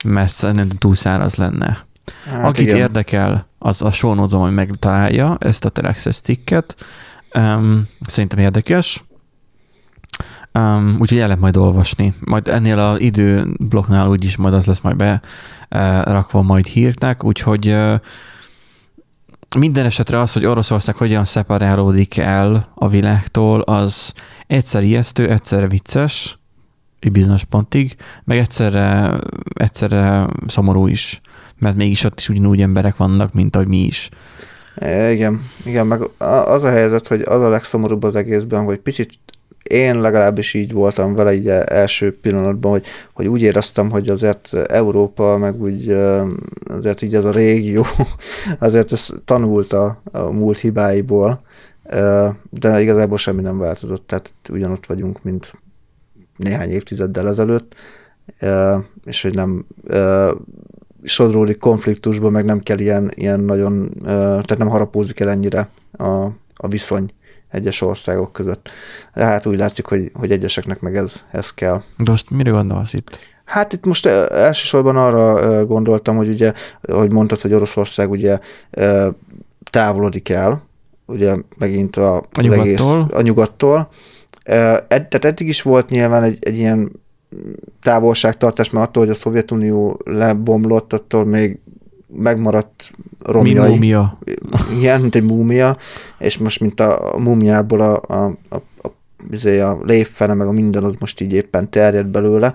mert 0.06 0.30
szerintem 0.30 0.70
túlszáraz 0.70 1.36
lenne. 1.36 1.86
Hát 2.26 2.46
Akit 2.46 2.66
igen. 2.66 2.78
érdekel, 2.78 3.48
az 3.60 3.82
a 3.82 3.92
sónozom, 3.92 4.42
hogy 4.42 4.54
megtalálja 4.54 5.38
ezt 5.40 5.66
a 5.66 5.70
Telexes 5.70 6.18
cikket. 6.18 6.76
Um, 7.36 7.88
szerintem 8.00 8.40
érdekes. 8.40 9.04
Um, 10.56 10.98
úgyhogy 11.00 11.18
el 11.18 11.26
lehet 11.26 11.42
majd 11.42 11.58
olvasni. 11.58 12.14
Majd 12.20 12.48
ennél 12.48 12.80
az 12.80 13.00
időblokknál 13.00 14.08
úgyis 14.08 14.36
majd 14.36 14.54
az 14.54 14.66
lesz 14.66 14.82
majd 14.82 14.96
be 14.96 15.22
uh, 15.72 16.04
rakva 16.04 16.42
majd 16.42 16.66
hírnek, 16.66 17.24
úgyhogy 17.24 17.68
uh, 17.68 17.94
minden 19.58 19.86
esetre 19.86 20.20
az, 20.20 20.34
hogy 20.34 20.46
Oroszország 20.46 20.96
hogyan 20.96 21.26
szeparálódik 21.26 22.18
el 22.18 22.72
a 22.76 22.88
világtól, 22.88 23.62
az 23.62 24.14
egyszer 24.48 24.84
ijesztő, 24.84 25.30
egyszerre 25.30 25.68
vicces, 25.68 26.40
egy 27.00 27.12
bizonyos 27.12 27.44
pontig, 27.44 27.96
meg 28.24 28.38
egyszerre, 28.38 29.20
egyszerre 29.54 30.28
szomorú 30.48 30.88
is, 30.88 31.22
mert 31.60 31.76
mégis 31.76 32.04
ott 32.04 32.20
is 32.20 32.30
ugyanúgy 32.30 32.62
emberek 32.62 32.98
vannak, 32.98 33.34
mint 33.34 33.56
ahogy 33.56 33.68
mi 33.68 33.78
is. 33.78 34.10
É, 34.82 35.12
igen, 35.12 35.42
igen, 35.64 35.88
meg 35.88 36.02
az 36.20 36.64
a 36.64 36.70
helyzet, 36.70 37.08
hogy 37.08 37.22
az 37.22 37.42
a 37.42 37.50
legszomorúbb 37.50 38.04
az 38.04 38.16
egészben, 38.16 38.64
hogy 38.64 38.78
picit 38.78 39.20
én 39.70 40.02
legalábbis 40.02 40.54
így 40.54 40.72
voltam 40.72 41.16
vele 41.16 41.34
így 41.34 41.48
első 41.48 42.18
pillanatban, 42.20 42.72
hogy, 42.72 42.86
hogy 43.14 43.28
úgy 43.28 43.42
éreztem, 43.42 43.90
hogy 43.90 44.10
azért 44.10 44.54
Európa, 44.54 45.38
meg 45.38 45.62
úgy 45.62 45.90
azért 46.68 47.02
így 47.02 47.16
ez 47.16 47.26
a 47.26 47.32
régió, 47.32 47.86
azért 48.60 48.92
ez 48.92 49.10
tanult 49.26 49.74
a, 49.74 50.02
a 50.12 50.32
múlt 50.32 50.58
hibáiból, 50.58 51.42
de 52.50 52.82
igazából 52.82 53.18
semmi 53.18 53.42
nem 53.42 53.58
változott, 53.58 54.08
tehát 54.08 54.34
ugyanott 54.50 54.86
vagyunk, 54.86 55.24
mint 55.24 55.54
néhány 56.38 56.70
évtizeddel 56.70 57.28
ezelőtt, 57.28 57.76
és 59.06 59.22
hogy 59.22 59.34
nem 59.34 59.66
sodródik 61.04 61.60
konfliktusba, 61.60 62.30
meg 62.30 62.46
nem 62.46 62.60
kell 62.60 62.80
ilyen, 62.80 63.12
ilyen 63.16 63.40
nagyon, 63.40 63.90
tehát 64.04 64.58
nem 64.58 64.70
harapózik 64.70 65.20
el 65.20 65.30
ennyire 65.30 65.70
a, 65.92 66.26
a 66.56 66.68
viszony 66.68 67.12
egyes 67.56 67.82
országok 67.82 68.32
között. 68.34 68.70
De 69.14 69.26
hát 69.26 69.46
úgy 69.46 69.58
látszik, 69.58 69.86
hogy, 69.86 70.12
hogy 70.14 70.32
egyeseknek 70.32 70.80
meg 70.80 70.96
ez, 70.96 71.24
ez 71.32 71.50
kell. 71.50 71.82
De 71.98 72.12
most 72.12 72.30
mire 72.30 72.52
gondolsz 72.52 72.94
itt? 72.94 73.20
Hát 73.46 73.74
itt 73.74 73.86
most 73.86 74.06
elsősorban 74.06 74.98
arra 74.98 75.66
gondoltam, 75.66 76.16
hogy 76.16 76.28
ugye, 76.30 76.54
hogy 76.82 77.12
mondtad, 77.12 77.42
hogy 77.42 77.54
Oroszország 77.54 78.10
ugye 78.10 78.40
távolodik 79.70 80.30
el, 80.30 80.64
ugye 81.06 81.36
megint 81.58 81.96
a, 81.96 82.16
a 82.18 82.42
nyugattól. 82.42 82.64
Egész, 82.64 83.18
a 83.18 83.22
nyugattól. 83.22 83.90
Ed, 84.44 84.88
tehát 84.88 85.26
eddig 85.26 85.48
is 85.48 85.62
volt 85.62 85.90
nyilván 85.90 86.24
egy, 86.24 86.38
egy 86.40 86.58
ilyen 86.58 86.92
távolságtartás, 87.82 88.70
mert 88.70 88.88
attól, 88.88 89.04
hogy 89.04 89.12
a 89.12 89.16
Szovjetunió 89.16 90.02
lebomlott, 90.06 90.94
attól 90.94 91.26
még 91.26 91.60
megmaradt 92.18 92.92
romjai. 93.24 93.70
Múmia. 93.70 94.20
Igen, 94.78 95.02
mint 95.02 95.16
egy 95.16 95.24
múmia, 95.24 95.78
és 96.20 96.38
most 96.38 96.60
mint 96.60 96.80
a, 96.80 97.14
a 97.14 97.18
múmiából 97.18 97.82
a, 97.82 98.02
a, 98.08 98.38
a, 98.50 98.56
a, 98.56 98.88
izé, 99.32 99.60
a 99.60 99.80
lépfene, 99.84 100.34
meg 100.34 100.48
a 100.48 100.52
minden 100.52 100.84
az 100.84 100.96
most 101.00 101.22
így 101.22 101.34
éppen 101.34 101.70
terjed 101.70 102.06
belőle, 102.06 102.54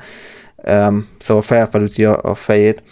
um, 0.66 1.06
szóval 1.18 1.42
felfelüti 1.42 2.04
a, 2.04 2.18
a 2.22 2.34
fejét, 2.34 2.82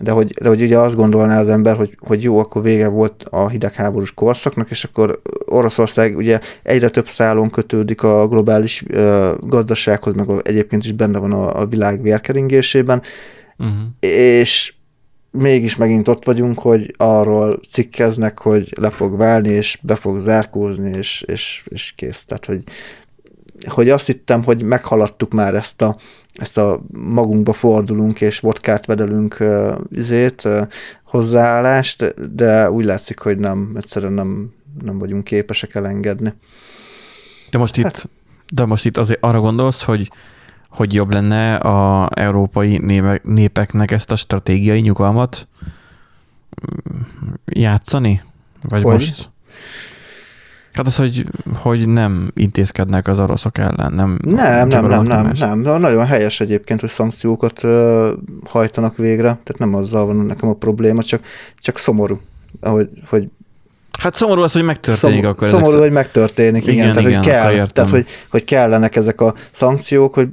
de 0.00 0.10
hogy, 0.10 0.30
de 0.30 0.48
hogy 0.48 0.62
ugye 0.62 0.78
azt 0.78 0.94
gondolná 0.94 1.40
az 1.40 1.48
ember, 1.48 1.76
hogy, 1.76 1.96
hogy 2.00 2.22
jó, 2.22 2.38
akkor 2.38 2.62
vége 2.62 2.88
volt 2.88 3.24
a 3.30 3.48
hidegháborús 3.48 4.14
korszaknak, 4.14 4.70
és 4.70 4.84
akkor 4.84 5.20
Oroszország 5.46 6.16
ugye 6.16 6.40
egyre 6.62 6.88
több 6.88 7.08
szálon 7.08 7.50
kötődik 7.50 8.02
a 8.02 8.28
globális 8.28 8.82
uh, 8.82 9.30
gazdasághoz, 9.40 10.12
meg 10.14 10.28
egyébként 10.42 10.84
is 10.84 10.92
benne 10.92 11.18
van 11.18 11.32
a, 11.32 11.60
a 11.60 11.66
világ 11.66 12.02
vérkeringésében, 12.02 13.02
uh-huh. 13.58 13.76
és 14.00 14.74
mégis 15.36 15.76
megint 15.76 16.08
ott 16.08 16.24
vagyunk, 16.24 16.58
hogy 16.58 16.94
arról 16.96 17.60
cikkeznek, 17.68 18.38
hogy 18.38 18.72
le 18.80 18.90
fog 18.90 19.16
válni, 19.16 19.48
és 19.48 19.78
be 19.82 19.94
fog 19.94 20.18
zárkózni, 20.18 20.96
és, 20.96 21.24
és, 21.26 21.64
és 21.68 21.92
kész. 21.96 22.24
Tehát, 22.24 22.44
hogy 22.44 22.62
hogy 23.68 23.88
azt 23.88 24.06
hittem, 24.06 24.44
hogy 24.44 24.62
meghaladtuk 24.62 25.32
már 25.32 25.54
ezt 25.54 25.82
a, 25.82 25.96
ezt 26.34 26.58
a 26.58 26.80
magunkba 26.92 27.52
fordulunk 27.52 28.20
és 28.20 28.40
vodkát 28.40 28.86
vedelünk 28.86 29.36
uh, 29.40 29.74
izét, 29.90 30.44
uh, 30.44 30.66
hozzáállást, 31.04 32.34
de 32.34 32.70
úgy 32.70 32.84
látszik, 32.84 33.18
hogy 33.18 33.38
nem, 33.38 33.72
egyszerűen 33.76 34.12
nem, 34.12 34.54
nem 34.84 34.98
vagyunk 34.98 35.24
képesek 35.24 35.74
elengedni. 35.74 36.34
De 37.50 37.58
most 37.58 37.76
hát. 37.76 37.96
itt, 37.96 38.10
de 38.52 38.64
most 38.64 38.84
itt 38.84 38.96
azért 38.96 39.22
arra 39.22 39.40
gondolsz, 39.40 39.82
hogy 39.82 40.10
hogy 40.76 40.94
jobb 40.94 41.12
lenne 41.12 41.54
a 41.54 42.08
európai 42.14 42.80
népeknek 43.22 43.90
ezt 43.90 44.10
a 44.10 44.16
stratégiai 44.16 44.80
nyugalmat 44.80 45.48
játszani? 47.44 48.22
Vagy 48.68 48.82
hogy? 48.82 48.92
most? 48.92 49.30
Hát 50.72 50.86
az, 50.86 50.96
hogy, 50.96 51.26
hogy 51.54 51.88
nem 51.88 52.30
intézkednek 52.34 53.08
az 53.08 53.20
oroszok 53.20 53.58
ellen, 53.58 53.92
nem? 53.92 54.18
Nem, 54.22 54.68
nem, 54.68 54.86
nem, 54.86 55.02
nem, 55.02 55.26
nem, 55.26 55.60
nem. 55.62 55.80
Nagyon 55.80 56.06
helyes 56.06 56.40
egyébként, 56.40 56.80
hogy 56.80 56.90
szankciókat 56.90 57.62
uh, 57.62 58.08
hajtanak 58.44 58.96
végre, 58.96 59.22
tehát 59.22 59.58
nem 59.58 59.74
azzal 59.74 60.06
van 60.06 60.16
nekem 60.16 60.48
a 60.48 60.52
probléma, 60.54 61.02
csak, 61.02 61.24
csak 61.58 61.78
szomorú, 61.78 62.20
ahogy, 62.60 62.88
hogy 63.08 63.28
Hát 63.98 64.14
szomorú 64.14 64.42
az, 64.42 64.52
hogy 64.52 64.62
megtörténik 64.62 65.22
Szom, 65.22 65.30
akkor. 65.30 65.48
Szomorú, 65.48 65.78
hogy 65.78 65.90
megtörténik, 65.90 66.66
igen. 66.66 66.74
igen 66.74 66.92
tehát, 66.92 67.08
igen, 67.08 67.22
hogy 67.22 67.28
kell, 67.28 67.66
tehát 67.66 67.90
hogy, 67.90 68.06
hogy 68.28 68.44
kellenek 68.44 68.96
ezek 68.96 69.20
a 69.20 69.34
szankciók, 69.50 70.14
hogy 70.14 70.28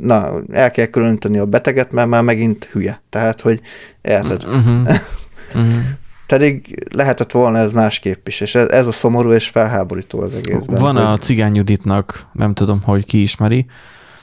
na, 0.00 0.32
el 0.52 0.70
kell 0.70 0.86
különíteni 0.86 1.38
a 1.38 1.46
beteget, 1.46 1.92
mert 1.92 2.08
már 2.08 2.22
megint 2.22 2.64
hülye. 2.64 3.02
Tehát, 3.08 3.40
hogy 3.40 3.60
érted? 4.00 4.44
Uh-huh. 4.44 4.80
uh-huh. 5.54 5.82
Pedig 6.26 6.84
lehetett 6.92 7.30
volna 7.30 7.58
ez 7.58 7.72
másképp 7.72 8.26
is, 8.26 8.40
és 8.40 8.54
ez, 8.54 8.68
ez 8.68 8.86
a 8.86 8.92
szomorú 8.92 9.32
és 9.32 9.48
felháborító 9.48 10.20
az 10.20 10.34
egészben. 10.34 10.80
Van 10.80 10.96
hogy... 10.96 11.04
a 11.04 11.16
Cigány 11.16 11.54
Juditnak, 11.54 12.26
nem 12.32 12.54
tudom, 12.54 12.82
hogy 12.82 13.04
ki 13.04 13.20
ismeri, 13.22 13.66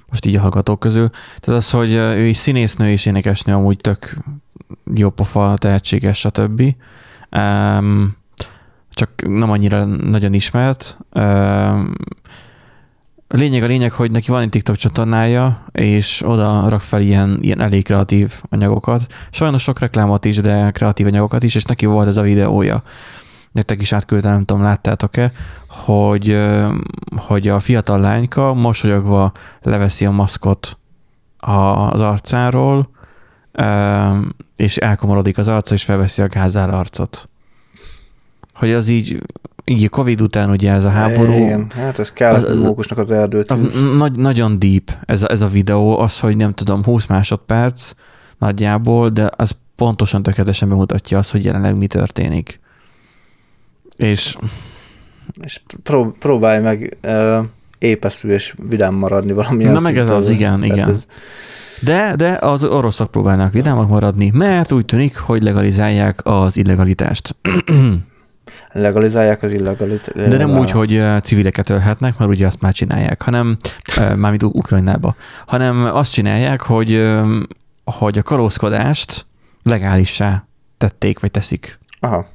most 0.09 0.25
így 0.25 0.35
a 0.35 0.39
hallgatók 0.39 0.79
közül, 0.79 1.09
tehát 1.39 1.59
az, 1.59 1.71
hogy 1.71 1.91
ő 1.93 2.25
is 2.25 2.37
színésznő 2.37 2.89
és 2.89 3.05
énekesnő, 3.05 3.53
amúgy 3.53 3.77
tök 3.77 4.13
jó 4.93 5.09
pofa, 5.09 5.53
tehetséges, 5.57 6.19
stb. 6.19 6.61
Um, 7.31 8.15
csak 8.89 9.09
nem 9.27 9.51
annyira 9.51 9.85
nagyon 9.85 10.33
ismert. 10.33 10.97
Um, 11.13 11.93
lényeg 13.27 13.63
a 13.63 13.67
lényeg, 13.67 13.91
hogy 13.91 14.11
neki 14.11 14.31
van 14.31 14.41
egy 14.41 14.49
TikTok 14.49 14.75
csatornája, 14.75 15.65
és 15.71 16.21
oda 16.25 16.69
rak 16.69 16.81
fel 16.81 17.01
ilyen, 17.01 17.37
ilyen 17.41 17.61
elég 17.61 17.83
kreatív 17.83 18.41
anyagokat. 18.49 19.05
Sajnos 19.31 19.61
sok 19.61 19.79
reklámot 19.79 20.25
is, 20.25 20.37
de 20.37 20.71
kreatív 20.71 21.05
anyagokat 21.05 21.43
is, 21.43 21.55
és 21.55 21.63
neki 21.63 21.85
volt 21.85 22.07
ez 22.07 22.17
a 22.17 22.21
videója. 22.21 22.83
Nektek 23.51 23.81
is 23.81 23.91
átküldtem, 23.91 24.31
nem 24.31 24.45
tudom, 24.45 24.63
láttátok-e, 24.63 25.31
hogy, 25.67 26.47
hogy 27.15 27.47
a 27.47 27.59
fiatal 27.59 27.99
lányka 27.99 28.53
mosolyogva 28.53 29.31
leveszi 29.61 30.05
a 30.05 30.11
maszkot 30.11 30.77
az 31.37 32.01
arcáról, 32.01 32.89
és 34.55 34.77
elkomorodik 34.77 35.37
az 35.37 35.47
arca, 35.47 35.73
és 35.73 35.83
felveszi 35.83 36.21
a 36.21 36.27
gázál 36.27 36.69
arcot. 36.69 37.29
Hogy 38.53 38.71
az 38.71 38.87
így 38.87 39.21
így 39.69 39.89
Covid 39.89 40.21
után 40.21 40.49
ugye 40.49 40.71
ez 40.71 40.83
a 40.83 40.89
háború. 40.89 41.33
Igen, 41.33 41.67
hát 41.69 41.99
ez 41.99 42.11
kell 42.11 42.33
az, 42.33 42.61
mókusnak 42.61 42.97
az 42.97 43.11
erdőt. 43.11 43.51
Az 43.51 43.85
nagy, 43.97 44.19
nagyon 44.19 44.59
deep 44.59 44.91
ez 45.05 45.23
a, 45.23 45.31
ez 45.31 45.41
a 45.41 45.47
videó, 45.47 45.99
az, 45.99 46.19
hogy 46.19 46.37
nem 46.37 46.53
tudom, 46.53 46.83
20 46.83 47.05
másodperc 47.05 47.91
nagyjából, 48.37 49.09
de 49.09 49.29
az 49.35 49.55
pontosan 49.75 50.23
tökéletesen 50.23 50.69
bemutatja 50.69 51.17
azt, 51.17 51.31
hogy 51.31 51.45
jelenleg 51.45 51.77
mi 51.77 51.87
történik. 51.87 52.59
És... 53.95 54.37
És 55.41 55.61
pró- 55.83 56.15
próbálj 56.19 56.61
meg 56.61 56.97
uh, 57.03 57.45
épeszű 57.77 58.29
és 58.29 58.55
vidám 58.69 58.93
maradni 58.93 59.31
valamilyen 59.31 59.73
Na 59.73 59.79
meg 59.79 59.97
ez 59.97 60.09
az, 60.09 60.29
igen, 60.29 60.63
igen. 60.63 60.89
Ez... 60.89 61.05
De, 61.81 62.15
de 62.15 62.37
az 62.41 62.63
oroszok 62.63 63.11
próbálnak 63.11 63.53
vidámak 63.53 63.89
maradni, 63.89 64.29
mert 64.33 64.71
úgy 64.71 64.85
tűnik, 64.85 65.17
hogy 65.17 65.43
legalizálják 65.43 66.19
az 66.23 66.57
illegalitást. 66.57 67.35
legalizálják 68.77 69.43
az 69.43 69.53
illegalitást. 69.53 70.27
De 70.27 70.37
nem 70.37 70.57
úgy, 70.57 70.71
hogy 70.71 71.03
civileket 71.23 71.69
ölhetnek, 71.69 72.17
mert 72.17 72.31
ugye 72.31 72.45
azt 72.45 72.61
már 72.61 72.73
csinálják, 72.73 73.21
hanem, 73.21 73.57
mármint 74.15 74.43
Ukrajnába, 74.43 75.15
hanem 75.45 75.85
azt 75.85 76.11
csinálják, 76.11 76.61
hogy, 76.61 77.11
hogy 77.83 78.17
a 78.17 78.23
kalózkodást 78.23 79.25
legálissá 79.63 80.47
tették, 80.77 81.19
vagy 81.19 81.31
teszik. 81.31 81.79
Aha. 81.99 82.27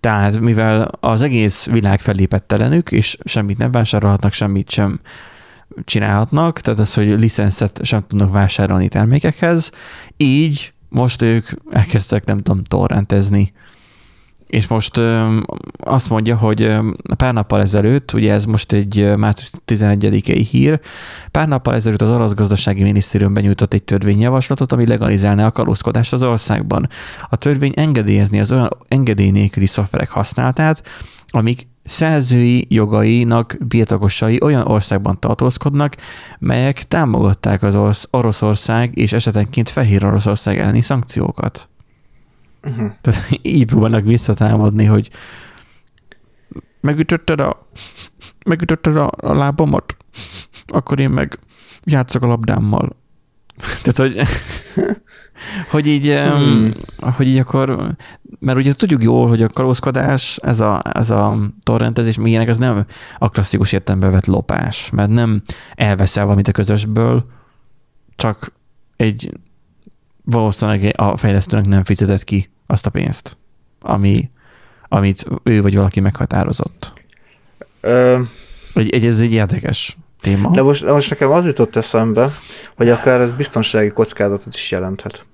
Tehát 0.00 0.40
mivel 0.40 0.90
az 1.00 1.22
egész 1.22 1.66
világ 1.66 2.00
fellépett 2.00 2.52
ellenük, 2.52 2.92
és 2.92 3.16
semmit 3.24 3.58
nem 3.58 3.70
vásárolhatnak, 3.70 4.32
semmit 4.32 4.70
sem 4.70 5.00
csinálhatnak, 5.84 6.60
tehát 6.60 6.80
az, 6.80 6.94
hogy 6.94 7.06
licenszet 7.06 7.84
sem 7.84 8.04
tudnak 8.06 8.32
vásárolni 8.32 8.88
termékekhez, 8.88 9.70
így 10.16 10.72
most 10.88 11.22
ők 11.22 11.48
elkezdtek, 11.70 12.24
nem 12.24 12.38
tudom, 12.38 12.64
torrentezni 12.64 13.52
és 14.54 14.66
most 14.66 15.00
azt 15.76 16.10
mondja, 16.10 16.36
hogy 16.36 16.76
pár 17.16 17.32
nappal 17.32 17.60
ezelőtt, 17.60 18.12
ugye 18.12 18.32
ez 18.32 18.44
most 18.44 18.72
egy 18.72 19.16
március 19.16 19.50
11-i 19.66 20.46
hír, 20.50 20.80
pár 21.30 21.48
nappal 21.48 21.74
ezelőtt 21.74 22.02
az 22.02 22.10
orosz 22.10 22.32
gazdasági 22.32 22.82
minisztérium 22.82 23.34
benyújtott 23.34 23.74
egy 23.74 23.84
törvényjavaslatot, 23.84 24.72
ami 24.72 24.86
legalizálná 24.86 25.46
a 25.46 25.50
kalózkodást 25.50 26.12
az 26.12 26.22
országban. 26.22 26.88
A 27.28 27.36
törvény 27.36 27.72
engedélyezni 27.76 28.40
az 28.40 28.52
olyan 28.52 28.68
engedély 28.88 29.30
nélküli 29.30 29.66
szoftverek 29.66 30.10
használatát, 30.10 30.82
amik 31.28 31.66
szerzői 31.84 32.66
jogainak 32.68 33.56
birtokosai 33.68 34.38
olyan 34.42 34.66
országban 34.66 35.20
tartózkodnak, 35.20 35.96
melyek 36.38 36.82
támogatták 36.82 37.62
az 37.62 37.76
orosz, 37.76 38.08
Oroszország 38.10 38.98
és 38.98 39.12
esetenként 39.12 39.68
Fehér 39.68 40.04
Oroszország 40.04 40.58
elleni 40.58 40.80
szankciókat. 40.80 41.68
Uh-huh. 42.64 42.92
Tehát 43.00 43.28
így 43.42 43.64
próbálnak 43.64 44.04
visszatámadni, 44.04 44.84
hogy 44.84 45.10
megütötted 46.80 47.40
a, 47.40 47.68
megütötted 48.46 48.96
a, 48.96 49.10
a 49.16 49.34
lábamat, 49.34 49.96
akkor 50.66 51.00
én 51.00 51.10
meg 51.10 51.38
játszok 51.84 52.22
a 52.22 52.26
labdámmal. 52.26 52.96
Tehát, 53.82 53.96
hogy, 53.96 54.20
hogy 55.72 55.86
így, 55.86 56.06
hmm. 56.06 56.72
hogy 56.98 57.26
így 57.26 57.38
akkor, 57.38 57.96
mert 58.40 58.58
ugye 58.58 58.72
tudjuk 58.72 59.02
jól, 59.02 59.28
hogy 59.28 59.42
a 59.42 59.48
kalózkodás, 59.48 60.36
ez 60.36 60.60
a, 60.60 60.82
ez 60.92 61.10
a 61.10 61.38
torrentezés, 61.62 62.16
még 62.16 62.26
ilyenek, 62.26 62.48
ez 62.48 62.58
nem 62.58 62.86
a 63.18 63.28
klasszikus 63.28 63.72
értelemben 63.72 64.10
vett 64.10 64.26
lopás, 64.26 64.90
mert 64.90 65.10
nem 65.10 65.42
elveszel 65.74 66.24
valamit 66.24 66.48
a 66.48 66.52
közösből, 66.52 67.26
csak 68.16 68.52
egy 68.96 69.38
valószínűleg 70.24 70.94
a 70.96 71.16
fejlesztőnek 71.16 71.66
nem 71.66 71.84
fizetett 71.84 72.24
ki 72.24 72.53
azt 72.66 72.86
a 72.86 72.90
pénzt, 72.90 73.36
ami, 73.80 74.30
amit 74.88 75.26
ő 75.42 75.62
vagy 75.62 75.76
valaki 75.76 76.00
meghatározott. 76.00 76.92
Ö... 77.80 78.20
Egy, 78.74 79.06
ez 79.06 79.20
egy 79.20 79.32
érdekes 79.32 79.96
téma. 80.20 80.50
De 80.50 80.62
most, 80.62 80.84
de 80.84 80.92
most 80.92 81.10
nekem 81.10 81.30
az 81.30 81.46
jutott 81.46 81.76
eszembe, 81.76 82.30
hogy 82.76 82.88
akár 82.88 83.20
ez 83.20 83.32
biztonsági 83.32 83.88
kockázatot 83.88 84.54
is 84.54 84.70
jelenthet. 84.70 85.26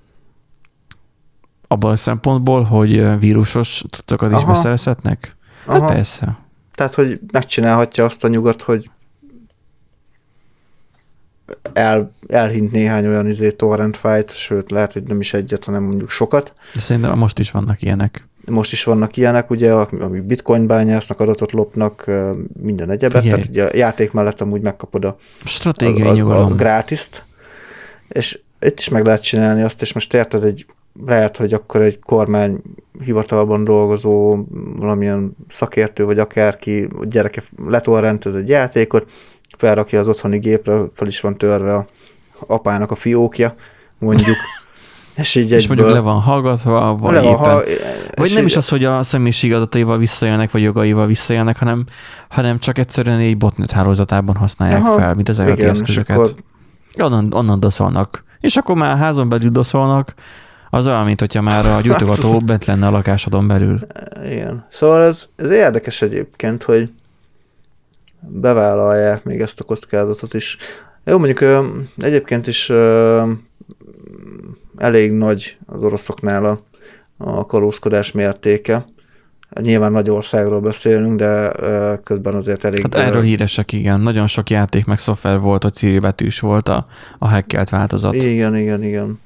Abban 1.67 1.91
a 1.91 1.95
szempontból, 1.95 2.63
hogy 2.63 3.19
vírusos 3.19 3.83
cuccokat 3.89 4.37
is 4.37 4.45
beszerezhetnek? 4.45 5.35
Hát 5.67 5.77
Aha. 5.77 5.87
persze. 5.87 6.37
Tehát, 6.75 6.93
hogy 6.93 7.19
megcsinálhatja 7.31 8.05
azt 8.05 8.23
a 8.23 8.27
nyugat, 8.27 8.61
hogy 8.61 8.89
el, 11.73 12.11
elhint 12.27 12.71
néhány 12.71 13.07
olyan 13.07 13.27
izé 13.27 13.51
torrent 13.51 13.97
fájt, 13.97 14.35
sőt, 14.35 14.71
lehet, 14.71 14.93
hogy 14.93 15.03
nem 15.03 15.19
is 15.19 15.33
egyet, 15.33 15.63
hanem 15.63 15.83
mondjuk 15.83 16.09
sokat. 16.09 16.53
De 16.73 16.79
szerintem 16.79 17.17
most 17.17 17.39
is 17.39 17.51
vannak 17.51 17.81
ilyenek. 17.81 18.27
Most 18.45 18.71
is 18.71 18.83
vannak 18.83 19.17
ilyenek, 19.17 19.49
ugye, 19.49 19.71
amik 19.73 20.23
bitcoin 20.23 20.67
bányásznak, 20.67 21.19
adatot 21.19 21.51
lopnak, 21.51 22.11
minden 22.61 22.89
egyebet, 22.89 23.21
Figyelj. 23.21 23.41
tehát 23.41 23.49
ugye 23.49 23.63
a 23.63 23.77
játék 23.77 24.11
mellett 24.11 24.41
amúgy 24.41 24.61
megkapod 24.61 25.05
a, 25.05 25.17
Stratégiai 25.43 26.19
a, 26.19 26.27
a, 26.27 26.41
a 26.41 26.45
grátiszt, 26.45 27.23
és 28.07 28.39
itt 28.59 28.79
is 28.79 28.89
meg 28.89 29.05
lehet 29.05 29.21
csinálni 29.21 29.61
azt, 29.61 29.81
és 29.81 29.93
most 29.93 30.13
érted, 30.13 30.43
egy, 30.43 30.65
lehet, 31.05 31.37
hogy 31.37 31.53
akkor 31.53 31.81
egy 31.81 31.99
kormány 31.99 32.61
hivatalban 33.03 33.63
dolgozó 33.63 34.45
valamilyen 34.75 35.35
szakértő, 35.47 36.05
vagy 36.05 36.19
akárki 36.19 36.87
gyereke 37.03 37.43
letorrentez 37.67 38.35
egy 38.35 38.47
játékot, 38.47 39.09
felrakja 39.61 39.99
az 39.99 40.07
otthoni 40.07 40.37
gépre, 40.37 40.81
fel 40.93 41.07
is 41.07 41.19
van 41.19 41.37
törve 41.37 41.73
a 41.75 41.85
apának 42.47 42.91
a 42.91 42.95
fiókja, 42.95 43.55
mondjuk. 43.97 44.35
És, 45.15 45.35
így 45.35 45.51
és 45.51 45.67
mondjuk 45.67 45.89
le 45.89 45.99
van 45.99 46.19
hallgatva, 46.19 46.95
vagy, 46.95 47.13
le 47.13 47.21
van 47.21 47.29
éppen, 47.29 47.51
ha, 47.51 47.61
vagy 48.15 48.33
nem 48.33 48.45
is 48.45 48.55
az, 48.55 48.69
hogy 48.69 48.83
a 48.83 49.03
személyiség 49.03 49.53
adataival 49.53 49.97
visszajönnek, 49.97 50.51
vagy 50.51 50.61
jogaival 50.61 51.05
visszajönnek, 51.05 51.57
hanem, 51.57 51.85
hanem 52.29 52.59
csak 52.59 52.77
egyszerűen 52.77 53.19
egy 53.19 53.37
botnet 53.37 53.71
hálózatában 53.71 54.35
használják 54.35 54.83
Aha, 54.83 54.99
fel, 54.99 55.15
mint 55.15 55.29
az 55.29 55.39
elati 55.39 55.63
eszközöket. 55.63 56.17
Akkor... 56.17 56.33
Onnan, 56.99 57.33
onnan 57.33 57.59
doszolnak. 57.59 58.23
És 58.39 58.55
akkor 58.55 58.75
már 58.75 58.97
házon 58.97 59.29
belül 59.29 59.49
doszolnak, 59.49 60.13
az 60.69 60.87
olyan, 60.87 61.05
mint 61.05 61.19
hogyha 61.19 61.41
már 61.41 61.65
a 61.65 61.81
gyújtogató 61.83 62.39
bent 62.39 62.65
lenne 62.65 62.87
a 62.87 62.91
lakásodon 62.91 63.47
belül. 63.47 63.79
Igen. 64.25 64.67
Szóval 64.71 65.03
ez, 65.03 65.27
ez 65.35 65.51
érdekes 65.51 66.01
egyébként, 66.01 66.63
hogy 66.63 66.89
bevállalják 68.27 69.23
még 69.23 69.41
ezt 69.41 69.59
a 69.59 69.63
kockázatot 69.63 70.33
is. 70.33 70.57
Jó, 71.03 71.17
mondjuk 71.17 71.65
egyébként 71.97 72.47
is 72.47 72.71
elég 74.77 75.11
nagy 75.11 75.57
az 75.65 75.83
oroszoknál 75.83 76.45
a, 76.45 76.63
a 77.17 77.45
kalózkodás 77.45 78.11
mértéke. 78.11 78.85
Nyilván 79.61 79.91
nagy 79.91 80.09
országról 80.09 80.59
beszélünk, 80.59 81.17
de 81.17 81.51
közben 82.03 82.35
azért 82.35 82.63
elég... 82.63 82.81
Hát 82.81 82.95
erről 82.95 83.21
híresek, 83.21 83.71
igen. 83.71 83.99
Nagyon 83.99 84.27
sok 84.27 84.49
játék 84.49 84.85
meg 84.85 84.97
szoftver 84.97 85.39
volt, 85.39 85.63
hogy 85.63 85.73
Ciri 85.73 85.99
betűs 85.99 86.39
volt 86.39 86.69
a, 86.69 86.85
a 87.17 87.27
hackelt 87.27 87.69
változat. 87.69 88.13
Igen, 88.13 88.55
igen, 88.55 88.83
igen. 88.83 89.19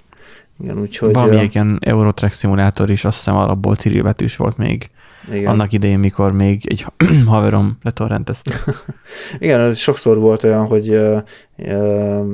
igen 0.64 0.80
úgyhogy, 0.80 1.14
Valamelyik 1.14 1.54
ilyen 1.54 1.80
Eurotrack 1.82 2.34
szimulátor 2.34 2.90
is 2.90 3.06
azt 3.06 3.16
hiszem 3.16 3.36
alapból 3.36 3.76
Ciri 3.76 4.02
betűs 4.02 4.36
volt 4.36 4.58
még. 4.58 4.90
Igen. 5.32 5.52
Annak 5.52 5.74
idején, 5.74 6.00
mikor 6.00 6.32
még 6.32 6.62
egy 6.66 6.86
haverom 7.26 7.78
letorrentezte. 7.84 8.54
Igen, 9.40 9.74
sokszor 9.74 10.20
volt 10.20 10.44
olyan, 10.44 10.66
hogy 10.66 10.90
uh, 10.90 11.22
uh, 11.58 12.26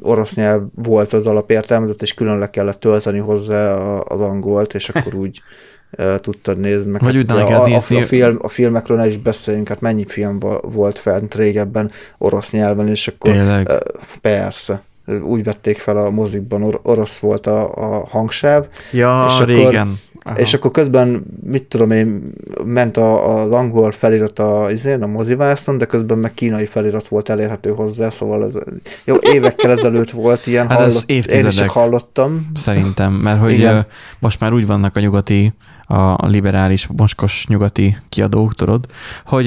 orosz 0.00 0.34
nyelv 0.34 0.62
volt 0.74 1.12
az 1.12 1.26
alapértelmezet, 1.26 2.02
és 2.02 2.14
külön 2.14 2.38
le 2.38 2.50
kellett 2.50 2.80
tölteni 2.80 3.18
hozzá 3.18 3.74
az 3.98 4.20
angolt, 4.20 4.74
és 4.74 4.88
akkor 4.94 5.14
úgy 5.14 5.42
tudtad 6.16 6.58
nézni. 6.58 6.90
Meg 6.90 7.02
Vagy 7.02 7.24
hát, 7.28 7.60
a, 7.60 7.66
nézni. 7.66 8.02
A, 8.02 8.06
film, 8.06 8.38
a 8.42 8.48
filmekről 8.48 8.96
ne 8.96 9.08
is 9.08 9.16
beszéljünk, 9.16 9.68
hát 9.68 9.80
mennyi 9.80 10.04
film 10.06 10.38
volt 10.62 10.98
fent 10.98 11.34
régebben 11.34 11.90
orosz 12.18 12.52
nyelven, 12.52 12.88
és 12.88 13.08
akkor 13.08 13.32
Tényleg? 13.32 13.70
Persze 14.20 14.82
úgy 15.22 15.44
vették 15.44 15.78
fel 15.78 15.96
a 15.96 16.10
mozikban, 16.10 16.62
or- 16.62 16.80
orosz 16.82 17.18
volt 17.18 17.46
a, 17.46 17.74
a 17.74 18.06
hangsáv. 18.10 18.66
Ja, 18.92 19.26
és 19.28 19.44
régen. 19.44 19.98
Aha. 20.24 20.38
És 20.38 20.54
akkor 20.54 20.70
közben, 20.70 21.24
mit 21.44 21.62
tudom 21.62 21.90
én, 21.90 22.32
ment 22.64 22.96
a, 22.96 23.40
az 23.40 23.50
angol 23.50 23.92
felirat 23.92 24.38
a, 24.38 24.62
azért, 24.62 25.02
a 25.02 25.06
mozivászon, 25.06 25.78
de 25.78 25.84
közben 25.84 26.18
meg 26.18 26.34
kínai 26.34 26.66
felirat 26.66 27.08
volt 27.08 27.28
elérhető 27.28 27.70
hozzá, 27.70 28.10
szóval 28.10 28.44
ez, 28.44 28.52
jó, 29.04 29.16
évekkel 29.16 29.70
ezelőtt 29.70 30.10
volt 30.10 30.46
ilyen, 30.46 30.68
hát 30.70 30.78
hallott, 30.78 31.10
én 31.10 31.46
is 31.46 31.54
csak 31.54 31.70
hallottam. 31.70 32.50
Szerintem, 32.54 33.12
mert 33.12 33.40
hogy 33.40 33.52
Igen. 33.52 33.86
most 34.18 34.40
már 34.40 34.52
úgy 34.52 34.66
vannak 34.66 34.96
a 34.96 35.00
nyugati, 35.00 35.52
a 35.86 36.26
liberális, 36.26 36.86
moskos 36.86 37.46
nyugati 37.46 37.96
kiadók, 38.08 38.54
tudod, 38.54 38.86
hogy 39.24 39.46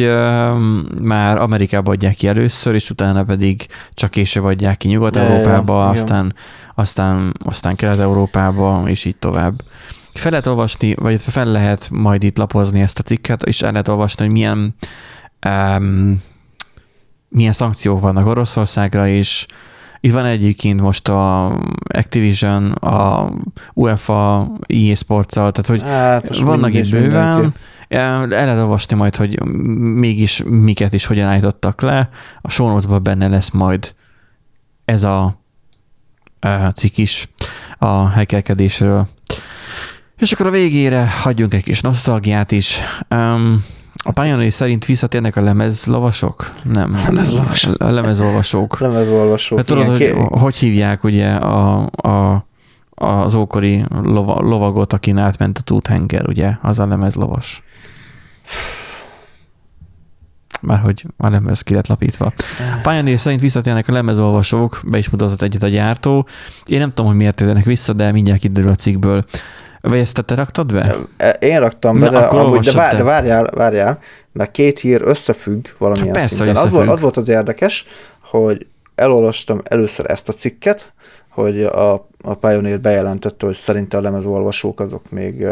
már 1.02 1.38
Amerikába 1.38 1.92
adják 1.92 2.16
ki 2.16 2.28
először, 2.28 2.76
és 2.76 2.90
utána 2.90 3.24
pedig 3.24 3.68
csak 3.94 4.12
később 4.12 4.44
adják 4.44 4.78
ki 4.78 4.88
Nyugat-Európába, 4.88 5.88
aztán, 5.88 6.34
aztán, 6.76 7.34
aztán 7.46 7.76
Kelet-Európába, 7.76 8.84
és 8.86 9.06
így 9.06 9.18
tovább 9.18 9.62
fel 10.18 10.32
lehet 10.32 10.48
olvasni, 10.48 10.96
vagy 10.96 11.22
fel 11.22 11.46
lehet 11.46 11.90
majd 11.92 12.24
itt 12.24 12.38
lapozni 12.38 12.82
ezt 12.82 13.00
a 13.00 13.04
cikket, 13.04 13.44
és 13.44 13.62
el 13.62 13.72
lehet 13.72 13.88
olvasni, 13.88 14.24
hogy 14.24 14.34
milyen, 14.34 14.76
um, 15.48 16.22
milyen 17.30 17.52
szankciók 17.52 18.02
vannak 18.02 18.28
Oroszországra, 18.28 19.08
és 19.08 19.46
itt 20.00 20.12
van 20.12 20.26
egyébként 20.26 20.82
most 20.82 21.08
a 21.08 21.46
Activision, 21.94 22.72
a 22.72 23.32
UEFA, 23.74 24.52
EA 24.68 24.96
sports 24.96 25.34
tehát 25.34 25.68
hogy 25.68 25.82
hát, 25.82 26.38
vannak 26.40 26.74
itt 26.74 26.90
bőven, 26.90 27.54
el 27.88 28.28
lehet 28.28 28.58
olvasni 28.58 28.96
majd, 28.96 29.16
hogy 29.16 29.46
mégis 29.80 30.44
miket 30.46 30.94
is 30.94 31.06
hogyan 31.06 31.28
állítottak 31.28 31.82
le. 31.82 32.10
A 32.42 32.50
show 32.50 33.00
benne 33.02 33.28
lesz 33.28 33.50
majd 33.50 33.96
ez 34.86 35.04
a, 35.04 35.40
a 36.40 36.70
cikk 36.70 36.98
is 36.98 37.30
a 37.78 37.86
hackerkedésről. 37.86 39.08
És 40.20 40.32
akkor 40.32 40.48
a 40.48 40.50
végére 40.50 41.10
hagyjunk 41.22 41.54
egy 41.54 41.64
kis 41.64 41.82
nosztalgiát 41.82 42.52
is. 42.52 42.80
Um, 43.10 43.66
a 44.04 44.12
Pioneer 44.12 44.52
szerint 44.52 44.86
visszatérnek 44.86 45.36
a 45.36 45.42
lemezlovasok? 45.42 46.54
Nem. 46.64 46.94
Lemezlovasok. 46.94 47.82
A 47.82 47.92
lemezolvasók. 47.92 48.80
Lemezolvasók. 48.80 49.58
Hát 49.58 49.68
tudod, 49.68 49.88
hogy 49.88 50.14
hogy 50.16 50.56
hívják 50.56 51.04
ugye 51.04 51.30
a, 51.30 51.90
a, 51.96 52.46
az 52.90 53.36
ókori 53.36 53.86
lova, 54.04 54.40
lovagot, 54.40 54.94
akin 54.94 55.18
átment 55.18 55.58
a 55.58 55.62
túthenger, 55.62 56.28
ugye? 56.28 56.52
Az 56.62 56.80
a 56.80 56.88
lemezlovas. 56.88 57.64
Már 60.62 60.80
hogy 60.80 61.06
a 61.18 61.30
lemez 61.30 61.62
ki 61.62 61.74
lett 61.74 61.88
lapítva. 61.88 62.26
A 62.84 62.90
Pioneer 62.90 63.20
szerint 63.20 63.42
visszatérnek 63.42 63.88
a 63.88 63.92
lemezolvasók, 63.92 64.82
be 64.86 64.98
is 64.98 65.10
mutatott 65.10 65.42
egyet 65.42 65.64
a 65.64 65.68
gyártó. 65.68 66.28
Én 66.66 66.80
nem 66.80 66.90
tudom, 66.90 67.06
hogy 67.06 67.16
miért 67.16 67.36
térnek 67.36 67.66
vissza, 67.66 67.94
de 67.94 68.12
mindjárt 68.12 68.40
kiderül 68.40 68.70
a 68.70 68.76
cikkből. 68.76 69.26
Vagy 69.90 70.00
ezt 70.00 70.26
te 70.26 70.36
raktad 70.36 70.74
be? 70.74 70.96
Én 71.40 71.60
raktam 71.60 72.00
be, 72.00 72.10
de, 72.10 72.18
amúgy, 72.18 72.60
de, 72.60 72.72
vár, 72.72 72.96
de 72.96 73.04
várjál, 73.04 73.50
várjál, 73.56 74.00
mert 74.32 74.52
két 74.52 74.80
hír 74.80 75.02
összefügg 75.04 75.66
valamilyen 75.78 76.08
hát 76.08 76.18
persze, 76.18 76.36
szinten. 76.36 76.56
Az 76.56 76.72
volt, 76.72 76.90
az 76.90 77.00
volt 77.00 77.18
az 77.18 77.30
érdekes, 77.30 77.86
hogy 78.22 78.68
elolvastam 78.96 79.62
először 79.64 80.10
ezt 80.10 80.30
a 80.30 80.34
cikket, 80.34 80.94
hogy 81.30 81.64
a, 81.64 81.94
a 82.22 82.34
Pioneer 82.40 82.80
bejelentette, 82.80 83.46
hogy 83.46 83.56
szerinte 83.56 83.98
a 83.98 84.02
lemezolvasók 84.02 84.80
azok 84.80 85.10
még 85.10 85.48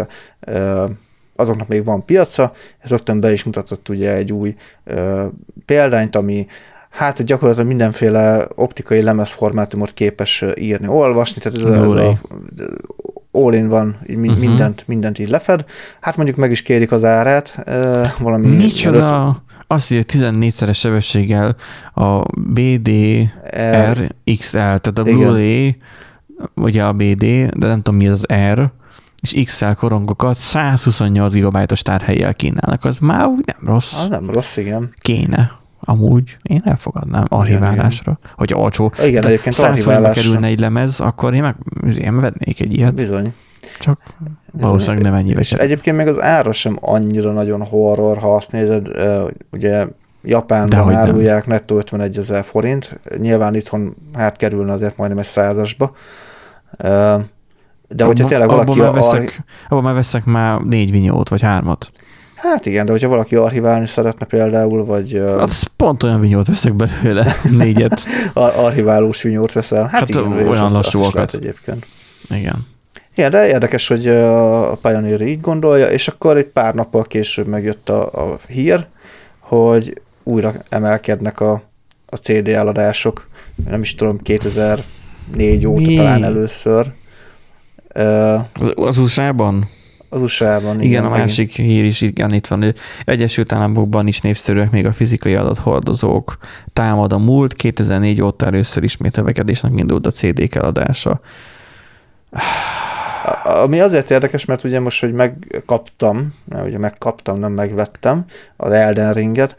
azoknak 1.35 1.67
még 1.67 1.83
van 1.85 2.05
piaca, 2.05 2.51
és 2.83 2.89
rögtön 2.89 3.19
be 3.19 3.31
is 3.31 3.43
mutatott 3.43 3.89
ugye 3.89 4.13
egy 4.13 4.31
új 4.31 4.55
ö, 4.83 5.25
példányt, 5.65 6.15
ami 6.15 6.47
hát 6.89 7.23
gyakorlatilag 7.23 7.67
mindenféle 7.67 8.47
optikai 8.55 9.01
lemezformátumot 9.01 9.93
képes 9.93 10.43
írni, 10.55 10.87
olvasni, 10.87 11.41
tehát 11.41 11.57
ez, 11.57 11.63
ez 11.63 11.77
a 11.77 12.15
all-in 13.33 13.67
van, 13.67 13.97
uh-huh. 14.07 14.37
mindent, 14.37 14.83
mindent 14.87 15.19
így 15.19 15.29
lefed. 15.29 15.65
Hát 16.01 16.15
mondjuk 16.15 16.37
meg 16.37 16.51
is 16.51 16.61
kérik 16.61 16.91
az 16.91 17.03
árát. 17.03 17.63
Valami 18.19 18.47
Micsoda? 18.47 19.05
Előtt. 19.05 19.41
Azt 19.67 19.91
írja, 19.91 20.03
14-szeres 20.07 20.75
sebességgel 20.75 21.55
a 21.93 22.21
BDR 22.39 24.15
XL, 24.37 24.57
tehát 24.57 24.97
a 24.97 25.03
Blu-ray, 25.03 25.77
ugye 26.55 26.83
a 26.83 26.93
BD, 26.93 27.25
de 27.55 27.67
nem 27.67 27.81
tudom 27.81 27.95
mi 27.95 28.07
az 28.07 28.25
az 28.27 28.35
R, 28.53 28.71
és 29.21 29.43
XL 29.45 29.71
korongokat 29.71 30.35
128 30.35 31.33
GB-os 31.33 31.81
tárhelyjel 31.81 32.33
kínálnak. 32.33 32.83
Az 32.83 32.97
már 32.97 33.27
úgy 33.27 33.43
nem 33.45 33.73
rossz. 33.73 33.93
Az 33.93 34.07
nem 34.07 34.29
rossz, 34.29 34.57
igen. 34.57 34.93
Kéne. 34.97 35.51
Amúgy 35.85 36.37
én 36.43 36.61
elfogadnám 36.65 37.25
archiválásra, 37.29 38.19
igen, 38.21 38.33
hogy 38.35 38.53
olcsó. 38.53 38.91
Igen, 38.97 39.09
Tehát 39.09 39.25
egyébként 39.25 39.55
100 39.55 39.83
forintba 39.83 40.09
kerülne 40.09 40.47
egy 40.47 40.59
lemez, 40.59 40.99
akkor 40.99 41.33
én 41.33 41.41
meg 41.41 41.55
én 41.99 42.19
vennék 42.19 42.59
egy 42.59 42.77
ilyet. 42.77 42.93
Bizony. 42.93 43.33
Csak 43.79 43.99
valószínűleg 44.51 45.03
nem 45.03 45.13
ennyivel. 45.13 45.41
És 45.41 45.53
egyébként 45.53 45.97
meg 45.97 46.07
az 46.07 46.21
ára 46.21 46.51
sem 46.51 46.77
annyira 46.81 47.31
nagyon 47.31 47.65
horror, 47.65 48.17
ha 48.17 48.35
azt 48.35 48.51
nézed, 48.51 48.87
ugye 49.51 49.87
Japánban 50.23 50.93
árulják 50.93 51.47
nem. 51.47 51.57
nettó 51.57 51.77
51 51.77 52.17
ezer 52.17 52.43
forint, 52.43 52.99
nyilván 53.17 53.55
itthon 53.55 53.95
hát 54.13 54.37
kerülne 54.37 54.73
azért 54.73 54.97
majdnem 54.97 55.19
egy 55.19 55.25
százasba. 55.25 55.95
De 57.87 58.05
hogyha 58.05 58.27
tényleg 58.27 58.47
valaki... 58.47 58.71
Abban 58.71 58.83
már, 58.83 58.93
veszek, 58.93 59.43
abban 59.69 59.83
már 59.83 59.93
veszek 59.93 60.25
már 60.25 60.59
négy 60.59 60.91
vinyót, 60.91 61.29
vagy 61.29 61.41
hármat. 61.41 61.91
Hát 62.43 62.65
igen, 62.65 62.85
de 62.85 62.91
hogyha 62.91 63.07
valaki 63.07 63.35
archiválni 63.35 63.87
szeretne 63.87 64.25
például, 64.25 64.85
vagy... 64.85 65.15
Az 65.15 65.67
pont 65.75 66.03
olyan 66.03 66.19
vinyót 66.19 66.47
veszek 66.47 66.73
belőle, 66.73 67.35
négyet. 67.57 68.05
archiválós 68.33 69.21
vinyót 69.21 69.51
veszel. 69.51 69.81
Hát, 69.81 69.91
hát 69.91 70.09
igen, 70.09 70.47
olyan 70.47 70.71
lassúakat. 70.71 71.33
egyébként. 71.33 71.85
Igen. 72.29 72.67
Igen, 73.15 73.31
de 73.31 73.47
érdekes, 73.47 73.87
hogy 73.87 74.07
a 74.07 74.75
Pioneer 74.75 75.21
így 75.21 75.41
gondolja, 75.41 75.89
és 75.89 76.07
akkor 76.07 76.37
egy 76.37 76.45
pár 76.45 76.73
nappal 76.73 77.03
később 77.03 77.47
megjött 77.47 77.89
a, 77.89 78.31
a 78.31 78.37
hír, 78.47 78.85
hogy 79.39 80.01
újra 80.23 80.53
emelkednek 80.69 81.39
a, 81.39 81.61
a 82.05 82.15
CD 82.15 82.47
eladások. 82.47 83.27
Nem 83.69 83.81
is 83.81 83.95
tudom, 83.95 84.17
2004 84.17 85.65
óta 85.65 85.87
Mi? 85.87 85.95
talán 85.95 86.23
először. 86.23 86.91
Az, 88.53 88.71
az 88.75 88.97
USA-ban? 88.97 89.67
Az 90.13 90.21
USA-ban, 90.21 90.75
igen. 90.75 90.81
Igen, 90.81 91.05
a 91.05 91.09
másik 91.09 91.51
hír 91.51 91.83
is 91.85 92.01
igen, 92.01 92.33
itt 92.33 92.47
van. 92.47 92.61
Ő 92.61 92.73
Egyesült 93.05 93.53
Államokban 93.53 94.07
is 94.07 94.19
népszerűek 94.19 94.71
még 94.71 94.85
a 94.85 94.91
fizikai 94.91 95.35
adathordozók. 95.35 96.37
Támad 96.73 97.13
a 97.13 97.17
múlt, 97.17 97.53
2004 97.53 98.21
óta 98.21 98.45
először 98.45 98.83
ismét 98.83 99.15
növekedésnek 99.15 99.71
indult 99.75 100.07
a 100.07 100.09
CD-k 100.09 100.55
eladása. 100.55 101.21
Ami 103.43 103.79
azért 103.79 104.11
érdekes, 104.11 104.45
mert 104.45 104.63
ugye 104.63 104.79
most, 104.79 104.99
hogy 104.99 105.13
megkaptam, 105.13 106.33
mert 106.45 106.65
ugye 106.65 106.77
megkaptam, 106.77 107.39
nem 107.39 107.51
megvettem 107.51 108.25
az 108.57 108.71
Elden 108.71 109.13
Ringet, 109.13 109.55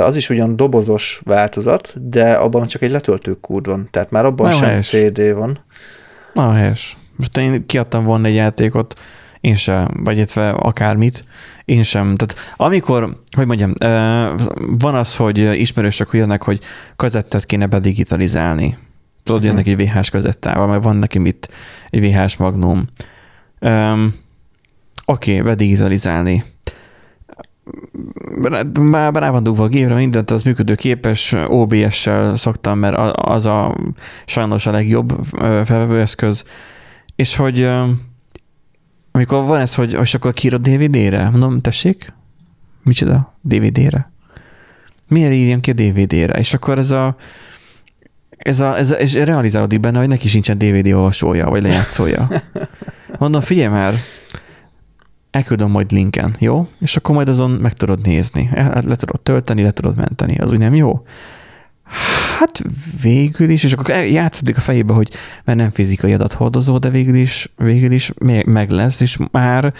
az 0.00 0.16
is 0.16 0.30
ugyan 0.30 0.56
dobozos 0.56 1.20
változat, 1.24 2.08
de 2.08 2.32
abban 2.32 2.66
csak 2.66 2.82
egy 2.82 2.90
letöltőkód 2.90 3.66
van, 3.66 3.88
tehát 3.90 4.10
már 4.10 4.24
abban 4.24 4.48
Nem 4.48 4.58
sem 4.58 4.68
helyes. 4.68 4.88
CD 4.88 5.34
van. 5.34 5.64
Na, 6.32 6.52
helyes. 6.52 6.96
Most 7.16 7.38
én 7.38 7.66
kiadtam 7.66 8.04
volna 8.04 8.26
egy 8.26 8.34
játékot, 8.34 8.94
én 9.44 9.54
sem, 9.54 9.88
vagy 10.04 10.16
illetve 10.16 10.50
akármit, 10.50 11.24
én 11.64 11.82
sem. 11.82 12.14
Tehát 12.14 12.54
amikor, 12.56 13.22
hogy 13.36 13.46
mondjam, 13.46 13.72
van 14.78 14.94
az, 14.94 15.16
hogy 15.16 15.38
ismerősök 15.38 16.08
jönnek, 16.12 16.42
hogy 16.42 16.60
kazettet 16.96 17.46
kéne 17.46 17.66
bedigitalizálni. 17.66 18.78
Tudod, 19.22 19.44
uh-huh. 19.44 19.64
jönnek 19.64 19.80
egy 19.80 19.88
VHS 19.88 20.10
kazettával, 20.10 20.66
mert 20.66 20.84
van 20.84 20.96
neki 20.96 21.18
mit, 21.18 21.48
egy 21.88 22.00
VHS 22.00 22.36
magnum. 22.36 22.88
Um, 23.60 24.14
Oké, 25.06 25.30
okay, 25.30 25.44
bedigitalizálni. 25.44 26.44
már 28.80 29.14
rá 29.14 29.30
van 29.30 29.42
dugva 29.42 29.64
a 29.64 29.68
gépre, 29.68 29.94
mindent, 29.94 30.30
az 30.30 30.42
működőképes, 30.42 31.34
OBS-sel 31.46 32.36
szoktam, 32.36 32.78
mert 32.78 33.16
az 33.16 33.46
a 33.46 33.76
sajnos 34.26 34.66
a 34.66 34.70
legjobb 34.70 35.12
felvevőeszköz, 35.38 36.44
és 37.16 37.36
hogy 37.36 37.68
amikor 39.16 39.44
van 39.44 39.60
ez, 39.60 39.74
hogy 39.74 39.98
és 40.00 40.14
akkor 40.14 40.32
kiírod 40.32 40.68
DVD-re, 40.68 41.30
mondom, 41.30 41.60
tessék, 41.60 42.12
micsoda, 42.82 43.38
DVD-re? 43.40 44.12
Miért 45.08 45.32
írjam 45.32 45.60
ki 45.60 45.70
a 45.70 45.74
DVD-re? 45.74 46.38
És 46.38 46.54
akkor 46.54 46.78
ez 46.78 46.90
a 46.90 47.16
ez, 48.36 48.60
a, 48.60 48.78
ez, 48.78 48.90
a, 48.90 48.94
és 48.94 49.14
realizálódik 49.14 49.80
benne, 49.80 49.98
hogy 49.98 50.08
neki 50.08 50.28
sincsen 50.28 50.58
DVD 50.58 50.92
olvasója, 50.92 51.48
vagy 51.48 51.62
lejátszója. 51.62 52.28
Mondom, 53.18 53.40
figyelj 53.40 53.68
már, 53.68 53.94
elküldöm 55.30 55.70
majd 55.70 55.92
linken, 55.92 56.36
jó? 56.38 56.68
És 56.80 56.96
akkor 56.96 57.14
majd 57.14 57.28
azon 57.28 57.50
meg 57.50 57.72
tudod 57.72 58.06
nézni. 58.06 58.50
Le 58.54 58.96
tudod 58.96 59.20
tölteni, 59.22 59.62
le 59.62 59.70
tudod 59.70 59.96
menteni. 59.96 60.36
Az 60.36 60.50
úgy 60.50 60.58
nem 60.58 60.74
jó? 60.74 61.02
Hát 62.38 62.62
végül 63.02 63.48
is, 63.48 63.64
és 63.64 63.72
akkor 63.72 63.94
játszódik 63.94 64.56
a 64.56 64.60
fejébe, 64.60 64.92
hogy 64.92 65.10
mert 65.44 65.58
nem 65.58 65.70
fizikai 65.70 66.12
adathordozó, 66.12 66.78
de 66.78 66.90
végül 66.90 67.14
is, 67.14 67.52
végül 67.56 67.92
is 67.92 68.12
meg 68.44 68.70
lesz, 68.70 69.00
és 69.00 69.16
már 69.30 69.72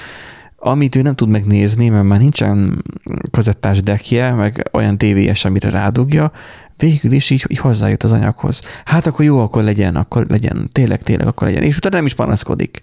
amit 0.57 0.97
ő 0.97 1.03
nem 1.03 1.15
tud 1.15 1.29
megnézni, 1.29 1.89
mert 1.89 2.05
már 2.05 2.19
nincsen 2.19 2.85
kazettás 3.31 3.83
dekje, 3.83 4.33
meg 4.33 4.69
olyan 4.73 4.99
tévéjes, 4.99 5.45
amire 5.45 5.71
rádugja, 5.71 6.33
végül 6.77 7.13
is 7.13 7.31
így, 7.31 7.45
így 7.49 7.59
hozzájut 7.59 8.03
az 8.03 8.13
anyaghoz. 8.13 8.61
Hát 8.85 9.07
akkor 9.07 9.25
jó, 9.25 9.41
akkor 9.41 9.63
legyen, 9.63 9.97
akkor 9.97 10.27
legyen, 10.29 10.69
tényleg, 10.73 11.03
tényleg, 11.03 11.27
akkor 11.27 11.47
legyen. 11.47 11.63
És 11.63 11.77
utána 11.77 11.97
nem 11.97 12.07
is 12.07 12.15
panaszkodik, 12.15 12.83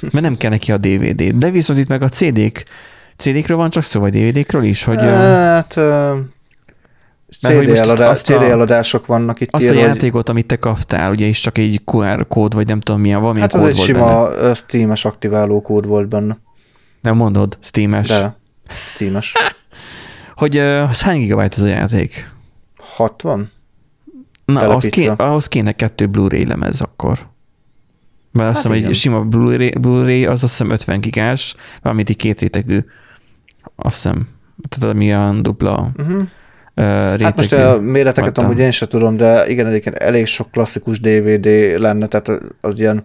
mert 0.00 0.20
nem 0.20 0.36
kell 0.36 0.50
neki 0.50 0.72
a 0.72 0.78
DVD. 0.78 1.22
De 1.22 1.50
viszont 1.50 1.78
itt 1.78 1.88
meg 1.88 2.02
a 2.02 2.08
CD-k, 2.08 2.64
CD-kről 3.16 3.56
van 3.56 3.70
csak 3.70 3.82
szó, 3.82 4.00
vagy 4.00 4.12
DVD-kről 4.12 4.62
is, 4.62 4.84
hogy... 4.84 5.00
Hát, 5.00 5.80
uh, 7.42 7.50
CD, 7.50 7.68
eladás, 7.68 8.20
CD 8.20 8.42
eladások 8.42 9.06
vannak 9.06 9.40
itt. 9.40 9.48
Azt 9.52 9.64
ír, 9.64 9.70
a 9.70 9.74
játékot, 9.74 10.28
amit 10.28 10.46
te 10.46 10.56
kaptál, 10.56 11.10
ugye 11.10 11.26
is 11.26 11.40
csak 11.40 11.58
egy 11.58 11.80
QR 11.84 12.26
kód, 12.26 12.54
vagy 12.54 12.66
nem 12.66 12.80
tudom 12.80 13.00
milyen, 13.00 13.20
valamilyen 13.20 13.48
hát 13.50 13.60
kód 13.60 13.68
egy 13.68 13.76
sima 13.76 14.28
benne. 14.28 14.54
Steam-es 14.54 15.04
aktiváló 15.04 15.60
kód 15.60 15.86
volt 15.86 16.08
benne. 16.08 16.38
Nem 17.00 17.16
mondod, 17.16 17.58
Steam-es. 17.60 18.08
De, 18.08 18.36
Steam-es. 18.68 19.32
hogy 20.42 20.56
uh, 20.56 20.90
hány 20.90 21.18
gigabyte 21.18 21.56
ez 21.56 21.62
a 21.62 21.66
játék? 21.68 22.32
60? 22.76 23.52
Na, 24.44 24.60
ahhoz, 24.60 24.84
ké, 24.84 25.06
ahhoz 25.06 25.48
kéne 25.48 25.72
kettő 25.72 26.06
Blu-ray 26.06 26.46
lemez 26.46 26.80
akkor. 26.80 27.18
Mert 28.32 28.50
azt 28.50 28.62
hát 28.62 28.72
hiszem, 28.72 28.88
egy 28.88 28.96
sima 28.96 29.20
Blu-ray, 29.20 29.70
Blu-ray 29.80 30.26
az 30.26 30.42
azt 30.42 30.52
hiszem 30.52 30.70
50 30.70 31.00
gigás, 31.00 31.54
valamit 31.82 32.10
így 32.10 32.16
két 32.16 32.40
rétegű. 32.40 32.78
Azt 33.76 33.94
hiszem. 33.94 34.28
Tehát 34.68 34.96
milyen 34.96 35.42
dupla 35.42 35.90
uh-huh. 35.96 36.22
Uh, 36.76 36.84
hát 37.20 37.36
most 37.36 37.52
a 37.52 37.80
méreteket 37.80 38.38
amúgy 38.38 38.58
én 38.58 38.70
sem 38.70 38.88
tudom, 38.88 39.16
de 39.16 39.48
igen, 39.48 39.66
egyébként 39.66 39.96
elég 39.96 40.26
sok 40.26 40.50
klasszikus 40.50 41.00
DVD 41.00 41.46
lenne, 41.78 42.06
tehát 42.06 42.42
az 42.60 42.80
ilyen 42.80 43.02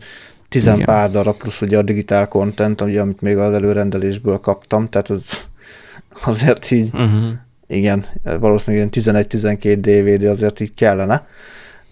tizen 0.50 0.74
igen. 0.74 0.86
pár 0.86 1.12
darab 1.12 1.38
plusz 1.38 1.62
ugye 1.62 1.78
a 1.78 1.82
digitál 1.82 2.28
content, 2.28 2.82
ugye, 2.82 3.02
amit 3.02 3.22
még 3.22 3.38
az 3.38 3.54
előrendelésből 3.54 4.38
kaptam, 4.38 4.90
tehát 4.90 5.10
az 5.10 5.48
azért 6.26 6.72
így 6.72 6.90
uh-huh 6.94 7.32
igen, 7.70 8.06
valószínűleg 8.40 8.90
11-12 8.92 9.78
DVD 9.82 10.24
azért 10.24 10.60
így 10.60 10.74
kellene. 10.74 11.28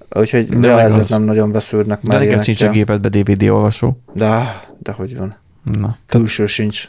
Úgyhogy 0.10 0.50
de, 0.50 0.58
de 0.58 0.78
ezért 0.78 1.00
az. 1.00 1.10
nem 1.10 1.24
nagyon 1.24 1.52
beszűrnek 1.52 2.02
már 2.02 2.20
De 2.20 2.26
nekem 2.26 2.42
sincs 2.42 2.62
a 2.62 2.70
gépedbe 2.70 3.10
DVD 3.10 3.44
olvasó. 3.44 4.02
De, 4.14 4.60
de 4.80 4.92
hogy 4.92 5.18
van. 5.18 5.36
Na. 5.64 5.98
Külső 6.06 6.46
sincs. 6.46 6.88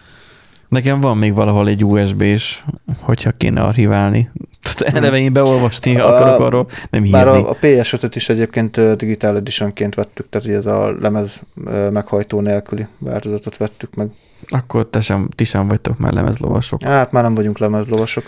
Nekem 0.68 1.00
van 1.00 1.16
még 1.16 1.34
valahol 1.34 1.68
egy 1.68 1.84
USB 1.84 2.22
is, 2.22 2.64
hogyha 3.00 3.30
kéne 3.30 3.60
archiválni. 3.60 4.30
Tehát 4.62 4.94
eleve 4.94 5.18
én 5.18 5.32
beolvasni 5.32 5.96
a, 5.96 6.14
akarok 6.14 6.40
arról, 6.40 6.66
nem 6.90 7.02
hírni. 7.02 7.18
Bár 7.18 7.28
a, 7.28 7.50
a 7.50 7.56
PS5-öt 7.60 8.14
is 8.14 8.28
egyébként 8.28 8.96
Digital 8.96 9.36
Editionként 9.36 9.94
vettük, 9.94 10.28
tehát 10.28 10.48
ez 10.48 10.66
a 10.66 10.94
lemez 11.00 11.42
meghajtó 11.90 12.40
nélküli 12.40 12.86
változatot 12.98 13.56
vettük 13.56 13.94
meg. 13.94 14.08
Akkor 14.48 14.88
te 14.88 15.00
sem, 15.00 15.28
ti 15.34 15.44
sem 15.44 15.68
vagytok 15.68 15.98
már 15.98 16.12
lemezlovasok. 16.12 16.82
Hát 16.82 17.12
már 17.12 17.22
nem 17.22 17.34
vagyunk 17.34 17.58
lemezlovasok. 17.58 18.24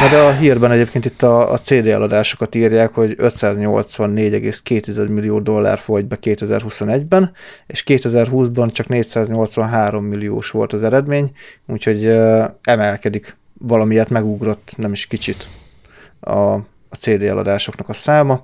Na 0.00 0.08
de 0.08 0.18
a 0.18 0.32
hírben 0.32 0.70
egyébként 0.70 1.04
itt 1.04 1.22
a, 1.22 1.52
a 1.52 1.58
CD 1.58 1.86
eladásokat 1.86 2.54
írják, 2.54 2.94
hogy 2.94 3.16
584,2 3.18 5.08
millió 5.08 5.40
dollár 5.40 5.78
folyt 5.78 6.06
be 6.06 6.18
2021-ben, 6.22 7.32
és 7.66 7.84
2020-ban 7.86 8.72
csak 8.72 8.88
483 8.88 10.04
milliós 10.04 10.50
volt 10.50 10.72
az 10.72 10.82
eredmény, 10.82 11.30
úgyhogy 11.66 12.06
uh, 12.06 12.44
emelkedik, 12.62 13.36
valamiért 13.58 14.08
megugrott, 14.08 14.74
nem 14.76 14.92
is 14.92 15.06
kicsit 15.06 15.48
a, 16.20 16.38
a 16.88 16.96
CD 16.98 17.22
eladásoknak 17.22 17.88
a 17.88 17.94
száma. 17.94 18.42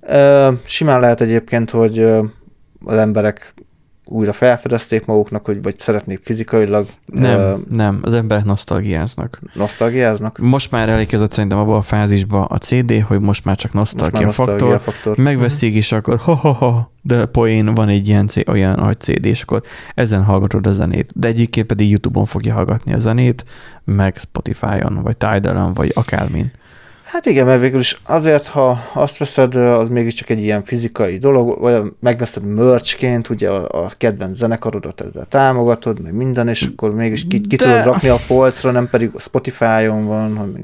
Uh, 0.00 0.54
simán 0.64 1.00
lehet 1.00 1.20
egyébként, 1.20 1.70
hogy 1.70 1.98
uh, 1.98 2.24
az 2.84 2.96
emberek 2.96 3.54
újra 4.04 4.32
felfedezték 4.32 5.04
maguknak, 5.04 5.44
hogy 5.44 5.62
vagy 5.62 5.78
szeretnék 5.78 6.20
fizikailag. 6.22 6.88
Nem, 7.06 7.52
uh, 7.52 7.60
nem, 7.70 7.98
az 8.02 8.14
emberek 8.14 8.44
nosztalgiáznak. 8.44 9.40
Nosztalgiáznak? 9.54 10.38
Most 10.38 10.70
már 10.70 10.88
elérkezett 10.88 11.32
szerintem 11.32 11.58
abban 11.58 11.76
a 11.76 11.82
fázisba 11.82 12.44
a 12.44 12.58
CD, 12.58 13.04
hogy 13.06 13.20
most 13.20 13.44
már 13.44 13.56
csak 13.56 13.72
nosztalgia, 13.72 14.26
most 14.26 14.38
már 14.38 14.46
nosztalgia 14.46 14.78
faktor. 14.78 14.94
faktor. 14.94 15.24
Megveszik 15.24 15.74
is, 15.74 15.92
akkor 15.92 16.18
ha-ha-ha, 16.18 16.92
de 17.02 17.26
poén 17.26 17.74
van 17.74 17.88
egy 17.88 18.08
ilyen 18.08 18.28
olyan 18.46 18.78
nagy 18.78 19.00
CD, 19.00 19.24
és 19.24 19.42
akkor 19.42 19.62
ezen 19.94 20.24
hallgatod 20.24 20.66
a 20.66 20.72
zenét. 20.72 21.12
De 21.14 21.28
egyébként 21.28 21.66
pedig 21.66 21.90
YouTube-on 21.90 22.24
fogja 22.24 22.54
hallgatni 22.54 22.92
a 22.92 22.98
zenét, 22.98 23.44
meg 23.84 24.16
Spotify-on, 24.16 25.02
vagy 25.02 25.16
Tidal-on, 25.16 25.74
vagy 25.74 25.92
akármin. 25.94 26.52
Hát 27.14 27.26
igen, 27.26 27.46
mert 27.46 27.60
végül 27.60 27.80
is 27.80 28.00
azért, 28.02 28.46
ha 28.46 28.78
azt 28.94 29.16
veszed, 29.16 29.54
az 29.54 29.88
mégiscsak 29.88 30.30
egy 30.30 30.40
ilyen 30.40 30.64
fizikai 30.64 31.16
dolog, 31.16 31.60
vagy 31.60 31.82
megveszed 32.00 32.44
merchként, 32.44 33.28
ugye 33.28 33.50
a, 33.50 33.84
a 33.84 33.90
kedvenc 33.92 34.36
zenekarodat 34.36 35.00
ezzel 35.00 35.24
támogatod, 35.24 36.00
meg 36.00 36.14
minden, 36.14 36.48
és 36.48 36.62
akkor 36.62 36.94
mégis 36.94 37.26
ki, 37.26 37.40
ki 37.40 37.56
De... 37.56 37.64
tudod 37.64 37.84
rakni 37.84 38.08
a 38.08 38.16
polcra, 38.26 38.70
nem 38.70 38.88
pedig 38.90 39.10
a 39.14 39.20
Spotify-on 39.20 40.04
van, 40.04 40.54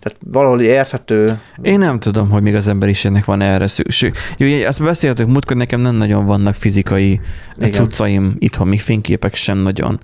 tehát 0.00 0.18
valahol 0.26 0.60
érthető. 0.60 1.40
Én 1.62 1.78
nem 1.78 1.98
tudom, 1.98 2.30
hogy 2.30 2.42
még 2.42 2.54
az 2.54 2.68
emberiségnek 2.68 3.24
van 3.24 3.40
erre 3.40 3.66
szükség. 3.66 4.14
Jó, 4.36 4.66
azt 4.66 4.82
beszéltük 4.82 5.26
múltkor, 5.26 5.56
nekem 5.56 5.80
nem 5.80 5.94
nagyon 5.94 6.26
vannak 6.26 6.54
fizikai 6.54 7.20
igen. 7.56 7.72
cuccaim 7.72 8.36
itthon, 8.38 8.68
még 8.68 8.80
fényképek 8.80 9.34
sem 9.34 9.58
nagyon. 9.58 10.00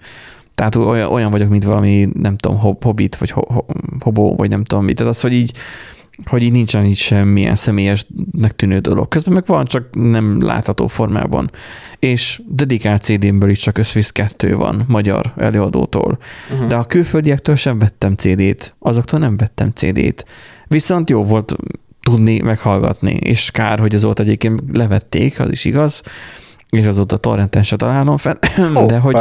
Tehát 0.57 0.75
olyan, 0.75 1.11
olyan 1.11 1.31
vagyok, 1.31 1.49
mint 1.49 1.65
valami, 1.65 2.09
nem 2.13 2.37
tudom, 2.37 2.59
hobbit, 2.59 3.17
vagy 3.17 3.31
ho, 3.31 3.41
ho, 3.53 3.65
hobó, 3.99 4.37
vagy 4.37 4.51
nem 4.51 4.65
tudom 4.65 4.85
mit. 4.85 4.97
Tehát 4.97 5.13
az, 5.13 5.21
hogy 5.21 5.33
így, 5.33 5.53
hogy 6.25 6.43
így 6.43 6.53
nincsen 6.53 6.85
így 6.85 6.97
semmilyen 6.97 7.55
személyesnek 7.55 8.57
tűnő 8.57 8.79
dolog. 8.79 9.09
Közben 9.09 9.35
meg 9.35 9.47
van, 9.47 9.65
csak 9.65 9.89
nem 9.93 10.41
látható 10.41 10.87
formában. 10.87 11.51
És 11.99 12.43
dedikált 12.49 13.03
CD-mből 13.03 13.49
is 13.49 13.59
csak 13.59 13.79
összvisz 13.79 14.11
kettő 14.11 14.57
van 14.57 14.85
magyar 14.89 15.33
előadótól. 15.37 16.19
Uh-huh. 16.53 16.67
De 16.67 16.77
a 16.77 16.87
külföldiektől 16.87 17.57
sem 17.57 17.79
vettem 17.79 18.15
CD-t, 18.15 18.75
azoktól 18.79 19.19
nem 19.19 19.37
vettem 19.37 19.71
CD-t. 19.71 20.25
Viszont 20.67 21.11
jó 21.11 21.25
volt 21.25 21.57
tudni, 22.01 22.41
meghallgatni, 22.41 23.13
és 23.13 23.51
kár, 23.51 23.79
hogy 23.79 23.95
azóta 23.95 24.23
egyébként 24.23 24.63
levették, 24.73 25.41
az 25.41 25.51
is 25.51 25.65
igaz, 25.65 26.03
és 26.77 26.87
azóta 26.87 27.17
torrenten 27.17 27.63
se 27.63 27.77
találom 27.77 28.17
fel, 28.17 28.37
de 28.87 28.99
hogy, 28.99 29.17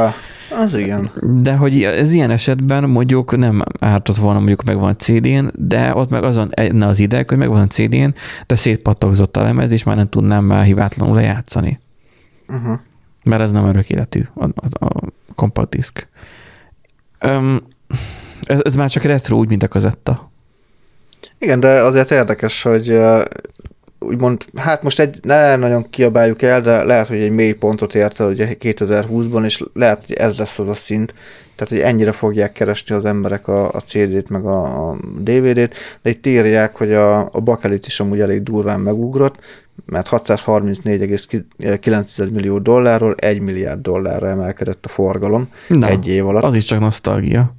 az 0.63 0.73
igen. 0.73 1.11
De 1.21 1.55
hogy 1.55 1.83
ez 1.83 2.13
ilyen 2.13 2.31
esetben 2.31 2.89
mondjuk 2.89 3.37
nem 3.37 3.63
ártott 3.79 4.15
volna 4.15 4.37
mondjuk 4.37 4.63
megvan 4.63 4.89
a 4.89 4.95
CD-n, 4.95 5.45
de 5.53 5.95
ott 5.95 6.09
meg 6.09 6.23
azon 6.23 6.49
ne 6.71 6.85
az 6.85 6.99
ideg, 6.99 7.29
hogy 7.29 7.37
megvan 7.37 7.61
a 7.61 7.67
CD-n, 7.67 8.13
de 8.45 8.55
szétpattogzott 8.55 9.37
a 9.37 9.43
lemez, 9.43 9.71
és 9.71 9.83
már 9.83 9.95
nem 9.95 10.09
tudnám 10.09 10.43
már 10.43 10.65
hibátlanul 10.65 11.15
lejátszani. 11.15 11.79
Uh-huh. 12.47 12.79
Mert 13.23 13.41
ez 13.41 13.51
nem 13.51 13.67
örök 13.67 13.89
életű, 13.89 14.23
a, 14.33 14.43
a, 14.43 14.85
a 14.85 15.01
compact 15.35 15.69
disk. 15.69 16.07
Um, 17.25 17.61
ez, 18.41 18.59
ez 18.63 18.75
már 18.75 18.89
csak 18.89 19.03
retro, 19.03 19.37
úgy, 19.37 19.47
mint 19.47 19.63
a 19.63 19.67
kazetta. 19.67 20.31
Igen, 21.37 21.59
de 21.59 21.81
azért 21.81 22.11
érdekes, 22.11 22.61
hogy 22.61 22.99
úgymond, 24.05 24.45
hát 24.55 24.83
most 24.83 24.99
egy, 24.99 25.19
ne 25.21 25.55
nagyon 25.55 25.89
kiabáljuk 25.89 26.41
el, 26.41 26.61
de 26.61 26.83
lehet, 26.83 27.07
hogy 27.07 27.17
egy 27.17 27.31
mély 27.31 27.51
pontot 27.51 27.95
ért 27.95 28.19
el 28.19 28.27
ugye 28.27 28.55
2020-ban, 28.59 29.45
és 29.45 29.63
lehet, 29.73 30.03
hogy 30.05 30.15
ez 30.15 30.37
lesz 30.37 30.59
az 30.59 30.67
a 30.67 30.73
szint, 30.73 31.13
tehát, 31.55 31.73
hogy 31.73 31.81
ennyire 31.91 32.11
fogják 32.11 32.51
keresni 32.51 32.95
az 32.95 33.05
emberek 33.05 33.47
a, 33.47 33.71
a 33.71 33.79
CD-t, 33.79 34.29
meg 34.29 34.45
a, 34.45 34.89
a 34.89 34.97
DVD-t, 35.19 35.75
de 36.01 36.09
itt 36.09 36.25
írják, 36.25 36.75
hogy 36.75 36.93
a, 36.93 37.19
a 37.19 37.39
bakelit 37.43 37.85
is 37.85 37.99
amúgy 37.99 38.19
elég 38.19 38.43
durván 38.43 38.79
megugrott, 38.79 39.35
mert 39.85 40.07
634,9 40.09 42.31
millió 42.31 42.59
dollárról 42.59 43.15
1 43.17 43.39
milliárd 43.39 43.81
dollárra 43.81 44.27
emelkedett 44.27 44.85
a 44.85 44.89
forgalom 44.89 45.49
Na, 45.67 45.87
egy 45.87 46.07
év 46.07 46.27
alatt. 46.27 46.43
Az 46.43 46.55
is 46.55 46.63
csak 46.63 46.79
nosztalgia. 46.79 47.55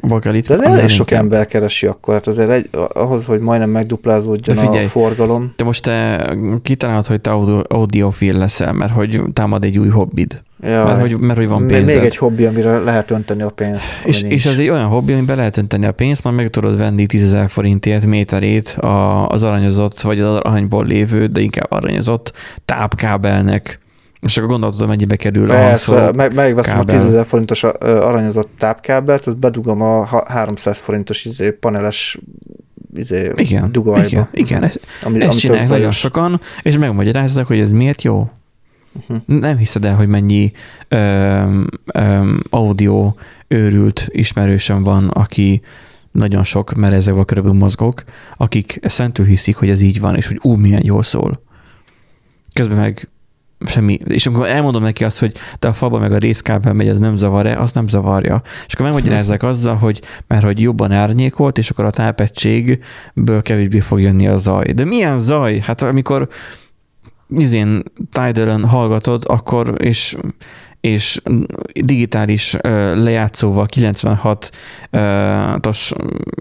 Bakelit. 0.00 0.48
De 0.48 0.62
elég 0.62 0.88
sok 0.88 1.10
ember 1.10 1.46
keresi 1.46 1.86
akkor, 1.86 2.14
hát 2.14 2.26
azért 2.26 2.50
egy, 2.50 2.68
ahhoz, 2.92 3.24
hogy 3.24 3.40
majdnem 3.40 3.70
megduplázódjon 3.70 4.56
figyelj, 4.56 4.84
a 4.84 4.88
forgalom. 4.88 5.52
Te 5.56 5.64
most 5.64 5.82
te 5.82 6.36
kitalálod, 6.62 7.06
hogy 7.06 7.20
te 7.20 7.30
audiofil 7.68 8.36
leszel, 8.36 8.72
mert 8.72 8.92
hogy 8.92 9.22
támad 9.32 9.64
egy 9.64 9.78
új 9.78 9.88
hobbid. 9.88 10.42
Ja, 10.62 10.84
mert, 10.84 11.00
hogy, 11.00 11.18
mert 11.18 11.38
hogy 11.38 11.48
van 11.48 11.66
pénzed. 11.66 11.94
még 11.94 12.04
egy 12.04 12.16
hobbi, 12.16 12.44
amire 12.44 12.78
lehet 12.78 13.10
önteni 13.10 13.42
a 13.42 13.50
pénzt. 13.50 13.84
És, 14.04 14.22
ami 14.22 14.32
és 14.32 14.44
nincs. 14.44 14.54
ez 14.54 14.58
egy 14.58 14.68
olyan 14.68 14.86
hobbi, 14.86 15.12
amiben 15.12 15.36
lehet 15.36 15.56
önteni 15.56 15.86
a 15.86 15.92
pénzt, 15.92 16.24
majd 16.24 16.36
meg 16.36 16.48
tudod 16.48 16.78
venni 16.78 17.06
10 17.06 17.24
ezer 17.24 17.48
forintért 17.48 18.06
méterét 18.06 18.68
a, 18.68 19.28
az 19.28 19.42
aranyozott, 19.42 20.00
vagy 20.00 20.20
az 20.20 20.36
aranyból 20.36 20.86
lévő, 20.86 21.26
de 21.26 21.40
inkább 21.40 21.70
aranyozott 21.70 22.32
tápkábelnek. 22.64 23.80
És 24.26 24.36
akkor 24.36 24.50
gondolod, 24.50 24.86
mennyibe 24.86 25.16
kerül 25.16 25.50
a 25.50 25.54
Persze, 25.54 25.90
hangszóró. 25.94 26.16
meg, 26.16 26.34
megveszem 26.34 26.76
kábel. 26.78 26.96
a 26.96 27.02
10 27.02 27.08
ezer 27.08 27.26
forintos 27.26 27.62
aranyozott 27.80 28.50
tápkábelt, 28.58 29.26
azt 29.26 29.38
bedugom 29.38 29.82
a 29.82 30.04
ha- 30.04 30.24
300 30.28 30.78
forintos 30.78 31.24
izé, 31.24 31.50
paneles 31.50 32.18
izé, 32.94 33.32
Igen, 33.36 33.72
dugajba. 33.72 34.06
igen, 34.06 34.28
igen, 34.32 34.62
ezt, 34.62 34.80
Ami, 35.02 35.20
ezt 35.20 35.38
csinálják 35.38 35.68
nagyon 35.68 35.92
sokan, 35.92 36.40
és 36.62 36.78
megmagyarázzák, 36.78 37.46
hogy 37.46 37.58
ez 37.58 37.72
miért 37.72 38.02
jó. 38.02 38.30
Uh-huh. 39.08 39.18
Nem 39.40 39.56
hiszed 39.56 39.84
el, 39.84 39.94
hogy 39.94 40.08
mennyi 40.08 40.52
öm, 40.88 41.66
öm, 41.84 42.42
audio 42.50 43.12
őrült 43.48 44.08
ismerősöm 44.10 44.82
van, 44.82 45.08
aki 45.08 45.60
nagyon 46.10 46.44
sok, 46.44 46.74
mert 46.74 46.94
ezekben 46.94 47.22
a 47.22 47.24
körülbelül 47.24 47.58
mozgok, 47.58 48.02
akik 48.36 48.80
szentül 48.82 49.24
hiszik, 49.24 49.56
hogy 49.56 49.68
ez 49.68 49.80
így 49.80 50.00
van, 50.00 50.16
és 50.16 50.26
hogy 50.26 50.38
ú, 50.42 50.54
milyen 50.54 50.82
jól 50.84 51.02
szól. 51.02 51.42
Közben 52.52 52.78
meg 52.78 53.08
semmi, 53.60 53.98
és 54.04 54.26
amikor 54.26 54.46
elmondom 54.46 54.82
neki 54.82 55.04
azt, 55.04 55.18
hogy 55.18 55.36
te 55.58 55.68
a 55.68 55.72
falba 55.72 55.98
meg 55.98 56.12
a 56.12 56.18
részkábel 56.18 56.72
megy, 56.72 56.88
ez 56.88 56.98
nem 56.98 57.16
zavar-e, 57.16 57.60
az 57.60 57.72
nem 57.72 57.88
zavarja. 57.88 58.42
És 58.66 58.74
akkor 58.74 58.86
megmagyarázzák 58.86 59.42
azzal, 59.42 59.76
hogy 59.76 60.02
mert 60.26 60.44
hogy 60.44 60.60
jobban 60.60 60.92
árnyékolt, 60.92 61.58
és 61.58 61.70
akkor 61.70 61.84
a 61.84 61.90
tápegységből 61.90 63.42
kevésbé 63.42 63.80
fog 63.80 64.00
jönni 64.00 64.28
a 64.28 64.36
zaj. 64.36 64.72
De 64.72 64.84
milyen 64.84 65.18
zaj? 65.18 65.58
Hát 65.58 65.82
amikor 65.82 66.28
izén 67.28 67.82
Tidal-en 68.10 68.64
hallgatod, 68.64 69.22
akkor 69.26 69.74
és 69.78 70.16
és 70.80 71.20
digitális 71.72 72.56
lejátszóval 72.94 73.66
96-os 73.76 75.92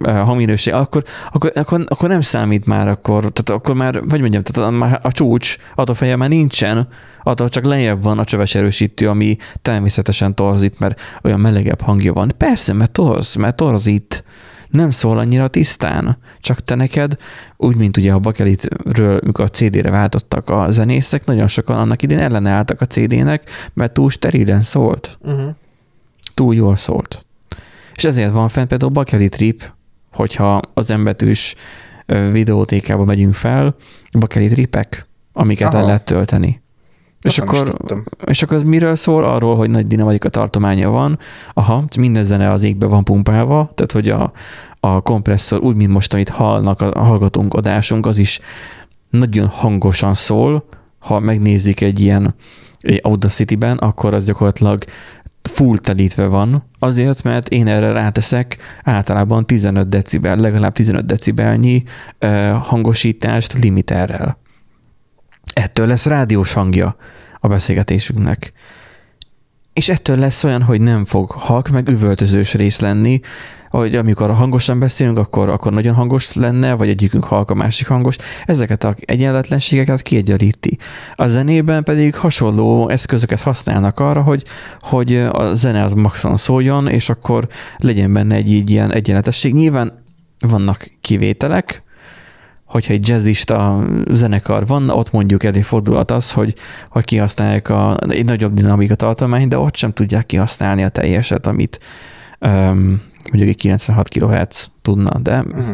hangminőség, 0.04 0.74
akkor, 0.74 1.04
akkor, 1.32 1.52
akkor, 1.56 1.84
akkor, 1.88 2.10
nem 2.10 2.22
számít 2.22 2.66
már 2.66 2.88
akkor, 2.88 3.20
tehát 3.20 3.50
akkor 3.50 3.76
már, 3.76 4.08
vagy 4.08 4.20
mondjam, 4.20 4.44
tehát 4.44 4.72
már 4.72 5.00
a 5.04 5.12
csúcs 5.12 5.58
attól 5.76 5.96
feje 5.96 6.16
már 6.16 6.30
nincsen, 6.30 6.88
attól 7.24 7.50
csak 7.50 7.66
lejjebb 7.66 8.04
van 8.04 8.20
a 8.20 8.24
csöves 8.24 8.56
erősítő, 8.56 9.10
ami 9.10 9.38
természetesen 9.62 10.36
torzít, 10.36 10.80
mert 10.80 11.02
olyan 11.24 11.40
melegebb 11.40 11.82
hangja 11.82 12.14
van. 12.14 12.32
Persze, 12.38 12.74
mert 12.74 12.92
torz, 12.92 13.36
mert 13.36 13.56
torzít, 13.56 14.25
nem 14.70 14.90
szól 14.90 15.18
annyira 15.18 15.48
tisztán, 15.48 16.18
csak 16.40 16.60
te 16.60 16.76
neked, 16.76 17.16
úgy, 17.58 17.76
mint 17.76 17.98
ugye 17.98 18.12
a 18.14 18.20
bakelitről, 18.20 19.20
mikor 19.26 19.46
a 19.46 19.50
CD-re 19.50 19.90
váltottak 19.90 20.50
a 20.50 20.72
zenészek, 20.72 21.26
nagyon 21.26 21.48
sokan 21.48 21.78
annak 21.78 22.02
idén 22.02 22.20
ellenálltak 22.20 22.82
a 22.82 22.86
CD-nek, 22.86 23.50
mert 23.74 23.94
túl 23.94 24.10
sterilen 24.10 24.62
szólt, 24.62 25.18
Uh-huh. 25.22 25.50
túl 26.34 26.56
jól 26.56 26.76
szólt. 26.76 27.26
És 27.96 28.04
ezért 28.04 28.32
van 28.32 28.48
fent 28.50 28.68
például 28.68 28.92
bakelit 28.92 29.36
rip, 29.36 29.74
hogyha 30.12 30.62
az 30.74 30.92
embetűs 30.92 31.56
videótékába 32.32 33.04
megyünk 33.06 33.34
fel, 33.34 33.76
bakelit 34.20 34.54
ripek, 34.54 35.08
amiket 35.34 35.68
Aha. 35.68 35.78
el 35.78 35.86
lehet 35.86 36.04
tölteni. 36.04 36.62
És 37.26 37.40
akkor, 37.40 37.78
és 38.26 38.44
akkor 38.44 38.58
ez 38.58 38.64
miről 38.64 38.96
szól? 38.96 39.24
Arról, 39.24 39.56
hogy 39.56 39.70
nagy 39.70 39.88
dinamika 39.88 40.30
tartománya 40.30 40.90
van. 40.90 41.20
Aha, 41.54 41.84
minden 41.98 42.24
zene 42.24 42.52
az 42.52 42.64
égbe 42.64 42.86
van 42.86 43.04
pumpálva, 43.04 43.72
tehát 43.76 43.92
hogy 43.92 44.10
a, 44.10 44.32
a 44.80 45.02
kompresszor, 45.02 45.60
úgy, 45.60 45.76
mint 45.76 45.92
most, 45.92 46.14
amit 46.14 46.30
hallnak, 46.30 46.82
a 46.82 47.04
hallgatunk, 47.04 47.54
adásunk, 47.54 48.06
az 48.06 48.18
is 48.18 48.40
nagyon 49.10 49.48
hangosan 49.48 50.14
szól. 50.14 50.66
Ha 51.00 51.20
megnézik 51.20 51.82
egy 51.82 52.00
ilyen 52.00 52.36
Audacity-ben, 53.02 53.78
akkor 53.78 54.14
az 54.14 54.26
gyakorlatilag 54.26 54.84
full 55.42 55.78
telítve 55.78 56.26
van, 56.26 56.64
azért, 56.80 57.24
mert 57.24 57.50
én 57.50 57.68
erre 57.68 57.92
ráteszek 57.92 58.58
általában 58.84 59.46
15 59.46 59.90
decibel, 59.90 60.36
legalább 60.36 60.74
15 60.74 61.06
decibelnyi 61.06 61.84
hangosítást 62.62 63.54
limiterrel. 63.54 64.38
Ettől 65.56 65.88
lesz 65.88 66.06
rádiós 66.06 66.54
hangja 66.54 66.96
a 67.40 67.48
beszélgetésünknek. 67.48 68.52
És 69.74 69.90
ettől 69.90 70.18
lesz 70.18 70.44
olyan, 70.44 70.62
hogy 70.62 70.82
nem 70.82 71.06
fog 71.06 71.32
halk, 71.32 71.70
meg 71.70 71.90
üvöltözős 71.90 72.54
rész 72.54 72.80
lenni, 72.80 73.20
hogy 73.70 73.96
amikor 73.96 74.32
hangosan 74.32 74.80
beszélünk, 74.80 75.18
akkor, 75.18 75.50
akkor 75.50 75.72
nagyon 75.72 75.96
hangos 75.96 76.34
lenne, 76.34 76.74
vagy 76.74 76.90
egyikünk 76.90 77.24
halk, 77.24 77.50
a 77.50 77.54
másik 77.54 77.88
hangos. 77.88 78.16
Ezeket 78.46 78.84
a 78.84 78.96
egyenletlenségeket 79.00 80.02
kiegyenlíti. 80.02 80.78
A 81.16 81.28
zenében 81.28 81.84
pedig 81.84 82.16
hasonló 82.16 82.90
eszközöket 82.90 83.42
használnak 83.42 84.00
arra, 84.00 84.22
hogy, 84.22 84.44
hogy 84.80 85.16
a 85.16 85.54
zene 85.54 85.84
az 85.84 85.94
maximum 85.94 86.36
szóljon, 86.36 86.88
és 86.88 87.10
akkor 87.10 87.48
legyen 87.78 88.14
benne 88.14 88.36
egy 88.36 88.52
így 88.52 88.70
ilyen 88.70 88.94
egyenletesség. 88.94 89.54
Nyilván 89.54 90.04
vannak 90.40 90.88
kivételek, 91.02 91.85
hogyha 92.76 92.94
egy 92.94 93.08
jazzista 93.08 93.84
zenekar 94.12 94.68
van, 94.68 94.90
ott 94.90 95.12
mondjuk 95.12 95.44
előfordulhat 95.44 96.12
az, 96.12 96.32
hogy, 96.32 96.56
hogy 96.90 97.04
kihasználják 97.04 97.70
a, 97.70 97.98
egy 98.08 98.26
nagyobb 98.26 98.54
dinamika 98.54 98.96
tartományt, 98.96 99.50
de 99.50 99.58
ott 99.58 99.76
sem 99.76 99.94
tudják 99.94 100.26
kihasználni 100.26 100.84
a 100.84 100.90
teljeset, 100.90 101.48
amit 101.48 101.80
um, 102.40 103.02
mondjuk 103.30 103.50
egy 103.50 103.56
96 103.56 104.10
kHz 104.10 104.72
tudna, 104.82 105.20
de 105.20 105.44
Uh-huh. 105.48 105.74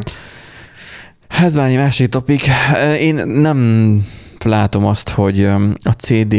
ez 1.27 1.55
már 1.55 1.69
egy 1.69 1.75
másik 1.75 2.07
topik. 2.07 2.41
Én 2.99 3.15
nem 3.27 4.01
látom 4.43 4.85
azt, 4.85 5.09
hogy 5.09 5.43
a 5.83 5.91
CD 5.97 6.35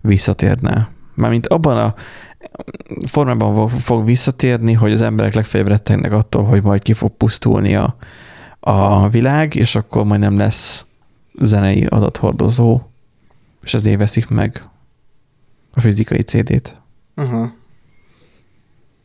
visszatérne. 0.00 0.88
Mármint 1.14 1.46
abban 1.46 1.76
a 1.76 1.94
formában 3.06 3.54
fog- 3.54 3.80
fog 3.80 4.04
visszatérni, 4.04 4.72
hogy 4.72 4.92
az 4.92 5.02
emberek 5.02 5.34
legfeljebb 5.34 5.68
rettegnek 5.68 6.12
attól, 6.12 6.44
hogy 6.44 6.62
majd 6.62 6.82
ki 6.82 6.92
fog 6.92 7.16
pusztulni 7.16 7.74
a, 7.74 7.96
a 8.66 9.08
világ, 9.08 9.54
és 9.54 9.74
akkor 9.74 10.04
majd 10.04 10.20
nem 10.20 10.36
lesz 10.36 10.86
zenei 11.40 11.84
adathordozó, 11.84 12.80
és 13.62 13.74
ezért 13.74 13.98
veszik 13.98 14.28
meg 14.28 14.62
a 15.72 15.80
fizikai 15.80 16.20
CD-t. 16.22 16.80
Uh-huh. 17.16 17.48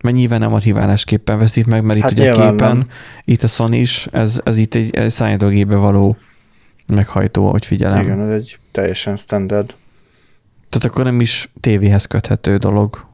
Mert 0.03 0.16
nyilván 0.16 0.39
nem 0.39 0.53
archiválásképpen 0.53 1.38
veszik 1.38 1.66
meg, 1.66 1.84
mert 1.84 1.97
itt 1.97 2.03
Hát 2.03 2.12
ugye 2.12 2.22
a 2.22 2.36
nyilván 2.36 2.51
képen, 2.51 2.78
nem. 2.78 2.88
itt 3.24 3.43
a 3.43 3.47
Sony 3.47 3.74
is, 3.74 4.07
ez, 4.12 4.41
ez 4.43 4.57
itt 4.57 4.76
egy, 4.76 4.95
egy 4.95 5.10
szállítógébe 5.10 5.76
való 5.76 6.18
meghajtó, 6.88 7.49
hogy 7.49 7.66
figyelem. 7.66 8.03
Igen, 8.03 8.20
ez 8.20 8.32
egy 8.32 8.60
teljesen 8.72 9.16
standard. 9.16 9.76
Tehát 10.70 10.86
akkor 10.86 11.03
nem 11.03 11.22
is 11.22 11.51
tévéhez 11.60 12.05
köthető 12.05 12.57
dolog. 12.57 13.07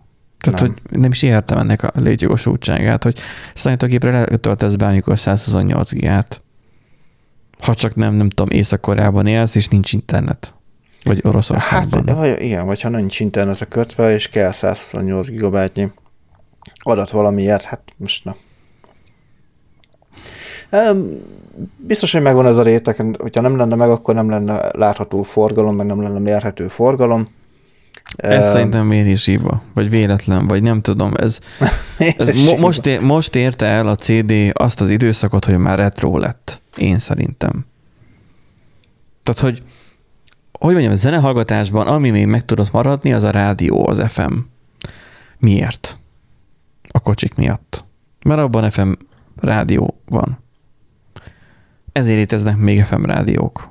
Tehát, 0.46 0.60
Nem. 0.60 0.76
hogy 0.89 1.00
nem 1.00 1.12
is 1.12 1.22
értem 1.22 1.58
ennek 1.58 1.84
a 1.84 1.91
létjogosultságát, 1.93 3.04
hogy 3.04 3.20
számítógépre 3.54 4.20
letöltesz 4.20 4.76
bármikor 4.76 5.20
128 5.20 5.91
gigát. 5.91 6.43
Ha 7.60 7.74
csak 7.74 7.96
nem, 7.96 8.14
nem 8.14 8.30
tudom, 8.30 8.58
Észak-Koreában 8.58 9.28
élsz, 9.28 9.56
és 9.56 9.68
nincs 9.68 9.93
internet. 9.93 10.54
Vagy 11.04 11.20
Oroszországban. 11.24 12.08
Hát, 12.08 12.18
vagy, 12.18 12.41
igen, 12.41 12.66
vagy 12.66 12.82
ha 12.82 12.89
nincs 12.89 13.20
internetre 13.20 13.66
kötve, 13.66 14.14
és 14.14 14.30
kell 14.30 14.52
128 14.52 15.30
gigabájtnyi 15.30 15.91
adat 16.78 17.10
valamiért, 17.10 17.64
hát 17.64 17.82
most 17.98 18.26
na. 18.26 18.36
Biztos, 21.78 22.12
hogy 22.12 22.22
megvan 22.22 22.46
ez 22.46 22.58
a 22.58 22.64
réteg, 22.64 23.16
hogyha 23.18 23.41
nem 23.41 23.58
lenne 23.58 23.76
meg, 23.76 23.89
akkor 23.89 24.16
nem 24.16 24.30
lenne 24.30 24.70
látható 24.72 25.24
forgalom, 25.24 25.76
meg 25.76 25.86
nem 25.86 26.02
lenne 26.02 26.20
mérhető 26.20 26.68
forgalom. 26.68 27.30
Ez 28.16 28.46
Em, 28.46 28.52
szerintem 28.52 28.86
mérés 28.86 29.26
hiba, 29.26 29.62
vagy 29.74 29.89
véletlen, 29.89 30.48
vagy 30.48 30.64
nem 30.64 30.82
tudom. 30.82 31.14
Ez, 31.16 31.39
ez 32.18 32.46
mo- 32.46 32.58
most, 32.58 32.86
ér, 32.86 33.00
most 33.02 33.36
érte 33.36 33.66
el 33.66 33.88
a 33.88 33.96
CD 33.96 34.34
azt 34.54 34.82
az 34.82 34.89
időszakot, 34.89 35.46
hogy 35.46 35.58
már 35.58 35.78
retro 35.78 36.18
lett. 36.18 36.62
Én 36.78 37.00
szerintem. 37.00 37.66
Tehát, 39.24 39.41
hogy 39.41 39.64
hogy 40.60 40.72
mondjam, 40.74 40.93
a 40.93 40.96
zenehallgatásban, 40.96 41.88
ami 41.88 42.10
még 42.10 42.26
meg 42.26 42.46
tudott 42.46 42.72
maradni, 42.72 43.14
az 43.14 43.24
a 43.24 43.30
rádió, 43.30 43.88
az 43.88 44.04
FM. 44.08 44.34
Miért? 45.38 46.00
A 46.91 47.00
kocsik 47.00 47.36
miatt. 47.36 47.86
Mert 48.26 48.39
abban 48.39 48.72
FM 48.72 48.91
rádió 49.39 49.98
van. 50.06 50.39
Ezért 51.91 52.18
léteznek 52.18 52.58
még 52.58 52.84
FM 52.84 53.04
rádiók. 53.04 53.70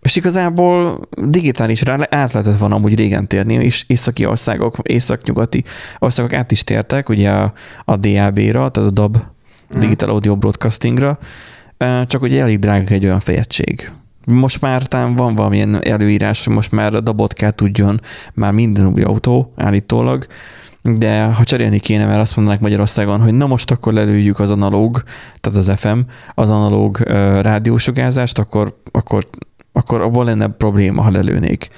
És 0.00 0.16
igazából 0.16 1.00
digitálisra 1.26 1.92
át 1.92 2.32
lehetett 2.32 2.58
volna 2.58 2.74
amúgy 2.74 2.94
régen 2.94 3.28
térni, 3.28 3.54
és 3.54 3.84
északi 3.86 4.26
országok, 4.26 4.76
északnyugati 4.82 5.64
országok 5.98 6.32
át 6.32 6.50
is 6.50 6.64
tértek, 6.64 7.08
ugye 7.08 7.30
a, 7.30 7.52
a 7.84 7.96
DAB-ra, 7.96 8.68
tehát 8.68 8.88
a 8.88 8.92
DAB, 8.92 9.18
Mm. 9.76 9.80
Digital 9.80 10.10
Audio 10.10 10.36
Broadcastingra, 10.36 11.18
csak 12.06 12.22
ugye 12.22 12.40
elég 12.40 12.58
drága 12.58 12.94
egy 12.94 13.04
olyan 13.04 13.20
fejegység. 13.20 13.92
Most 14.26 14.60
már 14.60 14.82
talán 14.82 15.14
van 15.14 15.34
valamilyen 15.34 15.84
előírás, 15.84 16.44
hogy 16.44 16.54
most 16.54 16.72
már 16.72 16.94
a 16.94 17.00
dabot 17.00 17.32
kell 17.32 17.50
tudjon 17.50 18.00
már 18.34 18.52
minden 18.52 18.86
új 18.86 19.02
autó 19.02 19.52
állítólag, 19.56 20.26
de 20.82 21.24
ha 21.24 21.44
cserélni 21.44 21.78
kéne, 21.78 22.06
mert 22.06 22.20
azt 22.20 22.36
mondanak 22.36 22.60
Magyarországon, 22.60 23.20
hogy 23.20 23.34
na 23.34 23.46
most 23.46 23.70
akkor 23.70 23.92
lelőjük 23.92 24.38
az 24.38 24.50
analóg, 24.50 25.02
tehát 25.40 25.58
az 25.58 25.72
FM, 25.76 25.98
az 26.34 26.50
analóg 26.50 26.98
uh, 27.00 27.40
rádiósugárzást, 27.40 28.38
akkor, 28.38 28.80
akkor, 28.90 29.24
akkor 29.72 30.00
abból 30.00 30.24
lenne 30.24 30.48
probléma, 30.48 31.02
ha 31.02 31.10
lelőnék. 31.10 31.68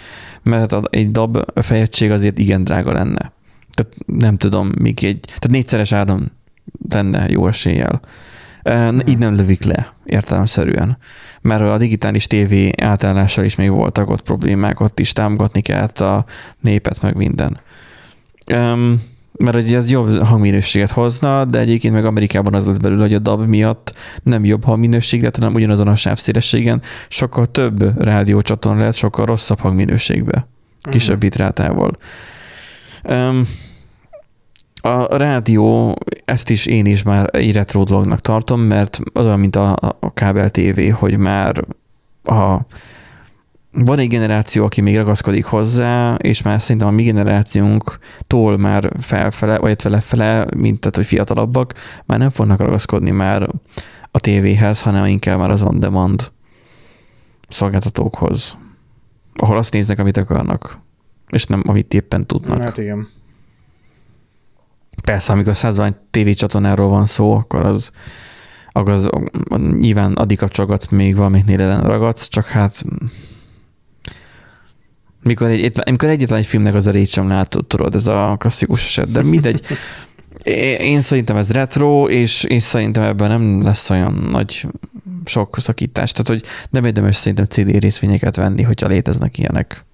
mert 0.42 0.72
egy 0.90 1.10
dab 1.10 1.38
fejegység 1.54 2.10
azért 2.10 2.38
igen 2.38 2.64
drága 2.64 2.92
lenne. 2.92 3.32
Tehát 3.70 3.94
nem 4.06 4.36
tudom, 4.36 4.72
még 4.78 5.04
egy, 5.04 5.20
tehát 5.20 5.50
négyszeres 5.50 5.92
áron 5.92 6.32
lenne 6.88 7.28
jó 7.28 7.46
eséllyel. 7.48 8.00
Így 9.06 9.18
nem 9.18 9.36
lövik 9.36 9.64
le 9.64 9.94
értelemszerűen. 10.04 10.98
Mert 11.40 11.62
a 11.62 11.78
digitális 11.78 12.26
tévé 12.26 12.70
átállással 12.82 13.44
is 13.44 13.54
még 13.54 13.70
voltak 13.70 14.10
ott 14.10 14.22
problémák, 14.22 14.80
ott 14.80 15.00
is 15.00 15.12
támogatni 15.12 15.60
kellett 15.60 16.00
a 16.00 16.24
népet, 16.60 17.02
meg 17.02 17.14
minden. 17.14 17.60
Um, 18.52 19.02
mert 19.40 19.56
ugye 19.56 19.76
ez 19.76 19.90
jobb 19.90 20.22
hangminőséget 20.22 20.90
hozna, 20.90 21.44
de 21.44 21.58
egyébként 21.58 21.94
meg 21.94 22.04
Amerikában 22.04 22.54
az 22.54 22.66
lesz 22.66 22.76
belül, 22.76 23.00
hogy 23.00 23.14
a 23.14 23.18
DAB 23.18 23.46
miatt 23.46 23.94
nem 24.22 24.44
jobb 24.44 24.64
hangminőség 24.64 25.22
lett, 25.22 25.36
hanem 25.36 25.54
ugyanazon 25.54 25.88
a 25.88 25.96
sávszélességen 25.96 26.82
sokkal 27.08 27.46
több 27.46 28.02
rádiócsatorna 28.02 28.78
lehet, 28.78 28.94
sokkal 28.94 29.26
rosszabb 29.26 29.58
hangminőségbe, 29.58 30.48
kisebb 30.90 31.16
uh-huh. 31.16 31.30
bitrátával. 31.30 31.96
Um, 33.08 33.48
a 34.82 35.16
rádió, 35.16 35.98
ezt 36.24 36.50
is 36.50 36.66
én 36.66 36.86
is 36.86 37.02
már 37.02 37.28
egy 37.32 37.52
retro 37.52 37.82
dolognak 37.82 38.20
tartom, 38.20 38.60
mert 38.60 39.00
az 39.12 39.24
olyan, 39.24 39.40
mint 39.40 39.56
a, 39.56 39.76
a 40.00 40.12
kábel 40.14 40.50
TV, 40.50 40.80
hogy 40.92 41.18
már 41.18 41.64
a, 42.24 42.56
van 43.72 43.98
egy 43.98 44.08
generáció, 44.08 44.64
aki 44.64 44.80
még 44.80 44.96
ragaszkodik 44.96 45.44
hozzá, 45.44 46.14
és 46.14 46.42
már 46.42 46.60
szerintem 46.60 46.88
a 46.88 46.90
mi 46.90 47.02
generációnktól 47.02 48.56
már 48.56 48.92
felfele, 49.00 49.58
vagy 49.58 49.80
lefele, 49.84 50.46
mint 50.56 50.80
tehát, 50.80 50.96
hogy 50.96 51.06
fiatalabbak, 51.06 51.74
már 52.06 52.18
nem 52.18 52.30
fognak 52.30 52.58
ragaszkodni 52.60 53.10
már 53.10 53.48
a 54.10 54.20
tévéhez, 54.20 54.82
hanem 54.82 55.04
inkább 55.04 55.38
már 55.38 55.50
az 55.50 55.62
on-demand 55.62 56.32
szolgáltatókhoz, 57.48 58.58
ahol 59.34 59.58
azt 59.58 59.72
néznek, 59.72 59.98
amit 59.98 60.16
akarnak, 60.16 60.78
és 61.28 61.46
nem 61.46 61.62
amit 61.66 61.94
éppen 61.94 62.26
tudnak. 62.26 62.62
Hát 62.62 62.78
igen. 62.78 63.08
Persze, 65.02 65.32
amikor 65.32 65.56
100 65.56 65.80
tévécsatornáról 66.10 66.88
van 66.88 67.06
szó, 67.06 67.34
akkor 67.34 67.64
az, 67.64 67.90
akkor 68.72 68.92
az 68.92 69.10
nyilván 69.78 70.12
addig 70.12 70.38
kapcsolgatsz 70.38 70.88
még 70.88 71.16
valamiknél 71.16 71.80
ragadsz, 71.80 72.28
csak 72.28 72.46
hát 72.46 72.84
mikor, 75.22 75.48
egy, 75.48 75.72
amikor 75.84 76.08
egyetlen 76.08 76.38
egy 76.38 76.46
filmnek 76.46 76.74
az 76.74 76.86
elét 76.86 77.08
sem 77.08 77.28
látod, 77.28 77.66
tudod, 77.66 77.94
ez 77.94 78.06
a 78.06 78.36
klasszikus 78.38 78.84
eset, 78.84 79.10
de 79.10 79.22
mindegy. 79.22 79.62
Én 80.80 81.00
szerintem 81.00 81.36
ez 81.36 81.52
retro, 81.52 82.08
és 82.08 82.44
én 82.44 82.60
szerintem 82.60 83.02
ebben 83.02 83.28
nem 83.28 83.62
lesz 83.62 83.90
olyan 83.90 84.28
nagy 84.30 84.66
sok 85.24 85.58
szakítás. 85.58 86.12
Tehát, 86.12 86.28
hogy 86.28 86.42
nem 86.70 86.84
érdemes 86.84 87.16
szerintem 87.16 87.44
CD 87.44 87.78
részvényeket 87.80 88.36
venni, 88.36 88.62
hogyha 88.62 88.86
léteznek 88.86 89.38
ilyenek 89.38 89.84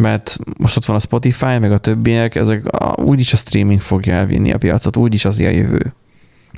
mert 0.00 0.38
most 0.56 0.76
ott 0.76 0.84
van 0.84 0.96
a 0.96 1.00
Spotify, 1.00 1.58
meg 1.58 1.72
a 1.72 1.78
többiek, 1.78 2.34
ezek 2.34 2.66
a, 2.66 3.02
úgyis 3.02 3.32
a 3.32 3.36
streaming 3.36 3.80
fogja 3.80 4.14
elvinni 4.14 4.52
a 4.52 4.58
piacot, 4.58 4.96
úgyis 4.96 5.24
az 5.24 5.38
ilyen 5.38 5.52
jövő. 5.52 5.94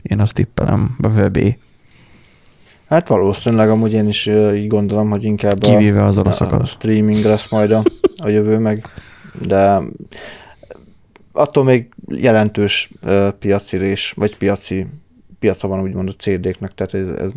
Én 0.03 0.21
azt 0.21 0.35
tippelem, 0.35 0.97
a 1.03 1.09
webé. 1.09 1.59
Hát 2.93 3.09
valószínűleg 3.09 3.71
amúgy 3.71 3.93
én 3.93 4.09
is 4.09 4.27
így 4.55 4.67
gondolom, 4.67 5.11
hogy 5.11 5.25
inkább 5.25 5.59
Kivéve 5.59 6.05
az. 6.05 6.19
A, 6.19 6.25
a 6.51 6.65
streaming 6.65 7.25
lesz 7.25 7.49
majd 7.49 7.71
a, 7.71 7.83
a 8.17 8.29
jövő 8.29 8.59
meg, 8.59 8.87
de 9.47 9.81
attól 11.33 11.65
még 11.65 11.89
jelentős 12.09 12.91
uh, 13.07 13.29
piaci 13.29 13.77
rés, 13.77 14.13
vagy 14.17 14.37
piaci 14.37 14.87
piaca 15.39 15.69
van 15.69 15.83
úgymond 15.83 16.09
a 16.09 16.13
CD-knek, 16.13 16.75
tehát 16.75 16.95
ez, 16.95 17.19
ez 17.19 17.31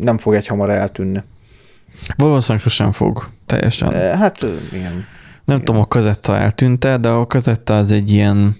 nem 0.00 0.18
fog 0.18 0.34
egy 0.34 0.46
hamar 0.46 0.70
eltűnni. 0.70 1.22
Valószínűleg 2.16 2.62
sosem 2.62 2.92
fog, 2.92 3.28
teljesen. 3.46 3.92
Hát 3.92 4.46
igen. 4.72 5.04
Nem 5.44 5.58
tudom, 5.58 5.80
a 5.80 5.86
kazetta 5.86 6.36
eltűnte, 6.36 6.96
de 6.96 7.08
a 7.08 7.26
kazetta 7.26 7.76
az 7.76 7.92
egy 7.92 8.10
ilyen, 8.10 8.56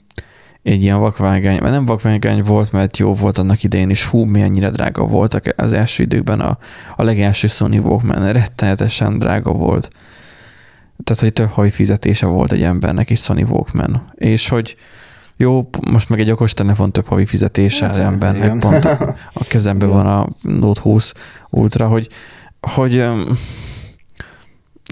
egy 0.66 0.82
ilyen 0.82 0.98
vakvágány, 0.98 1.58
mert 1.60 1.72
nem 1.72 1.84
vakvágány 1.84 2.42
volt, 2.42 2.72
mert 2.72 2.96
jó 2.96 3.14
volt 3.14 3.38
annak 3.38 3.62
idején 3.62 3.90
is, 3.90 4.04
hú, 4.04 4.24
milyennyire 4.24 4.70
drága 4.70 5.06
voltak 5.06 5.44
az 5.56 5.72
első 5.72 6.02
időkben 6.02 6.40
a, 6.40 6.58
a 6.96 7.02
legelső 7.02 7.46
Sony 7.46 7.78
Walkman, 7.78 8.32
rettenetesen 8.32 9.18
drága 9.18 9.52
volt. 9.52 9.88
Tehát, 11.04 11.22
hogy 11.22 11.32
több 11.32 11.48
havi 11.50 11.70
fizetése 11.70 12.26
volt 12.26 12.52
egy 12.52 12.62
embernek 12.62 13.10
is 13.10 13.20
Sony 13.20 13.42
Walkman. 13.42 14.12
És 14.14 14.48
hogy 14.48 14.76
jó, 15.36 15.68
most 15.90 16.08
meg 16.08 16.20
egy 16.20 16.30
okos 16.30 16.54
telefon 16.54 16.92
több 16.92 17.06
havi 17.06 17.26
fizetése 17.26 17.84
hát, 17.84 17.94
az 17.94 18.00
embernek, 18.00 18.44
igen. 18.44 18.60
pont 18.60 18.84
a 19.32 19.44
kezemben 19.48 19.88
van 19.88 20.06
a 20.06 20.28
Note 20.42 20.80
20 20.80 21.12
Ultra, 21.50 21.86
hogy, 21.86 22.08
hogy 22.60 23.04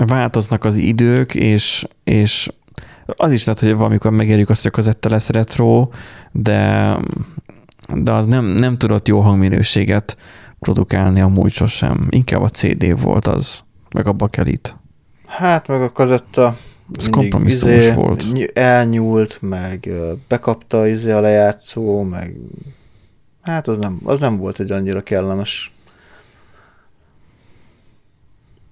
változnak 0.06 0.64
az 0.64 0.76
idők, 0.76 1.34
és, 1.34 1.86
és 2.04 2.48
az 3.06 3.32
is 3.32 3.44
lehet, 3.44 3.60
hogy 3.60 3.74
valamikor 3.74 4.10
megérjük 4.10 4.48
azt, 4.48 4.62
hogy 4.62 4.70
a 4.72 4.76
kazetta 4.76 5.08
lesz 5.08 5.28
retro, 5.28 5.88
de, 6.32 6.96
de 7.94 8.12
az 8.12 8.26
nem, 8.26 8.44
nem 8.44 8.78
tudott 8.78 9.08
jó 9.08 9.20
hangminőséget 9.20 10.16
produkálni 10.58 11.20
amúgy 11.20 11.52
sosem. 11.52 12.06
Inkább 12.10 12.42
a 12.42 12.48
CD 12.48 13.00
volt 13.00 13.26
az, 13.26 13.62
meg 13.90 14.06
a 14.06 14.12
bakelit. 14.12 14.76
Hát 15.26 15.66
meg 15.66 15.82
a 15.82 15.92
kazetta 15.92 16.56
ez 16.98 17.08
kompromisszumos 17.08 17.76
izé, 17.76 17.92
volt. 17.92 18.24
Elnyúlt, 18.52 19.38
meg 19.40 19.90
bekapta 20.28 20.86
izé 20.86 21.10
a 21.10 21.20
lejátszó, 21.20 22.02
meg 22.02 22.36
hát 23.42 23.66
az 23.66 23.78
nem, 23.78 24.00
az 24.04 24.20
nem 24.20 24.36
volt 24.36 24.60
egy 24.60 24.70
annyira 24.70 25.02
kellemes 25.02 25.72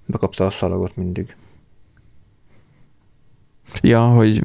bekapta 0.06 0.46
a 0.46 0.50
szalagot 0.50 0.96
mindig. 0.96 1.36
Ja, 3.80 4.06
hogy 4.06 4.42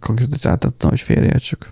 konkrétizáltattam, 0.00 0.90
hogy 0.90 1.00
félreértsük. 1.00 1.68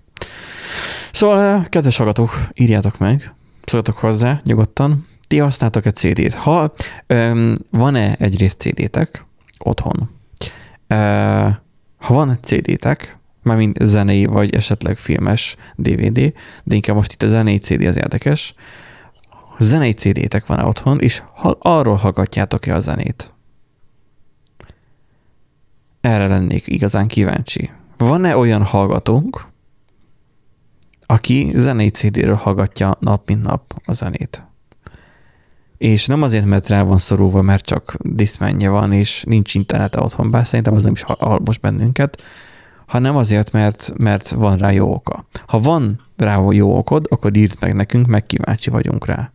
Szóval, 1.12 1.40
eh, 1.40 1.64
kedves 1.68 1.96
hallgatók, 1.96 2.48
írjátok 2.54 2.98
meg, 2.98 3.34
szóljatok 3.64 3.96
hozzá 3.96 4.40
nyugodtan. 4.44 5.06
Ti 5.28 5.38
használtok 5.38 5.86
egy 5.86 5.94
CD-t? 5.94 6.34
Ha 6.34 6.74
um, 7.08 7.54
van-e 7.70 8.14
egyrészt 8.18 8.60
CD-tek 8.60 9.24
otthon? 9.58 10.10
Uh, 10.88 11.54
ha 11.98 12.14
van 12.14 12.38
CD-tek, 12.42 13.18
mint 13.42 13.78
zenei 13.82 14.24
vagy 14.24 14.54
esetleg 14.54 14.96
filmes 14.96 15.56
DVD, 15.76 16.32
de 16.64 16.74
inkább 16.74 16.96
most 16.96 17.12
itt 17.12 17.22
a 17.22 17.28
zenei 17.28 17.58
CD 17.58 17.82
az 17.82 17.96
érdekes, 17.96 18.54
zenei 19.58 19.92
CD-tek 19.92 20.46
van-e 20.46 20.64
otthon, 20.64 21.00
és 21.00 21.22
ha 21.34 21.56
arról 21.60 21.94
hallgatjátok-e 21.94 22.74
a 22.74 22.80
zenét? 22.80 23.34
Erre 26.06 26.26
lennék 26.26 26.66
igazán 26.66 27.06
kíváncsi. 27.06 27.70
Van-e 27.96 28.36
olyan 28.36 28.62
hallgatónk, 28.62 29.46
aki 31.06 31.52
zenei 31.54 31.88
CD-ről 31.88 32.34
hallgatja 32.34 32.96
nap 33.00 33.28
mint 33.28 33.42
nap 33.42 33.82
a 33.84 33.92
zenét? 33.92 34.46
És 35.78 36.06
nem 36.06 36.22
azért, 36.22 36.44
mert 36.44 36.68
rá 36.68 36.82
van 36.82 36.98
szorulva, 36.98 37.42
mert 37.42 37.64
csak 37.64 37.96
diszmenje 38.00 38.68
van, 38.68 38.92
és 38.92 39.24
nincs 39.28 39.54
internete 39.54 40.00
otthon, 40.00 40.30
bár 40.30 40.46
szerintem 40.46 40.74
az 40.74 40.82
nem 40.82 40.92
is 40.92 41.02
hall 41.02 41.40
most 41.44 41.60
bennünket, 41.60 42.22
hanem 42.86 43.16
azért, 43.16 43.52
mert, 43.52 43.92
mert 43.96 44.30
van 44.30 44.56
rá 44.56 44.70
jó 44.70 44.94
oka. 44.94 45.26
Ha 45.46 45.58
van 45.58 45.96
rá 46.16 46.42
jó 46.50 46.76
okod, 46.78 47.06
akkor 47.10 47.36
írd 47.36 47.56
meg 47.60 47.74
nekünk, 47.74 48.06
meg 48.06 48.26
kíváncsi 48.26 48.70
vagyunk 48.70 49.06
rá 49.06 49.30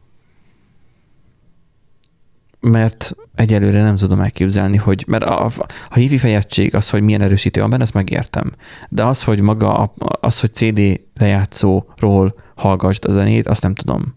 mert 2.62 3.16
egyelőre 3.36 3.84
nem 3.84 3.96
tudom 3.96 4.20
elképzelni, 4.20 4.78
hogy, 4.78 5.04
mert 5.08 5.24
a, 5.24 5.52
a 5.88 5.96
hifi 5.96 6.18
fejegység 6.18 6.76
az, 6.76 6.90
hogy 6.90 7.02
milyen 7.02 7.22
erősítő 7.22 7.62
van 7.62 7.70
benne, 7.70 7.84
ezt 7.84 7.94
megértem. 7.94 8.52
De 8.90 9.04
az, 9.04 9.24
hogy 9.24 9.42
maga, 9.42 9.94
az, 10.20 10.40
hogy 10.40 10.54
CD 10.54 11.00
lejátszóról 11.14 12.36
hallgassd 12.56 13.06
a 13.06 13.12
zenét, 13.12 13.48
azt 13.48 13.62
nem 13.62 13.76
tudom. 13.76 14.16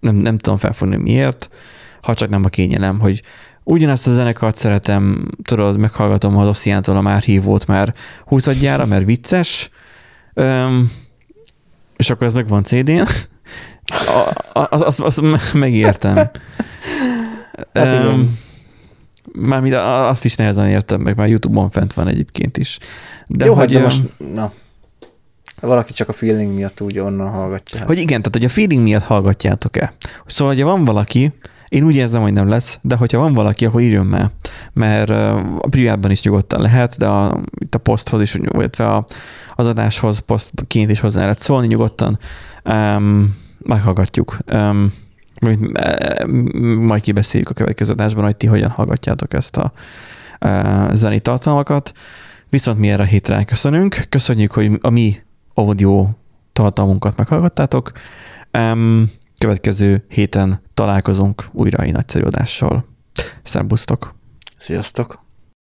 Nem, 0.00 0.14
nem 0.14 0.38
tudom 0.38 0.58
felfogni 0.58 0.96
miért, 0.96 1.50
ha 2.00 2.14
csak 2.14 2.28
nem 2.28 2.42
a 2.44 2.48
kényelem, 2.48 2.98
hogy 2.98 3.22
ugyanezt 3.64 4.06
a 4.06 4.12
zenekart 4.12 4.56
szeretem, 4.56 5.28
tudod, 5.42 5.78
meghallgatom 5.78 6.36
az 6.36 6.48
Ossziántól 6.48 6.96
a 6.96 7.00
már 7.00 7.22
hívót 7.22 7.66
már 7.66 7.94
20 8.26 8.46
mert 8.62 9.04
vicces, 9.04 9.70
Öm, 10.34 10.92
és 11.96 12.10
akkor 12.10 12.26
ez 12.26 12.32
meg 12.32 12.48
van 12.48 12.62
CD-n, 12.62 13.02
azt, 14.52 14.82
azt, 14.82 15.00
azt 15.00 15.52
megértem. 15.52 16.30
Hát 17.74 17.92
um, 17.92 18.38
Mármint 19.32 19.74
azt 19.74 20.24
is 20.24 20.34
nehezen 20.34 20.68
értem 20.68 21.00
meg, 21.00 21.16
már 21.16 21.28
YouTube-on 21.28 21.70
fent 21.70 21.94
van 21.94 22.08
egyébként 22.08 22.58
is. 22.58 22.78
De 23.26 23.44
Jó, 23.44 23.54
hát 23.54 23.64
hogy, 23.64 23.74
de 23.74 23.82
most, 23.82 24.02
na, 24.34 24.52
valaki 25.60 25.92
csak 25.92 26.08
a 26.08 26.12
feeling 26.12 26.52
miatt 26.52 26.80
úgy 26.80 26.98
onnan 26.98 27.30
hallgatja. 27.30 27.84
Hogy 27.86 27.98
igen, 27.98 28.18
tehát 28.18 28.36
hogy 28.36 28.44
a 28.44 28.48
feeling 28.48 28.82
miatt 28.82 29.02
hallgatjátok-e. 29.02 29.94
Szóval, 30.26 30.54
hogyha 30.54 30.68
van 30.68 30.84
valaki, 30.84 31.32
én 31.68 31.84
úgy 31.84 31.94
érzem, 31.94 32.22
hogy 32.22 32.32
nem 32.32 32.48
lesz, 32.48 32.78
de 32.82 32.96
hogyha 32.96 33.18
van 33.18 33.34
valaki, 33.34 33.64
akkor 33.64 33.80
írjon 33.80 34.06
meg, 34.06 34.30
mert 34.72 35.10
a 35.10 35.66
privátban 35.70 36.10
is 36.10 36.22
nyugodtan 36.22 36.60
lehet, 36.60 36.98
de 36.98 37.06
a, 37.06 37.40
itt 37.58 37.74
a 37.74 37.78
poszthoz 37.78 38.20
is, 38.20 38.34
illetve 38.34 38.88
a, 38.94 39.06
az 39.54 39.66
adáshoz 39.66 40.18
posztként 40.18 40.90
is 40.90 41.00
hozzá 41.00 41.20
lehet 41.20 41.38
szólni 41.38 41.66
nyugodtan. 41.66 42.18
Um, 42.64 43.36
meghallgatjuk. 43.58 44.38
Um, 44.52 44.92
majd 46.78 47.02
kibeszéljük 47.02 47.50
a 47.50 47.54
következő 47.54 47.92
adásban, 47.92 48.24
hogy 48.24 48.36
ti 48.36 48.46
hogyan 48.46 48.70
hallgatjátok 48.70 49.34
ezt 49.34 49.56
a 49.56 49.72
uh, 50.40 50.92
zenei 50.92 51.20
tartalmakat, 51.20 51.92
viszont 52.48 52.78
mi 52.78 52.90
erre 52.90 53.02
a 53.02 53.06
hétre 53.06 53.44
köszönünk. 53.44 54.06
Köszönjük, 54.08 54.52
hogy 54.52 54.78
a 54.80 54.90
mi 54.90 55.16
audio 55.54 56.08
tartalmunkat 56.52 57.16
meghallgattátok. 57.16 57.92
Következő 59.38 60.04
héten 60.08 60.60
találkozunk 60.74 61.44
újra 61.52 61.82
egy 61.82 61.92
nagyszerű 61.92 62.24
adással. 62.24 62.86
Szerbusztok! 63.42 64.14
Sziasztok! 64.58 65.25